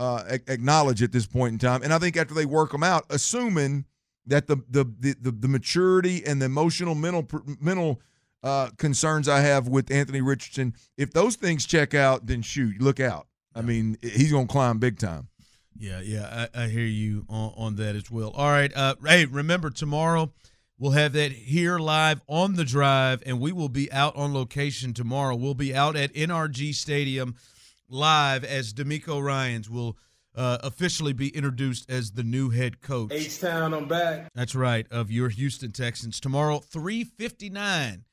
uh, 0.00 0.38
acknowledge 0.48 1.02
at 1.02 1.12
this 1.12 1.26
point 1.26 1.52
in 1.52 1.58
time. 1.58 1.82
And 1.82 1.92
I 1.92 1.98
think 1.98 2.16
after 2.16 2.34
they 2.34 2.46
work 2.46 2.72
them 2.72 2.82
out, 2.82 3.04
assuming 3.10 3.84
that 4.26 4.46
the 4.46 4.56
the 4.68 4.84
the, 4.98 5.16
the, 5.20 5.30
the 5.30 5.48
maturity 5.48 6.24
and 6.24 6.40
the 6.40 6.46
emotional 6.46 6.94
mental 6.94 7.26
mental 7.60 8.00
uh, 8.42 8.70
concerns 8.78 9.28
I 9.28 9.40
have 9.40 9.68
with 9.68 9.90
Anthony 9.90 10.20
Richardson, 10.20 10.74
if 10.96 11.12
those 11.12 11.36
things 11.36 11.66
check 11.66 11.94
out, 11.94 12.26
then 12.26 12.42
shoot, 12.42 12.80
look 12.80 12.98
out. 12.98 13.26
I 13.54 13.62
mean, 13.62 13.98
he's 14.02 14.32
gonna 14.32 14.46
climb 14.46 14.78
big 14.78 14.98
time. 14.98 15.28
Yeah, 15.76 16.00
yeah, 16.00 16.48
I, 16.54 16.64
I 16.64 16.68
hear 16.68 16.84
you 16.84 17.24
on, 17.28 17.54
on 17.56 17.76
that 17.76 17.96
as 17.96 18.10
well. 18.10 18.30
All 18.30 18.50
right, 18.50 18.74
uh, 18.76 18.96
hey, 19.04 19.24
remember 19.24 19.70
tomorrow 19.70 20.32
we'll 20.78 20.92
have 20.92 21.12
that 21.12 21.32
here 21.32 21.78
live 21.78 22.20
on 22.26 22.54
the 22.54 22.64
drive, 22.64 23.22
and 23.24 23.40
we 23.40 23.52
will 23.52 23.68
be 23.68 23.90
out 23.92 24.16
on 24.16 24.34
location 24.34 24.94
tomorrow. 24.94 25.36
We'll 25.36 25.54
be 25.54 25.74
out 25.74 25.96
at 25.96 26.12
NRG 26.14 26.74
Stadium 26.74 27.36
live 27.88 28.44
as 28.44 28.72
DeMeco 28.72 29.22
Ryans 29.22 29.68
will 29.68 29.96
uh, 30.34 30.58
officially 30.62 31.12
be 31.12 31.28
introduced 31.28 31.90
as 31.90 32.12
the 32.12 32.22
new 32.22 32.50
head 32.50 32.80
coach. 32.80 33.12
H 33.12 33.40
Town, 33.40 33.74
I'm 33.74 33.88
back. 33.88 34.28
That's 34.34 34.54
right, 34.54 34.86
of 34.90 35.10
your 35.10 35.28
Houston 35.28 35.72
Texans. 35.72 36.20
Tomorrow, 36.20 36.60
359. 36.60 38.04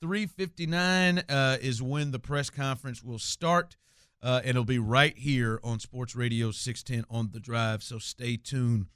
359 0.00 1.18
uh, 1.28 1.56
is 1.60 1.82
when 1.82 2.10
the 2.10 2.18
press 2.18 2.50
conference 2.50 3.02
will 3.02 3.18
start, 3.18 3.76
uh, 4.22 4.40
and 4.42 4.50
it'll 4.50 4.64
be 4.64 4.78
right 4.78 5.16
here 5.16 5.60
on 5.62 5.78
Sports 5.78 6.16
Radio 6.16 6.50
610 6.50 7.04
on 7.14 7.30
the 7.32 7.40
drive. 7.40 7.82
So 7.82 7.98
stay 7.98 8.36
tuned 8.36 8.86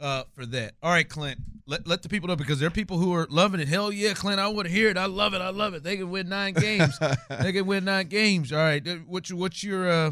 uh, 0.00 0.24
for 0.32 0.46
that. 0.46 0.74
All 0.82 0.90
right, 0.90 1.08
Clint, 1.08 1.38
let, 1.66 1.86
let 1.86 2.02
the 2.02 2.08
people 2.08 2.28
know 2.28 2.36
because 2.36 2.60
there 2.60 2.68
are 2.68 2.70
people 2.70 2.98
who 2.98 3.14
are 3.14 3.26
loving 3.30 3.60
it. 3.60 3.68
Hell 3.68 3.92
yeah, 3.92 4.14
Clint, 4.14 4.40
I 4.40 4.48
want 4.48 4.66
to 4.66 4.72
hear 4.72 4.88
it. 4.88 4.96
I 4.96 5.06
love 5.06 5.34
it. 5.34 5.40
I 5.40 5.50
love 5.50 5.74
it. 5.74 5.82
They 5.82 5.96
can 5.96 6.10
win 6.10 6.28
nine 6.28 6.54
games. 6.54 6.98
they 7.28 7.52
can 7.52 7.66
win 7.66 7.84
nine 7.84 8.08
games. 8.08 8.52
All 8.52 8.58
right, 8.58 8.86
what's 9.06 9.30
your, 9.30 9.38
what's 9.38 9.62
your 9.62 9.88
uh, 9.88 10.10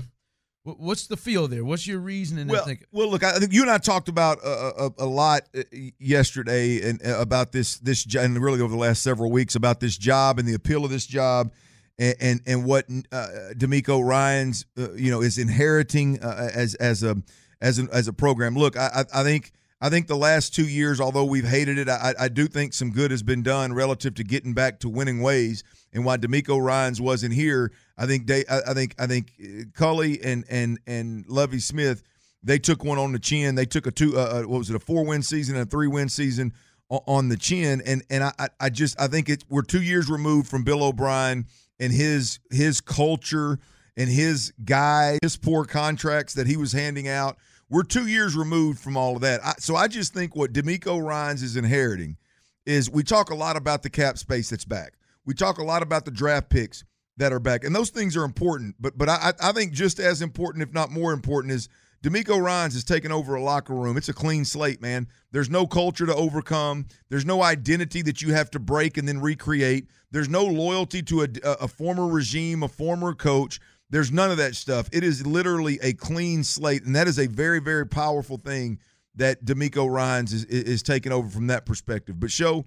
what's 0.67 1.07
the 1.07 1.17
feel 1.17 1.49
there? 1.49 1.65
What's 1.65 1.87
your 1.87 2.01
reasoning? 2.01 2.49
Well, 2.49 2.67
well, 2.93 3.11
look, 3.11 3.23
I 3.23 3.39
think 3.39 3.53
you 3.53 3.63
and 3.63 3.71
I 3.71 3.79
talked 3.79 4.09
about 4.09 4.39
a, 4.45 4.87
a, 4.99 5.05
a 5.05 5.07
lot 5.07 5.43
uh, 5.57 5.63
yesterday 5.99 6.89
and 6.89 7.01
uh, 7.07 7.21
about 7.21 7.53
this 7.53 7.79
this 7.79 8.07
and 8.15 8.41
really 8.43 8.61
over 8.61 8.73
the 8.73 8.79
last 8.79 9.03
several 9.03 9.31
weeks 9.31 9.55
about 9.55 9.81
this 9.81 9.97
job 9.97 10.39
and 10.39 10.49
the 10.49 10.55
appeal 10.55 10.85
of 10.85 10.91
this 10.91 11.07
job. 11.07 11.53
And, 11.99 12.17
and, 12.21 12.41
and 12.47 12.65
what 12.65 12.85
uh, 13.11 13.29
DeMeco 13.55 14.07
Ryan's 14.07 14.67
uh, 14.77 14.93
you 14.93 15.11
know 15.11 15.23
is 15.23 15.39
inheriting 15.39 16.23
uh, 16.23 16.51
as 16.55 16.75
as 16.75 17.03
a 17.03 17.17
as 17.61 17.79
an 17.79 17.89
as 17.93 18.07
a 18.07 18.13
program. 18.13 18.55
Look, 18.55 18.77
I, 18.77 19.05
I 19.15 19.23
think 19.23 19.53
I 19.81 19.91
think 19.91 20.07
the 20.07 20.17
last 20.17 20.55
two 20.55 20.67
years, 20.67 21.01
although 21.01 21.25
we've 21.25 21.47
hated 21.47 21.77
it, 21.77 21.89
I, 21.89 22.15
I 22.19 22.29
do 22.29 22.47
think 22.47 22.73
some 22.73 22.91
good 22.91 23.11
has 23.11 23.23
been 23.23 23.43
done 23.43 23.75
relative 23.75 24.15
to 24.15 24.25
getting 24.25 24.55
back 24.55 24.81
to 24.81 24.89
winning 24.89 25.21
ways. 25.21 25.65
And 25.93 26.05
why 26.05 26.17
DeMeco 26.17 26.63
Ryan's 26.63 27.01
wasn't 27.01 27.35
here, 27.35 27.73
I 27.99 28.07
think 28.07 28.27
they, 28.27 28.45
I, 28.47 28.71
I 28.71 28.75
think, 28.75 28.95
I 28.99 29.07
think 29.07 29.33
uh, 29.43 29.65
Culley 29.75 30.23
and 30.23 30.45
and 30.49 30.79
and 30.87 31.27
Lovie 31.29 31.59
Smith, 31.59 32.03
they 32.43 32.59
took 32.59 32.85
one 32.85 32.99
on 32.99 33.13
the 33.13 33.19
chin. 33.19 33.55
They 33.55 33.67
took 33.67 33.87
a 33.87 33.91
two, 33.91 34.19
uh, 34.19 34.23
uh, 34.23 34.43
what 34.43 34.59
was 34.59 34.71
it, 34.71 34.77
a 34.77 34.81
four 34.81 35.05
win 35.05 35.23
season 35.23 35.57
and 35.57 35.67
a 35.67 35.71
three 35.71 35.89
win 35.89 36.09
season 36.09 36.55
on 36.89 37.29
the 37.29 37.37
chin. 37.37 37.83
And 37.85 38.03
and 38.09 38.25
I 38.25 38.49
I 38.59 38.71
just 38.71 38.99
I 38.99 39.09
think 39.09 39.29
it's 39.29 39.45
we're 39.51 39.63
two 39.63 39.83
years 39.83 40.09
removed 40.09 40.49
from 40.49 40.65
Bill 40.65 40.83
O'Brien 40.83 41.47
and 41.79 41.93
his 41.93 42.39
his 42.51 42.81
culture 42.81 43.59
and 43.97 44.11
his 44.11 44.53
guy, 44.65 45.19
his 45.23 45.37
poor 45.37 45.65
contracts 45.65 46.35
that 46.35 46.47
he 46.47 46.57
was 46.57 46.73
handing 46.73 47.09
out. 47.09 47.37
We're 47.69 47.83
two 47.83 48.07
years 48.07 48.37
removed 48.37 48.79
from 48.79 48.97
all 48.97 49.17
of 49.17 49.23
that. 49.23 49.45
I, 49.45 49.55
so 49.59 49.75
I 49.75 49.89
just 49.89 50.15
think 50.15 50.37
what 50.37 50.53
DeMeco 50.53 51.03
Ryans 51.03 51.43
is 51.43 51.57
inheriting 51.57 52.17
is 52.65 52.91
we 52.91 53.03
talk 53.03 53.31
a 53.31 53.35
lot 53.35 53.57
about 53.57 53.83
the 53.83 53.91
cap 53.91 54.19
space 54.19 54.51
that's 54.51 54.65
back. 54.65 54.95
We 55.25 55.35
talk 55.35 55.59
a 55.59 55.65
lot 55.65 55.83
about 55.83 56.05
the 56.05 56.11
draft 56.11 56.51
picks 56.51 56.85
that 57.17 57.33
are 57.33 57.41
back, 57.41 57.65
and 57.65 57.75
those 57.75 57.91
things 57.91 58.17
are 58.17 58.25
important. 58.25 58.77
But 58.79 58.97
but 58.97 59.09
I, 59.09 59.33
I 59.41 59.53
think 59.53 59.73
just 59.73 59.99
as 59.99 60.23
important, 60.23 60.63
if 60.63 60.73
not 60.73 60.91
more 60.91 61.13
important, 61.13 61.53
is 61.53 61.69
DeMeco 62.07 62.41
Ryans 62.41 62.75
has 62.75 62.85
taken 62.85 63.11
over 63.11 63.35
a 63.35 63.43
locker 63.43 63.75
room. 63.75 63.97
It's 63.97 64.09
a 64.09 64.15
clean 64.15 64.45
slate, 64.45 64.81
man. 64.81 65.09
There's 65.33 65.51
no 65.51 65.67
culture 65.67 66.07
to 66.07 66.15
overcome. 66.15 66.87
There's 67.09 67.27
no 67.27 67.43
identity 67.43 68.01
that 68.03 68.23
you 68.23 68.33
have 68.33 68.49
to 68.53 68.61
break 68.61 68.97
and 68.97 69.09
then 69.09 69.21
recreate. 69.21 69.89
There's 70.13 70.29
no 70.29 70.45
loyalty 70.45 71.03
to 71.03 71.23
a, 71.23 71.29
a 71.43 71.67
former 71.67 72.07
regime, 72.07 72.63
a 72.63 72.69
former 72.69 73.13
coach. 73.13 73.59
There's 73.91 74.13
none 74.13 74.31
of 74.31 74.37
that 74.37 74.55
stuff. 74.55 74.89
It 74.93 75.03
is 75.03 75.27
literally 75.27 75.81
a 75.83 75.95
clean 75.95 76.45
slate, 76.45 76.85
and 76.85 76.95
that 76.95 77.09
is 77.09 77.19
a 77.19 77.27
very, 77.27 77.59
very 77.59 77.89
powerful 77.89 78.37
thing 78.37 78.79
that 79.17 79.45
DeMeco 79.45 79.91
Ryans 79.91 80.33
is, 80.33 80.45
is 80.45 80.85
taking 80.85 81.11
over 81.11 81.29
from 81.29 81.49
that 81.49 81.67
perspective. 81.67 82.21
But 82.21 82.31
show 82.31 82.65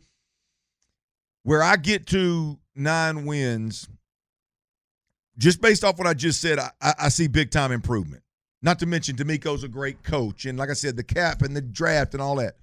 where 1.43 1.63
I 1.63 1.77
get 1.77 2.07
to 2.07 2.59
nine 2.75 3.23
wins, 3.23 3.87
just 5.37 5.61
based 5.61 5.85
off 5.85 5.97
what 5.97 6.07
I 6.07 6.13
just 6.13 6.41
said, 6.41 6.59
I, 6.59 6.71
I 6.81 7.07
see 7.07 7.27
big 7.27 7.51
time 7.51 7.71
improvement. 7.71 8.23
Not 8.61 8.79
to 8.79 8.85
mention 8.85 9.15
DeMeco's 9.15 9.63
a 9.63 9.69
great 9.69 10.03
coach, 10.03 10.45
and 10.45 10.57
like 10.57 10.69
I 10.69 10.73
said, 10.73 10.97
the 10.97 11.03
cap 11.03 11.41
and 11.41 11.55
the 11.55 11.61
draft 11.61 12.13
and 12.13 12.21
all 12.21 12.35
that. 12.35 12.55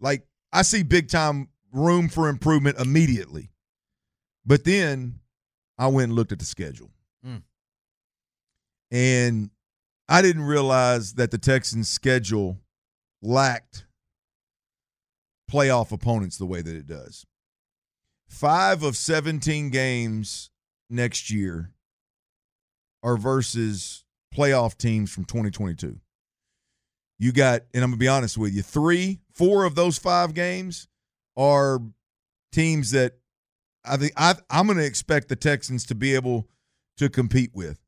Like 0.00 0.26
I 0.52 0.62
see 0.62 0.82
big 0.82 1.08
time 1.08 1.48
room 1.72 2.08
for 2.08 2.28
improvement 2.28 2.78
immediately. 2.78 3.50
But 4.44 4.64
then 4.64 5.20
I 5.78 5.88
went 5.88 6.08
and 6.08 6.12
looked 6.14 6.32
at 6.32 6.38
the 6.38 6.44
schedule. 6.44 6.90
Mm. 7.24 7.42
And 8.90 9.50
I 10.08 10.22
didn't 10.22 10.44
realize 10.44 11.14
that 11.14 11.30
the 11.30 11.38
Texans' 11.38 11.88
schedule 11.88 12.58
lacked 13.22 13.86
playoff 15.50 15.92
opponents 15.92 16.38
the 16.38 16.46
way 16.46 16.62
that 16.62 16.74
it 16.74 16.86
does. 16.86 17.26
Five 18.28 18.82
of 18.82 18.96
17 18.96 19.70
games 19.70 20.50
next 20.88 21.30
year 21.30 21.72
are 23.02 23.16
versus 23.16 24.04
playoff 24.36 24.76
teams 24.76 25.12
from 25.12 25.24
2022. 25.24 25.98
You 27.18 27.32
got, 27.32 27.62
and 27.72 27.82
I'm 27.82 27.90
going 27.90 27.98
to 27.98 28.04
be 28.04 28.08
honest 28.08 28.36
with 28.36 28.52
you, 28.52 28.62
three, 28.62 29.20
four 29.32 29.64
of 29.64 29.74
those 29.74 29.96
five 29.96 30.34
games 30.34 30.88
are 31.36 31.80
teams 32.52 32.90
that 32.90 33.14
I 33.84 33.96
think 33.96 34.12
I, 34.16 34.34
am 34.50 34.66
going 34.66 34.78
to 34.78 34.84
expect 34.84 35.28
the 35.28 35.36
Texans 35.36 35.86
to 35.86 35.94
be 35.94 36.14
able 36.14 36.48
to 36.98 37.08
compete 37.08 37.50
with. 37.54 37.80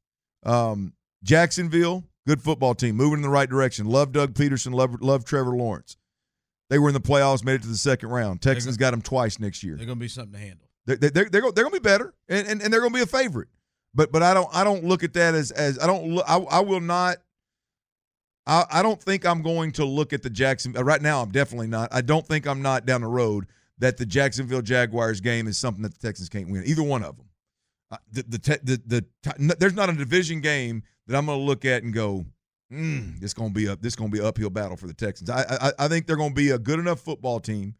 Um, 0.44 0.94
Jacksonville, 1.22 2.04
good 2.26 2.40
football 2.40 2.74
team, 2.74 2.96
moving 2.96 3.18
in 3.18 3.22
the 3.22 3.28
right 3.28 3.48
direction. 3.48 3.86
Love 3.86 4.12
Doug 4.12 4.34
Pederson, 4.34 4.72
love, 4.72 5.00
love 5.02 5.24
Trevor 5.24 5.56
Lawrence. 5.56 5.96
They 6.70 6.78
were 6.78 6.88
in 6.88 6.94
the 6.94 7.00
playoffs, 7.00 7.44
made 7.44 7.54
it 7.54 7.62
to 7.62 7.68
the 7.68 7.76
second 7.76 8.10
round. 8.10 8.40
Texans 8.40 8.76
got 8.76 8.92
them 8.92 9.02
twice 9.02 9.38
next 9.38 9.62
year. 9.62 9.76
They're 9.76 9.86
going 9.86 9.98
to 9.98 10.00
be 10.00 10.08
something 10.08 10.32
to 10.32 10.38
handle. 10.38 10.68
They're, 10.86 10.96
they're, 10.96 11.10
they're, 11.10 11.28
they're 11.30 11.52
going 11.52 11.74
to 11.74 11.80
be 11.80 11.88
better, 11.88 12.14
and, 12.28 12.46
and, 12.46 12.62
and 12.62 12.72
they're 12.72 12.80
going 12.80 12.92
to 12.92 12.98
be 12.98 13.02
a 13.02 13.06
favorite. 13.06 13.48
But 13.98 14.12
but 14.12 14.22
I 14.22 14.32
don't 14.32 14.48
I 14.54 14.62
don't 14.62 14.84
look 14.84 15.02
at 15.02 15.12
that 15.14 15.34
as 15.34 15.50
as 15.50 15.76
I 15.80 15.88
don't 15.88 16.14
look 16.14 16.24
I, 16.28 16.36
I 16.36 16.60
will 16.60 16.80
not 16.80 17.16
I, 18.46 18.64
I 18.70 18.82
don't 18.82 19.02
think 19.02 19.26
I'm 19.26 19.42
going 19.42 19.72
to 19.72 19.84
look 19.84 20.12
at 20.12 20.22
the 20.22 20.30
Jackson 20.30 20.72
right 20.72 21.02
now. 21.02 21.20
I'm 21.20 21.32
definitely 21.32 21.66
not. 21.66 21.88
I 21.92 22.00
don't 22.00 22.24
think 22.24 22.46
I'm 22.46 22.62
not 22.62 22.86
down 22.86 23.00
the 23.00 23.08
road 23.08 23.46
that 23.78 23.96
the 23.96 24.06
Jacksonville 24.06 24.62
Jaguars 24.62 25.20
game 25.20 25.48
is 25.48 25.58
something 25.58 25.82
that 25.82 25.98
the 25.98 26.06
Texans 26.06 26.28
can't 26.28 26.48
win. 26.48 26.62
Either 26.64 26.84
one 26.84 27.02
of 27.02 27.16
them. 27.16 27.26
Uh, 27.90 27.96
the, 28.12 28.22
the, 28.22 28.38
the, 28.62 28.82
the, 28.86 29.04
the, 29.36 29.56
there's 29.58 29.74
not 29.74 29.90
a 29.90 29.92
division 29.92 30.40
game 30.40 30.84
that 31.08 31.16
I'm 31.16 31.26
going 31.26 31.38
to 31.38 31.44
look 31.44 31.64
at 31.64 31.82
and 31.82 31.92
go, 31.92 32.24
mm, 32.72 33.18
this 33.18 33.34
going 33.34 33.50
to 33.50 33.54
be 33.54 33.66
up. 33.66 33.82
This 33.82 33.96
going 33.96 34.12
to 34.12 34.16
be 34.16 34.24
uphill 34.24 34.50
battle 34.50 34.76
for 34.76 34.86
the 34.86 34.94
Texans. 34.94 35.28
I, 35.28 35.42
I 35.60 35.72
I 35.76 35.88
think 35.88 36.06
they're 36.06 36.16
going 36.16 36.30
to 36.30 36.36
be 36.36 36.50
a 36.50 36.58
good 36.58 36.78
enough 36.78 37.00
football 37.00 37.40
team 37.40 37.74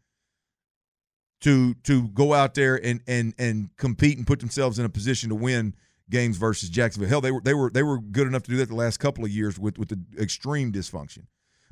to 1.41 1.75
to 1.85 2.09
go 2.09 2.33
out 2.33 2.55
there 2.55 2.75
and 2.83 2.99
and 3.07 3.33
and 3.37 3.69
compete 3.77 4.17
and 4.17 4.27
put 4.27 4.39
themselves 4.39 4.79
in 4.79 4.85
a 4.85 4.89
position 4.89 5.29
to 5.29 5.35
win 5.35 5.75
games 6.09 6.37
versus 6.37 6.69
Jacksonville. 6.69 7.09
Hell, 7.09 7.21
they 7.21 7.31
were 7.31 7.41
they 7.41 7.53
were 7.53 7.69
they 7.69 7.83
were 7.83 7.99
good 7.99 8.27
enough 8.27 8.43
to 8.43 8.51
do 8.51 8.57
that 8.57 8.69
the 8.69 8.75
last 8.75 8.97
couple 8.97 9.23
of 9.23 9.31
years 9.31 9.59
with 9.59 9.77
with 9.77 9.89
the 9.89 9.99
extreme 10.21 10.71
dysfunction. 10.71 11.25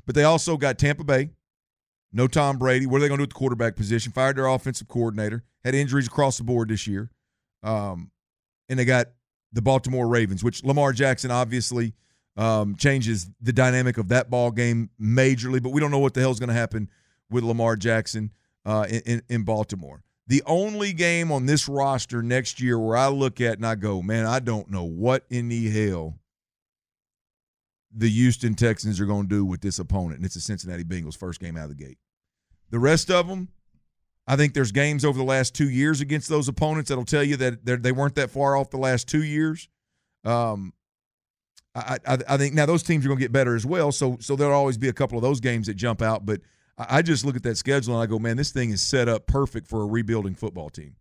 But 0.06 0.14
they 0.14 0.24
also 0.24 0.56
got 0.56 0.78
Tampa 0.78 1.04
Bay, 1.04 1.30
no 2.12 2.26
Tom 2.26 2.58
Brady. 2.58 2.86
What 2.86 2.98
are 2.98 3.00
they 3.00 3.08
going 3.08 3.18
to 3.18 3.22
do 3.22 3.28
at 3.28 3.30
the 3.30 3.34
quarterback 3.34 3.76
position? 3.76 4.12
Fired 4.12 4.36
their 4.36 4.46
offensive 4.46 4.88
coordinator. 4.88 5.44
Had 5.64 5.74
injuries 5.74 6.06
across 6.06 6.38
the 6.38 6.44
board 6.44 6.68
this 6.68 6.86
year. 6.86 7.10
Um, 7.62 8.10
and 8.68 8.78
they 8.78 8.84
got 8.84 9.08
the 9.52 9.62
Baltimore 9.62 10.06
Ravens, 10.06 10.44
which 10.44 10.64
Lamar 10.64 10.92
Jackson 10.92 11.30
obviously 11.30 11.94
um, 12.36 12.76
changes 12.76 13.28
the 13.40 13.52
dynamic 13.52 13.98
of 13.98 14.08
that 14.08 14.30
ball 14.30 14.50
game 14.50 14.90
majorly. 15.00 15.62
But 15.62 15.70
we 15.70 15.80
don't 15.80 15.90
know 15.90 15.98
what 15.98 16.14
the 16.14 16.20
hell's 16.20 16.38
going 16.38 16.48
to 16.48 16.54
happen 16.54 16.88
with 17.30 17.44
Lamar 17.44 17.76
Jackson 17.76 18.30
uh, 18.64 18.86
in, 18.88 19.22
in 19.28 19.42
Baltimore. 19.42 20.02
The 20.28 20.42
only 20.44 20.92
game 20.92 21.32
on 21.32 21.46
this 21.46 21.68
roster 21.68 22.22
next 22.22 22.60
year 22.60 22.78
where 22.78 22.98
I 22.98 23.08
look 23.08 23.40
at 23.40 23.56
and 23.56 23.66
I 23.66 23.74
go, 23.74 24.02
man, 24.02 24.26
I 24.26 24.40
don't 24.40 24.70
know 24.70 24.84
what 24.84 25.24
in 25.30 25.48
the 25.48 25.70
hell 25.70 26.18
the 27.90 28.10
Houston 28.10 28.54
Texans 28.54 29.00
are 29.00 29.06
going 29.06 29.22
to 29.22 29.34
do 29.34 29.44
with 29.46 29.62
this 29.62 29.78
opponent, 29.78 30.16
and 30.16 30.26
it's 30.26 30.34
the 30.34 30.40
Cincinnati 30.42 30.84
Bengals 30.84 31.16
first 31.16 31.40
game 31.40 31.56
out 31.56 31.64
of 31.64 31.70
the 31.70 31.82
gate. 31.82 31.96
The 32.68 32.78
rest 32.78 33.10
of 33.10 33.26
them, 33.26 33.48
I 34.26 34.36
think 34.36 34.52
there's 34.52 34.70
games 34.70 35.02
over 35.02 35.16
the 35.16 35.24
last 35.24 35.54
two 35.54 35.70
years 35.70 36.02
against 36.02 36.28
those 36.28 36.46
opponents 36.46 36.90
that'll 36.90 37.06
tell 37.06 37.24
you 37.24 37.36
that 37.38 37.82
they 37.82 37.92
weren't 37.92 38.14
that 38.16 38.30
far 38.30 38.54
off 38.54 38.68
the 38.68 38.76
last 38.76 39.08
two 39.08 39.24
years. 39.24 39.70
Um, 40.26 40.74
I, 41.74 41.98
I, 42.06 42.18
I 42.28 42.36
think 42.36 42.52
now 42.52 42.66
those 42.66 42.82
teams 42.82 43.06
are 43.06 43.08
going 43.08 43.18
to 43.18 43.24
get 43.24 43.32
better 43.32 43.56
as 43.56 43.64
well, 43.64 43.92
so 43.92 44.18
so 44.20 44.36
there'll 44.36 44.52
always 44.52 44.76
be 44.76 44.88
a 44.88 44.92
couple 44.92 45.16
of 45.16 45.22
those 45.22 45.40
games 45.40 45.68
that 45.68 45.74
jump 45.74 46.02
out. 46.02 46.26
But 46.26 46.42
I, 46.78 46.98
I 46.98 47.02
just 47.02 47.24
look 47.24 47.36
at 47.36 47.42
that 47.42 47.56
schedule 47.56 47.94
and 47.94 48.02
I 48.02 48.06
go, 48.06 48.18
man, 48.18 48.36
this 48.36 48.50
thing 48.50 48.70
is 48.70 48.80
set 48.80 49.08
up 49.08 49.26
perfect 49.26 49.66
for 49.66 49.82
a 49.82 49.86
rebuilding 49.86 50.34
football 50.34 50.70
team. 50.70 50.96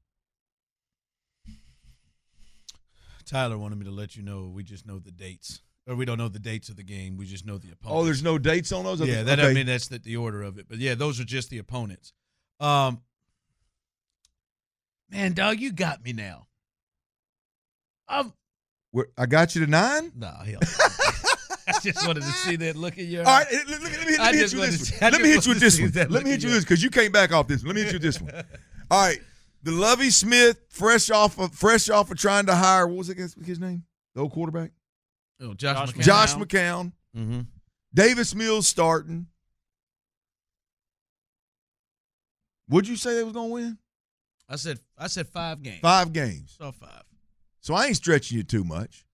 Tyler 3.25 3.57
wanted 3.57 3.77
me 3.77 3.85
to 3.85 3.91
let 3.91 4.15
you 4.15 4.23
know 4.23 4.49
we 4.53 4.63
just 4.63 4.87
know 4.87 4.99
the 4.99 5.11
dates 5.11 5.61
or 5.87 5.95
we 5.95 6.05
don't 6.05 6.17
know 6.17 6.29
the 6.29 6.39
dates 6.39 6.69
of 6.69 6.75
the 6.75 6.83
game. 6.83 7.17
We 7.17 7.25
just 7.25 7.45
know 7.45 7.57
the 7.57 7.71
opponents. 7.71 8.01
Oh, 8.01 8.05
there's 8.05 8.23
no 8.23 8.37
dates 8.37 8.71
on 8.71 8.83
those. 8.83 9.01
Yeah, 9.01 9.23
that 9.23 9.39
okay. 9.39 9.49
I 9.49 9.53
mean 9.53 9.65
that's 9.65 9.87
the, 9.87 9.99
the 9.99 10.17
order 10.17 10.41
of 10.41 10.57
it. 10.57 10.67
But 10.69 10.79
yeah, 10.79 10.95
those 10.95 11.19
are 11.19 11.25
just 11.25 11.49
the 11.49 11.57
opponents. 11.57 12.13
Um, 12.59 13.01
man, 15.09 15.33
dog, 15.33 15.59
you 15.59 15.71
got 15.71 16.03
me 16.03 16.13
now. 16.13 16.47
I'm. 18.07 18.33
I 19.17 19.25
got 19.25 19.53
you 19.53 19.65
to 19.65 19.69
nine. 19.69 20.11
No, 20.15 20.27
hell. 20.27 20.59
I 21.77 21.79
just 21.83 22.07
wanted 22.07 22.23
to 22.23 22.31
see 22.31 22.55
that 22.57 22.75
look 22.75 22.97
in 22.97 23.07
your. 23.07 23.25
All 23.25 23.39
right, 23.39 23.47
let, 23.51 23.69
let, 23.69 23.81
let, 23.81 23.91
me, 24.07 24.17
let 24.17 24.33
me 24.33 24.39
hit 24.39 24.53
you 24.53 24.59
this 24.59 24.91
one. 24.99 25.11
Let 25.11 25.21
me 25.21 25.29
hit 25.29 25.45
you 25.45 25.51
with 25.51 25.59
this 25.59 25.79
one. 25.81 25.91
Let 26.09 26.23
me 26.23 26.29
hit 26.31 26.43
you 26.43 26.49
with 26.49 26.57
this 26.57 26.63
because 26.63 26.83
you 26.83 26.89
came 26.89 27.11
back 27.11 27.31
off 27.31 27.47
this. 27.47 27.63
Let 27.63 27.75
me 27.75 27.81
hit 27.81 27.91
you 27.91 27.95
with 27.95 28.01
this 28.03 28.21
one. 28.21 28.33
All 28.89 29.01
right, 29.05 29.19
the 29.63 29.71
Lovie 29.71 30.09
Smith, 30.09 30.59
fresh 30.69 31.09
off 31.09 31.39
of 31.39 31.53
fresh 31.53 31.89
off 31.89 32.11
of 32.11 32.17
trying 32.17 32.45
to 32.47 32.55
hire. 32.55 32.87
What 32.87 32.97
was 32.97 33.09
it, 33.09 33.17
his 33.17 33.59
name? 33.59 33.83
The 34.15 34.21
old 34.21 34.31
quarterback. 34.31 34.71
Oh, 35.41 35.53
Josh, 35.53 35.91
McCown. 35.91 36.01
Josh 36.01 36.33
McCown. 36.35 36.91
Mm-hmm. 37.15 37.41
Davis 37.93 38.33
Mills 38.33 38.67
starting. 38.67 39.27
Would 42.69 42.87
you 42.87 42.95
say 42.95 43.15
they 43.15 43.23
was 43.23 43.33
gonna 43.33 43.47
win? 43.47 43.77
I 44.49 44.55
said 44.55 44.79
I 44.97 45.07
said 45.07 45.27
five 45.27 45.61
games. 45.61 45.79
Five 45.81 46.13
games. 46.13 46.55
So 46.57 46.71
five. 46.71 47.03
So 47.61 47.73
I 47.73 47.87
ain't 47.87 47.97
stretching 47.97 48.37
you 48.37 48.43
too 48.43 48.63
much. 48.63 49.05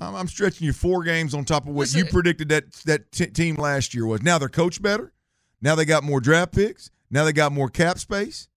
I'm, 0.00 0.16
I'm 0.16 0.28
stretching 0.28 0.66
you 0.66 0.72
four 0.72 1.04
games 1.04 1.34
on 1.34 1.44
top 1.44 1.64
of 1.64 1.74
what 1.74 1.82
Listen, 1.82 1.98
you 1.98 2.04
predicted 2.06 2.48
that 2.48 2.72
that 2.86 3.12
t- 3.12 3.26
team 3.26 3.56
last 3.56 3.94
year 3.94 4.06
was. 4.06 4.22
Now 4.22 4.38
they're 4.38 4.48
coached 4.48 4.82
better. 4.82 5.12
Now 5.60 5.74
they 5.74 5.84
got 5.84 6.02
more 6.02 6.20
draft 6.20 6.52
picks. 6.52 6.90
Now 7.10 7.24
they 7.24 7.32
got 7.32 7.52
more 7.52 7.68
cap 7.68 7.98
space. 7.98 8.48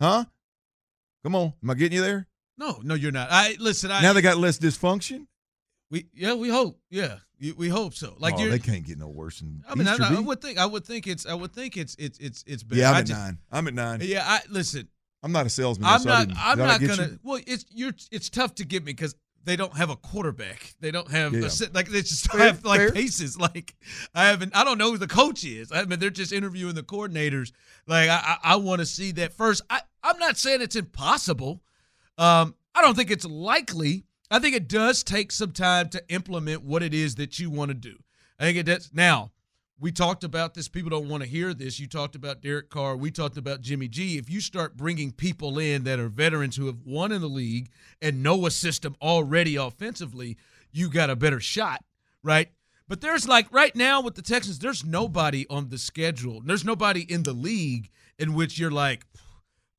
Huh? 0.00 0.26
Come 1.24 1.34
on, 1.34 1.54
am 1.62 1.70
I 1.70 1.74
getting 1.74 1.96
you 1.96 2.02
there? 2.02 2.26
No, 2.58 2.80
no, 2.82 2.94
you're 2.94 3.12
not. 3.12 3.28
I 3.30 3.56
listen. 3.58 3.90
I, 3.90 4.02
now 4.02 4.12
they 4.12 4.22
got 4.22 4.36
less 4.36 4.58
dysfunction. 4.58 5.26
We 5.90 6.06
yeah, 6.14 6.34
we 6.34 6.50
hope. 6.50 6.78
Yeah, 6.90 7.16
we 7.56 7.68
hope 7.68 7.94
so. 7.94 8.14
Like 8.18 8.34
oh, 8.36 8.48
they 8.48 8.58
can't 8.58 8.86
get 8.86 8.98
no 8.98 9.08
worse 9.08 9.40
than. 9.40 9.64
I 9.68 9.74
mean, 9.74 9.88
I, 9.88 9.96
I, 9.98 10.20
would 10.20 10.40
think. 10.42 10.58
I 10.58 10.66
would 10.66 10.84
think 10.84 11.06
it's. 11.06 11.26
I 11.26 11.34
would 11.34 11.52
think 11.52 11.76
it's. 11.76 11.96
It's. 11.98 12.18
It's. 12.18 12.44
It's 12.46 12.62
better. 12.62 12.80
Yeah, 12.80 12.90
I'm 12.90 12.96
at 12.96 13.06
just, 13.06 13.18
nine. 13.18 13.38
I'm 13.50 13.68
at 13.68 13.74
nine. 13.74 14.00
Yeah, 14.02 14.24
I 14.26 14.40
listen. 14.50 14.88
I'm 15.22 15.32
not 15.32 15.46
a 15.46 15.50
salesman. 15.50 15.88
I'm 15.88 16.00
so 16.00 16.08
not. 16.10 16.28
I'm 16.36 16.58
not 16.58 16.80
gonna. 16.80 17.08
You? 17.08 17.18
Well, 17.22 17.40
it's 17.46 17.64
you're. 17.70 17.92
It's 18.10 18.30
tough 18.30 18.54
to 18.56 18.64
get 18.64 18.84
me 18.84 18.92
because 18.92 19.14
they 19.44 19.56
don't 19.56 19.76
have 19.76 19.90
a 19.90 19.96
quarterback. 19.96 20.74
They 20.80 20.90
don't 20.90 21.10
have 21.10 21.32
yeah. 21.32 21.48
a, 21.48 21.72
like 21.72 21.88
they 21.88 22.02
just 22.02 22.30
fair, 22.30 22.40
have 22.40 22.64
like 22.64 22.80
fair. 22.80 22.92
paces. 22.92 23.38
Like 23.38 23.74
I 24.14 24.26
haven't. 24.26 24.54
I 24.54 24.64
don't 24.64 24.78
know 24.78 24.90
who 24.90 24.98
the 24.98 25.06
coach 25.06 25.44
is. 25.44 25.72
I 25.72 25.84
mean, 25.84 25.98
they're 25.98 26.10
just 26.10 26.32
interviewing 26.32 26.74
the 26.74 26.82
coordinators. 26.82 27.52
Like 27.86 28.10
I, 28.10 28.20
I, 28.42 28.52
I 28.52 28.56
want 28.56 28.80
to 28.80 28.86
see 28.86 29.12
that 29.12 29.32
first. 29.32 29.62
I, 29.70 29.80
I'm 30.02 30.18
not 30.18 30.36
saying 30.36 30.60
it's 30.60 30.76
impossible. 30.76 31.62
Um, 32.18 32.54
I 32.74 32.82
don't 32.82 32.94
think 32.94 33.10
it's 33.10 33.24
likely. 33.24 34.04
I 34.30 34.38
think 34.38 34.54
it 34.54 34.68
does 34.68 35.02
take 35.02 35.32
some 35.32 35.52
time 35.52 35.88
to 35.90 36.02
implement 36.08 36.62
what 36.62 36.82
it 36.82 36.94
is 36.94 37.16
that 37.16 37.38
you 37.38 37.50
want 37.50 37.70
to 37.70 37.74
do. 37.74 37.96
I 38.38 38.44
think 38.44 38.58
it 38.58 38.66
does. 38.66 38.90
Now, 38.92 39.32
we 39.80 39.90
talked 39.90 40.24
about 40.24 40.52
this. 40.52 40.68
People 40.68 40.90
don't 40.90 41.08
want 41.08 41.22
to 41.22 41.28
hear 41.28 41.54
this. 41.54 41.80
You 41.80 41.86
talked 41.86 42.14
about 42.14 42.42
Derek 42.42 42.68
Carr. 42.68 42.96
We 42.96 43.10
talked 43.10 43.38
about 43.38 43.62
Jimmy 43.62 43.88
G. 43.88 44.18
If 44.18 44.28
you 44.28 44.40
start 44.40 44.76
bringing 44.76 45.10
people 45.10 45.58
in 45.58 45.84
that 45.84 45.98
are 45.98 46.08
veterans 46.08 46.56
who 46.56 46.66
have 46.66 46.82
won 46.84 47.12
in 47.12 47.22
the 47.22 47.28
league 47.28 47.70
and 48.02 48.22
know 48.22 48.44
a 48.44 48.50
system 48.50 48.94
already 49.00 49.56
offensively, 49.56 50.36
you 50.70 50.90
got 50.90 51.08
a 51.08 51.16
better 51.16 51.40
shot, 51.40 51.82
right? 52.22 52.50
But 52.88 53.00
there's 53.00 53.26
like 53.26 53.46
right 53.52 53.74
now 53.74 54.02
with 54.02 54.16
the 54.16 54.22
Texans, 54.22 54.58
there's 54.58 54.84
nobody 54.84 55.46
on 55.48 55.70
the 55.70 55.78
schedule. 55.78 56.42
There's 56.44 56.64
nobody 56.64 57.00
in 57.00 57.22
the 57.22 57.32
league 57.32 57.88
in 58.18 58.34
which 58.34 58.58
you're 58.58 58.70
like, 58.70 59.06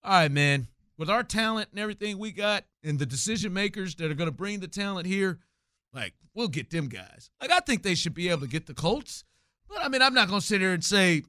all 0.03 0.13
right, 0.13 0.31
man, 0.31 0.67
with 0.97 1.11
our 1.11 1.23
talent 1.23 1.69
and 1.71 1.79
everything 1.79 2.17
we 2.17 2.31
got 2.31 2.63
and 2.83 2.97
the 2.97 3.05
decision 3.05 3.53
makers 3.53 3.93
that 3.95 4.09
are 4.09 4.15
going 4.15 4.29
to 4.29 4.35
bring 4.35 4.61
the 4.61 4.67
talent 4.67 5.05
here, 5.05 5.39
like, 5.93 6.13
we'll 6.33 6.47
get 6.47 6.71
them 6.71 6.87
guys. 6.87 7.29
Like, 7.39 7.51
I 7.51 7.59
think 7.59 7.83
they 7.83 7.95
should 7.95 8.15
be 8.15 8.29
able 8.29 8.41
to 8.41 8.47
get 8.47 8.65
the 8.65 8.73
Colts. 8.73 9.25
But 9.73 9.85
I 9.85 9.87
mean, 9.87 10.01
I'm 10.01 10.13
not 10.13 10.27
going 10.27 10.41
to 10.41 10.45
sit 10.45 10.61
here 10.61 10.73
and 10.73 10.83
say, 10.83 11.23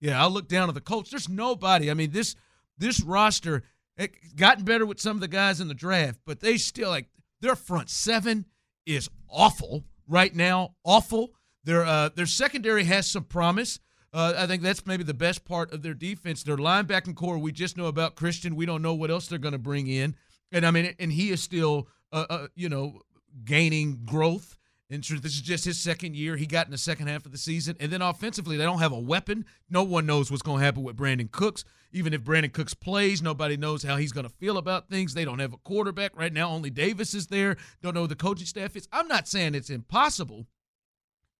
yeah, 0.00 0.20
I'll 0.20 0.30
look 0.30 0.48
down 0.48 0.68
at 0.68 0.74
the 0.74 0.80
Colts. 0.80 1.10
There's 1.10 1.28
nobody. 1.28 1.90
I 1.90 1.94
mean, 1.94 2.10
this 2.10 2.36
this 2.78 3.00
roster 3.02 3.62
it 3.96 4.36
gotten 4.36 4.64
better 4.64 4.84
with 4.84 5.00
some 5.00 5.16
of 5.16 5.20
the 5.20 5.28
guys 5.28 5.60
in 5.60 5.68
the 5.68 5.74
draft, 5.74 6.20
but 6.26 6.40
they 6.40 6.58
still 6.58 6.90
like 6.90 7.08
their 7.40 7.56
front 7.56 7.88
seven 7.88 8.44
is 8.84 9.08
awful 9.28 9.84
right 10.06 10.34
now. 10.34 10.74
Awful. 10.84 11.30
Their 11.64 11.84
uh, 11.84 12.10
their 12.14 12.26
secondary 12.26 12.84
has 12.84 13.10
some 13.10 13.24
promise. 13.24 13.80
Uh, 14.12 14.34
I 14.36 14.46
think 14.46 14.62
that's 14.62 14.86
maybe 14.86 15.02
the 15.02 15.14
best 15.14 15.44
part 15.44 15.72
of 15.72 15.82
their 15.82 15.94
defense. 15.94 16.42
Their 16.42 16.56
linebacking 16.56 17.16
core, 17.16 17.38
we 17.38 17.52
just 17.52 17.76
know 17.76 17.86
about 17.86 18.14
Christian. 18.14 18.54
We 18.54 18.66
don't 18.66 18.82
know 18.82 18.94
what 18.94 19.10
else 19.10 19.26
they're 19.26 19.38
going 19.38 19.52
to 19.52 19.58
bring 19.58 19.86
in, 19.86 20.14
and 20.52 20.66
I 20.66 20.70
mean, 20.70 20.94
and 20.98 21.12
he 21.12 21.30
is 21.30 21.42
still, 21.42 21.88
uh, 22.12 22.26
uh, 22.28 22.46
you 22.54 22.68
know, 22.68 23.00
gaining 23.44 24.02
growth. 24.04 24.58
And 24.88 25.02
this 25.02 25.34
is 25.34 25.40
just 25.40 25.64
his 25.64 25.78
second 25.80 26.14
year. 26.14 26.36
He 26.36 26.46
got 26.46 26.66
in 26.66 26.70
the 26.70 26.78
second 26.78 27.08
half 27.08 27.26
of 27.26 27.32
the 27.32 27.38
season. 27.38 27.76
And 27.80 27.90
then 27.90 28.02
offensively, 28.02 28.56
they 28.56 28.62
don't 28.62 28.78
have 28.78 28.92
a 28.92 28.98
weapon. 28.98 29.44
No 29.68 29.82
one 29.82 30.06
knows 30.06 30.30
what's 30.30 30.44
going 30.44 30.60
to 30.60 30.64
happen 30.64 30.84
with 30.84 30.96
Brandin 30.96 31.30
Cooks. 31.30 31.64
Even 31.92 32.14
if 32.14 32.22
Brandin 32.22 32.52
Cooks 32.52 32.74
plays, 32.74 33.20
nobody 33.20 33.56
knows 33.56 33.82
how 33.82 33.96
he's 33.96 34.12
going 34.12 34.28
to 34.28 34.32
feel 34.34 34.58
about 34.58 34.88
things. 34.88 35.12
They 35.12 35.24
don't 35.24 35.40
have 35.40 35.52
a 35.52 35.58
quarterback 35.58 36.16
right 36.16 36.32
now. 36.32 36.50
Only 36.50 36.70
Davis 36.70 37.14
is 37.14 37.26
there. 37.26 37.56
Don't 37.82 37.94
know 37.94 38.02
who 38.02 38.06
the 38.06 38.14
coaching 38.14 38.46
staff 38.46 38.76
is. 38.76 38.86
I'm 38.92 39.08
not 39.08 39.26
saying 39.26 39.56
it's 39.56 39.70
impossible. 39.70 40.46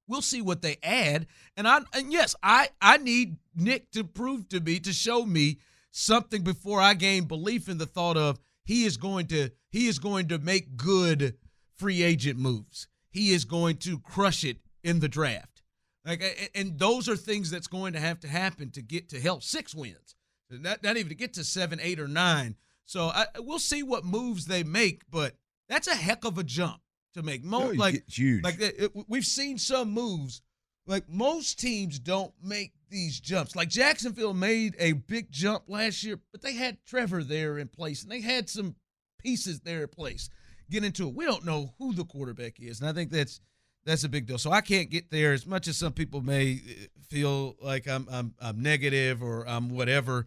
We'll 0.08 0.22
see 0.22 0.42
what 0.42 0.62
they 0.62 0.78
add. 0.82 1.26
And 1.56 1.68
I 1.68 1.80
and 1.92 2.12
yes, 2.12 2.34
I 2.42 2.68
I 2.80 2.96
need 2.96 3.36
Nick 3.54 3.90
to 3.92 4.04
prove 4.04 4.48
to 4.50 4.60
me 4.60 4.80
to 4.80 4.92
show 4.92 5.26
me 5.26 5.58
something 5.90 6.42
before 6.42 6.80
I 6.80 6.94
gain 6.94 7.24
belief 7.24 7.68
in 7.68 7.78
the 7.78 7.86
thought 7.86 8.16
of 8.16 8.38
he 8.64 8.84
is 8.84 8.96
going 8.96 9.26
to 9.28 9.50
he 9.70 9.88
is 9.88 9.98
going 9.98 10.28
to 10.28 10.38
make 10.38 10.76
good 10.76 11.36
free 11.76 12.02
agent 12.02 12.38
moves 12.38 12.86
he 13.16 13.30
is 13.32 13.44
going 13.44 13.76
to 13.78 13.98
crush 13.98 14.44
it 14.44 14.58
in 14.84 15.00
the 15.00 15.08
draft. 15.08 15.62
Like, 16.04 16.50
and 16.54 16.78
those 16.78 17.08
are 17.08 17.16
things 17.16 17.50
that's 17.50 17.66
going 17.66 17.94
to 17.94 17.98
have 18.00 18.20
to 18.20 18.28
happen 18.28 18.70
to 18.72 18.82
get 18.82 19.08
to 19.08 19.20
help 19.20 19.42
six 19.42 19.74
wins, 19.74 20.14
not, 20.50 20.82
not 20.82 20.96
even 20.96 21.08
to 21.08 21.14
get 21.16 21.34
to 21.34 21.44
seven, 21.44 21.80
eight, 21.82 21.98
or 21.98 22.06
nine. 22.08 22.56
So 22.84 23.06
I, 23.06 23.26
we'll 23.38 23.58
see 23.58 23.82
what 23.82 24.04
moves 24.04 24.46
they 24.46 24.62
make, 24.62 25.02
but 25.10 25.34
that's 25.68 25.88
a 25.88 25.94
heck 25.96 26.24
of 26.24 26.38
a 26.38 26.44
jump 26.44 26.80
to 27.14 27.22
make. 27.22 27.42
Mo- 27.42 27.72
No, 27.72 27.78
like 27.78 28.08
huge. 28.08 28.44
Like 28.44 28.60
it, 28.60 28.74
it- 28.78 28.92
we've 29.08 29.24
seen 29.24 29.58
some 29.58 29.90
moves. 29.90 30.42
Like 30.86 31.08
most 31.08 31.58
teams 31.58 31.98
don't 31.98 32.32
make 32.40 32.72
these 32.88 33.18
jumps. 33.18 33.56
Like 33.56 33.68
Jacksonville 33.70 34.34
made 34.34 34.76
a 34.78 34.92
big 34.92 35.32
jump 35.32 35.64
last 35.66 36.04
year, 36.04 36.20
but 36.30 36.42
they 36.42 36.52
had 36.54 36.78
Trevor 36.86 37.24
there 37.24 37.58
in 37.58 37.66
place, 37.66 38.04
and 38.04 38.12
they 38.12 38.20
had 38.20 38.48
some 38.48 38.76
pieces 39.18 39.60
there 39.62 39.82
in 39.82 39.88
place. 39.88 40.30
Get 40.70 40.84
into 40.84 41.08
it. 41.08 41.14
We 41.14 41.24
don't 41.24 41.44
know 41.44 41.72
who 41.78 41.94
the 41.94 42.04
quarterback 42.04 42.60
is, 42.60 42.80
and 42.80 42.88
I 42.88 42.92
think 42.92 43.10
that's 43.10 43.40
that's 43.84 44.02
a 44.04 44.08
big 44.08 44.26
deal. 44.26 44.38
So 44.38 44.50
I 44.50 44.60
can't 44.60 44.90
get 44.90 45.10
there 45.10 45.32
as 45.32 45.46
much 45.46 45.68
as 45.68 45.76
some 45.76 45.92
people 45.92 46.20
may 46.20 46.54
uh, 46.54 46.86
feel 47.08 47.54
like 47.62 47.86
I'm 47.88 48.06
I'm, 48.10 48.34
I'm 48.40 48.60
negative 48.62 49.22
or 49.22 49.46
I'm 49.48 49.70
whatever. 49.70 50.26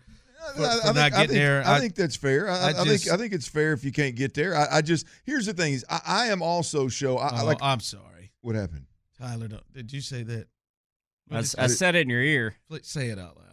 For, 0.55 0.63
I, 0.63 0.65
for 0.65 0.65
I 0.65 0.71
think, 0.83 0.95
not 0.95 0.97
I 0.97 1.09
getting 1.09 1.27
think- 1.27 1.31
there, 1.39 1.63
I, 1.67 1.79
think 1.79 1.95
that's 1.95 2.15
fair. 2.15 2.49
I, 2.49 2.53
I 2.57 2.69
I, 2.69 2.83
think 2.85 3.09
I 3.09 3.17
think 3.17 3.33
it's 3.33 3.47
fair 3.49 3.73
if 3.73 3.83
you 3.83 3.91
can't 3.91 4.15
get 4.15 4.33
there. 4.33 4.55
I, 4.55 4.77
I 4.77 4.81
just 4.81 5.05
here's 5.25 5.45
the 5.45 5.53
thing: 5.53 5.73
is 5.73 5.83
I, 5.89 5.99
I 6.05 6.25
am 6.27 6.41
also 6.41 6.87
show. 6.87 7.17
I, 7.17 7.27
I 7.27 7.41
Oh, 7.41 7.45
like. 7.45 7.57
I'm 7.61 7.81
sorry. 7.81 8.31
What 8.41 8.55
happened? 8.55 8.85
Tyler, 9.19 9.49
don't, 9.49 9.73
did 9.73 9.91
you 9.91 9.99
say 9.99 10.23
that? 10.23 10.47
I, 11.29 11.39
I 11.39 11.67
said 11.67 11.95
it 11.95 12.03
in 12.03 12.09
your 12.09 12.21
ear. 12.21 12.55
Say 12.83 13.09
it 13.09 13.19
out 13.19 13.35
loud. 13.35 13.45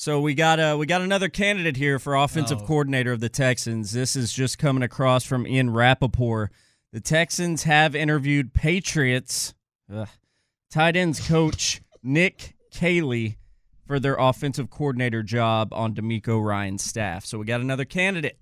So 0.00 0.18
we 0.18 0.32
got 0.32 0.58
uh, 0.58 0.76
we 0.78 0.86
got 0.86 1.02
another 1.02 1.28
candidate 1.28 1.76
here 1.76 1.98
for 1.98 2.14
offensive 2.14 2.62
Oh. 2.62 2.66
coordinator 2.66 3.12
of 3.12 3.20
the 3.20 3.28
Texans. 3.28 3.92
This 3.92 4.16
is 4.16 4.32
just 4.32 4.56
coming 4.58 4.82
across 4.82 5.26
from 5.26 5.46
Ian 5.46 5.68
Rapoport. 5.68 6.50
The 6.90 7.00
Texans 7.00 7.64
have 7.64 7.94
interviewed 7.94 8.54
Patriots 8.54 9.52
ugh, 9.94 10.08
tight 10.70 10.96
ends 10.96 11.20
coach 11.28 11.82
Nick 12.02 12.54
Caley 12.72 13.36
for 13.86 14.00
their 14.00 14.16
offensive 14.16 14.70
coordinator 14.70 15.22
job 15.22 15.70
on 15.74 15.94
DeMeco 15.94 16.42
Ryan's 16.42 16.82
staff. 16.82 17.26
So 17.26 17.36
we 17.36 17.44
got 17.44 17.60
another 17.60 17.84
candidate, 17.84 18.38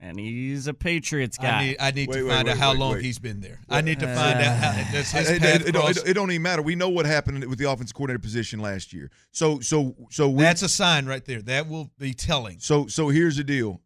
and 0.00 0.18
he's 0.18 0.66
a 0.68 0.74
Patriots 0.74 1.36
guy. 1.38 1.48
I 1.58 1.64
need, 1.64 1.76
I 1.80 1.90
need 1.90 2.08
Wait, 2.08 2.16
to 2.18 2.22
wait, 2.24 2.30
find 2.30 2.46
wait, 2.46 2.52
out 2.52 2.58
how 2.58 2.70
wait, 2.70 2.78
long 2.78 2.92
wait. 2.94 3.04
he's 3.04 3.18
been 3.18 3.40
there. 3.40 3.60
I 3.68 3.80
need 3.80 3.98
to 4.00 4.08
uh, 4.08 4.14
find 4.14 4.38
out 4.40 4.56
how 4.56 4.92
does 4.92 5.10
his 5.10 5.30
It, 5.30 5.40
path 5.42 5.60
it- 5.62 5.68
it 5.68 5.72
don't, 5.72 5.90
it- 5.90 6.08
it 6.08 6.14
don't 6.14 6.30
even 6.30 6.42
matter. 6.42 6.62
We 6.62 6.74
know 6.76 6.88
what 6.88 7.06
happened 7.06 7.44
with 7.46 7.58
the 7.58 7.70
offensive 7.70 7.94
coordinator 7.94 8.20
position 8.20 8.60
last 8.60 8.92
year. 8.92 9.10
So 9.32 9.60
so 9.60 9.96
so 10.10 10.28
we, 10.28 10.42
That's 10.42 10.62
a 10.62 10.68
sign 10.68 11.06
right 11.06 11.24
there. 11.24 11.42
That 11.42 11.68
will 11.68 11.90
be 11.98 12.14
telling. 12.14 12.58
So 12.60 12.86
so 12.86 13.08
here's 13.08 13.36
the 13.36 13.44
deal. 13.44 13.80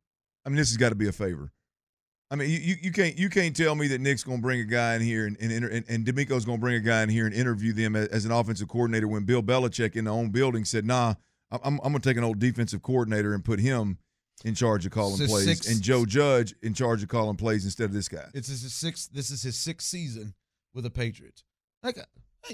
I 0.45 0.49
mean, 0.49 0.57
this 0.57 0.69
has 0.71 0.77
got 0.77 0.91
to 0.91 0.95
be 0.97 1.09
a 1.09 1.13
favor. 1.13 1.53
I 2.31 2.35
mean, 2.35 2.49
you, 2.49 2.59
you, 2.59 2.75
you 2.85 2.93
can't 2.93 3.17
you 3.19 3.29
can't 3.29 3.55
tell 3.55 3.75
me 3.75 3.89
that 3.89 4.01
Nick's 4.01 4.25
going 4.25 4.39
to 4.39 4.43
bring 4.43 4.61
a 4.61 4.65
guy 4.65 4.95
in 4.95 5.03
here 5.03 5.27
and 5.27 5.37
and, 5.41 5.53
and, 5.65 5.85
and 5.89 6.05
DeMeco's 6.07 6.45
going 6.45 6.59
to 6.59 6.61
bring 6.63 6.77
a 6.77 6.81
guy 6.81 7.03
in 7.03 7.09
here 7.11 7.27
and 7.27 7.35
interview 7.35 7.73
them 7.75 7.95
as, 7.95 8.09
as 8.09 8.25
an 8.25 8.33
offensive 8.33 8.69
coordinator 8.69 9.07
when 9.07 9.25
Bill 9.25 9.43
Belichick 9.43 9.97
in 9.97 10.07
the 10.07 10.11
own 10.11 10.31
building 10.31 10.65
said, 10.65 10.85
"Nah, 10.87 11.15
I'm 11.51 11.79
I'm 11.85 11.93
going 11.93 12.01
to 12.01 12.09
take 12.09 12.17
an 12.17 12.25
old 12.25 12.39
defensive 12.39 12.83
coordinator 12.83 13.35
and 13.35 13.45
put 13.45 13.61
him 13.61 13.99
in 14.45 14.55
charge 14.55 14.84
of 14.86 14.93
calling 14.93 15.16
plays 15.26 15.45
six- 15.45 15.68
and 15.68 15.80
Joe 15.82 16.05
Judge 16.05 16.55
in 16.62 16.74
charge 16.74 17.03
of 17.03 17.09
calling 17.09 17.36
plays 17.36 17.64
instead 17.64 17.84
of 17.84 17.93
this 17.93 18.09
guy." 18.09 18.28
It's 18.34 18.49
his 18.49 18.72
sixth. 18.74 19.11
This 19.12 19.30
is 19.30 19.43
his 19.43 19.57
sixth 19.57 19.88
season 19.88 20.34
with 20.74 20.84
the 20.84 20.90
Patriots. 20.90 21.45
Like 21.82 21.99
uh, 21.99 22.03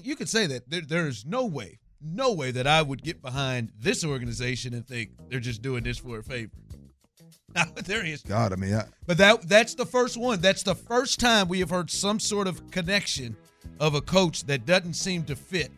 you 0.03 0.17
could 0.17 0.29
say 0.29 0.47
that 0.47 0.69
there, 0.71 0.81
there 0.83 1.07
is 1.09 1.25
no 1.27 1.45
way, 1.47 1.79
no 2.01 2.33
way 2.33 2.51
that 2.51 2.67
I 2.67 2.83
would 2.83 3.03
get 3.03 3.21
behind 3.23 3.73
this 3.79 4.05
organization 4.05 4.75
and 4.75 4.87
think 4.87 5.11
they're 5.31 5.41
just 5.41 5.63
doing 5.63 5.83
this 5.85 5.99
for 5.99 6.19
a 6.19 6.23
favor. 6.23 6.53
there 7.85 8.03
he 8.05 8.13
is. 8.13 8.23
God, 8.23 8.53
I 8.53 8.57
mean, 8.57 8.75
I, 8.75 8.85
But 9.07 9.19
that 9.19 9.43
that's 9.49 9.75
the 9.75 9.87
first 9.87 10.17
one. 10.17 10.41
That's 10.41 10.63
the 10.63 10.75
first 10.75 11.19
time 11.21 11.49
we 11.49 11.61
have 11.61 11.71
heard 11.71 11.91
some 11.91 12.21
sort 12.21 12.47
of 12.47 12.71
connection 12.71 13.37
of 13.81 13.95
a 13.95 14.01
coach 14.01 14.45
that 14.45 14.67
doesn't 14.67 14.95
seem 14.95 15.25
to 15.25 15.37
fit 15.37 15.71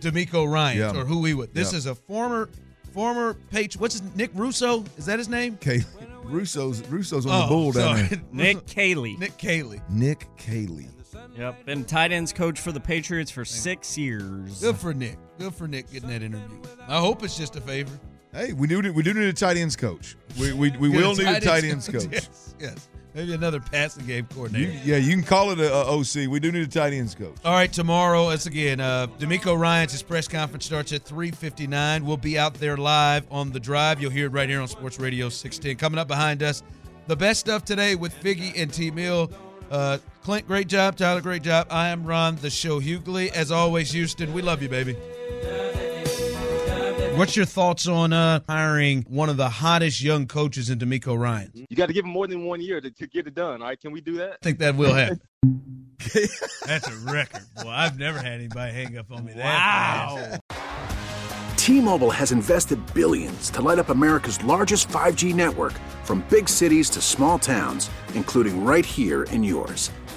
DeMeco 0.00 0.50
Ryan 0.50 0.78
Yeah. 0.78 1.00
or 1.00 1.04
who 1.04 1.24
he 1.24 1.34
would. 1.34 1.54
This 1.54 1.72
Yeah. 1.72 1.78
is 1.78 1.86
a 1.86 1.94
former 1.94 2.48
former 2.94 3.34
Patri 3.50 3.78
What's 3.80 3.98
his 3.98 4.14
Nick 4.14 4.30
Russo? 4.34 4.84
Is 4.96 5.06
that 5.06 5.18
his 5.18 5.28
name? 5.28 5.56
Kay, 5.58 5.80
Russo's 6.22 6.80
Russo's 6.88 7.26
on 7.26 7.32
the 7.40 7.44
Oh, 7.44 7.48
bull 7.48 7.72
down 7.72 7.96
sorry. 7.96 8.08
there. 8.08 8.22
Nick 8.32 8.66
Caley. 8.66 9.16
Nick 9.18 9.36
Caley. 9.36 9.80
Nick 9.90 10.28
Caley. 10.38 10.88
Yep, 11.36 11.66
been 11.66 11.84
tight 11.84 12.12
ends 12.12 12.32
coach 12.32 12.60
for 12.60 12.70
the 12.70 12.78
Patriots 12.80 13.30
for 13.30 13.44
six 13.44 13.98
years. 13.98 14.60
Good 14.60 14.76
for 14.76 14.94
Nick. 14.94 15.16
Good 15.38 15.54
for 15.54 15.66
Nick 15.66 15.90
getting 15.92 16.08
that 16.08 16.22
interview. 16.22 16.58
I 16.86 17.00
hope 17.00 17.24
it's 17.24 17.36
just 17.36 17.56
a 17.56 17.60
favor. 17.60 17.98
Hey, 18.32 18.52
we 18.52 18.66
do 18.68 18.80
we 18.92 19.02
do 19.02 19.12
need 19.14 19.24
a 19.28 19.32
tight 19.32 19.56
ends 19.56 19.74
coach. 19.76 20.16
We 20.38 20.52
we, 20.52 20.70
we 20.78 20.88
will 20.88 21.14
need 21.16 21.26
a 21.26 21.40
tight 21.40 21.64
ends 21.64 21.88
coach. 21.92 22.06
Yes, 22.10 22.54
yes. 22.60 22.88
Maybe 23.14 23.32
another 23.32 23.60
passing 23.60 24.06
game 24.06 24.26
coordinator. 24.26 24.72
You, 24.72 24.80
yeah, 24.84 24.96
you 24.96 25.12
can 25.12 25.22
call 25.22 25.52
it 25.52 25.60
a, 25.60 25.72
a 25.72 25.98
OC. 25.98 26.28
We 26.28 26.40
do 26.40 26.50
need 26.50 26.64
a 26.64 26.66
tight 26.66 26.92
ends 26.92 27.14
coach. 27.14 27.36
All 27.44 27.52
right, 27.52 27.72
tomorrow, 27.72 28.30
as 28.30 28.46
again, 28.46 28.80
uh, 28.80 29.06
DeMeco 29.20 29.56
Ryan's 29.56 29.92
his 29.92 30.02
press 30.02 30.26
conference 30.26 30.66
starts 30.66 30.92
at 30.92 31.04
3.59. 31.04 32.02
We'll 32.02 32.16
be 32.16 32.36
out 32.36 32.54
there 32.54 32.76
live 32.76 33.24
on 33.30 33.52
the 33.52 33.60
drive. 33.60 34.02
You'll 34.02 34.10
hear 34.10 34.26
it 34.26 34.30
right 34.30 34.48
here 34.48 34.60
on 34.60 34.66
Sports 34.66 34.98
Radio 34.98 35.28
610. 35.28 35.76
Coming 35.76 36.00
up 36.00 36.08
behind 36.08 36.42
us, 36.42 36.64
the 37.06 37.14
best 37.14 37.38
stuff 37.38 37.64
today 37.64 37.94
with 37.94 38.12
Figgy 38.20 38.60
and 38.60 38.72
T. 38.72 38.90
Mill. 38.90 39.30
Uh, 39.70 39.98
Clint, 40.24 40.48
great 40.48 40.66
job. 40.66 40.96
Tyler, 40.96 41.20
great 41.20 41.42
job. 41.42 41.68
I 41.70 41.88
am 41.88 42.04
Ron, 42.04 42.36
the 42.36 42.50
show 42.50 42.80
Hughley. 42.80 43.30
As 43.30 43.52
always, 43.52 43.92
Houston, 43.92 44.32
we 44.32 44.42
love 44.42 44.60
you, 44.60 44.68
baby. 44.68 44.96
What's 47.16 47.36
your 47.36 47.46
thoughts 47.46 47.86
on 47.86 48.12
uh, 48.12 48.40
hiring 48.48 49.04
one 49.08 49.28
of 49.28 49.36
the 49.36 49.48
hottest 49.48 50.02
young 50.02 50.26
coaches 50.26 50.68
in 50.68 50.80
DeMeco 50.80 51.16
Ryan? 51.16 51.50
You 51.54 51.76
got 51.76 51.86
to 51.86 51.92
give 51.92 52.04
him 52.04 52.10
more 52.10 52.26
than 52.26 52.44
one 52.44 52.60
year 52.60 52.80
to, 52.80 52.90
to 52.90 53.06
get 53.06 53.28
it 53.28 53.34
done. 53.34 53.62
All 53.62 53.68
right, 53.68 53.80
can 53.80 53.92
we 53.92 54.00
do 54.00 54.16
that? 54.16 54.32
I 54.32 54.36
think 54.42 54.58
that 54.58 54.74
will 54.74 54.92
happen. 54.92 55.20
That's 56.66 56.88
a 56.88 57.12
record. 57.12 57.42
Boy, 57.62 57.70
I've 57.70 57.98
never 57.98 58.18
had 58.18 58.32
anybody 58.32 58.72
hang 58.72 58.98
up 58.98 59.12
on 59.12 59.24
me 59.24 59.32
that 59.34 60.40
fast. 60.50 61.56
T-Mobile 61.56 62.10
has 62.10 62.32
invested 62.32 62.80
billions 62.94 63.48
to 63.50 63.62
light 63.62 63.78
up 63.78 63.90
America's 63.90 64.42
largest 64.42 64.88
5G 64.88 65.34
network 65.34 65.72
from 66.02 66.24
big 66.28 66.48
cities 66.48 66.90
to 66.90 67.00
small 67.00 67.38
towns, 67.38 67.90
including 68.14 68.64
right 68.64 68.84
here 68.84 69.22
in 69.24 69.44
yours. 69.44 69.90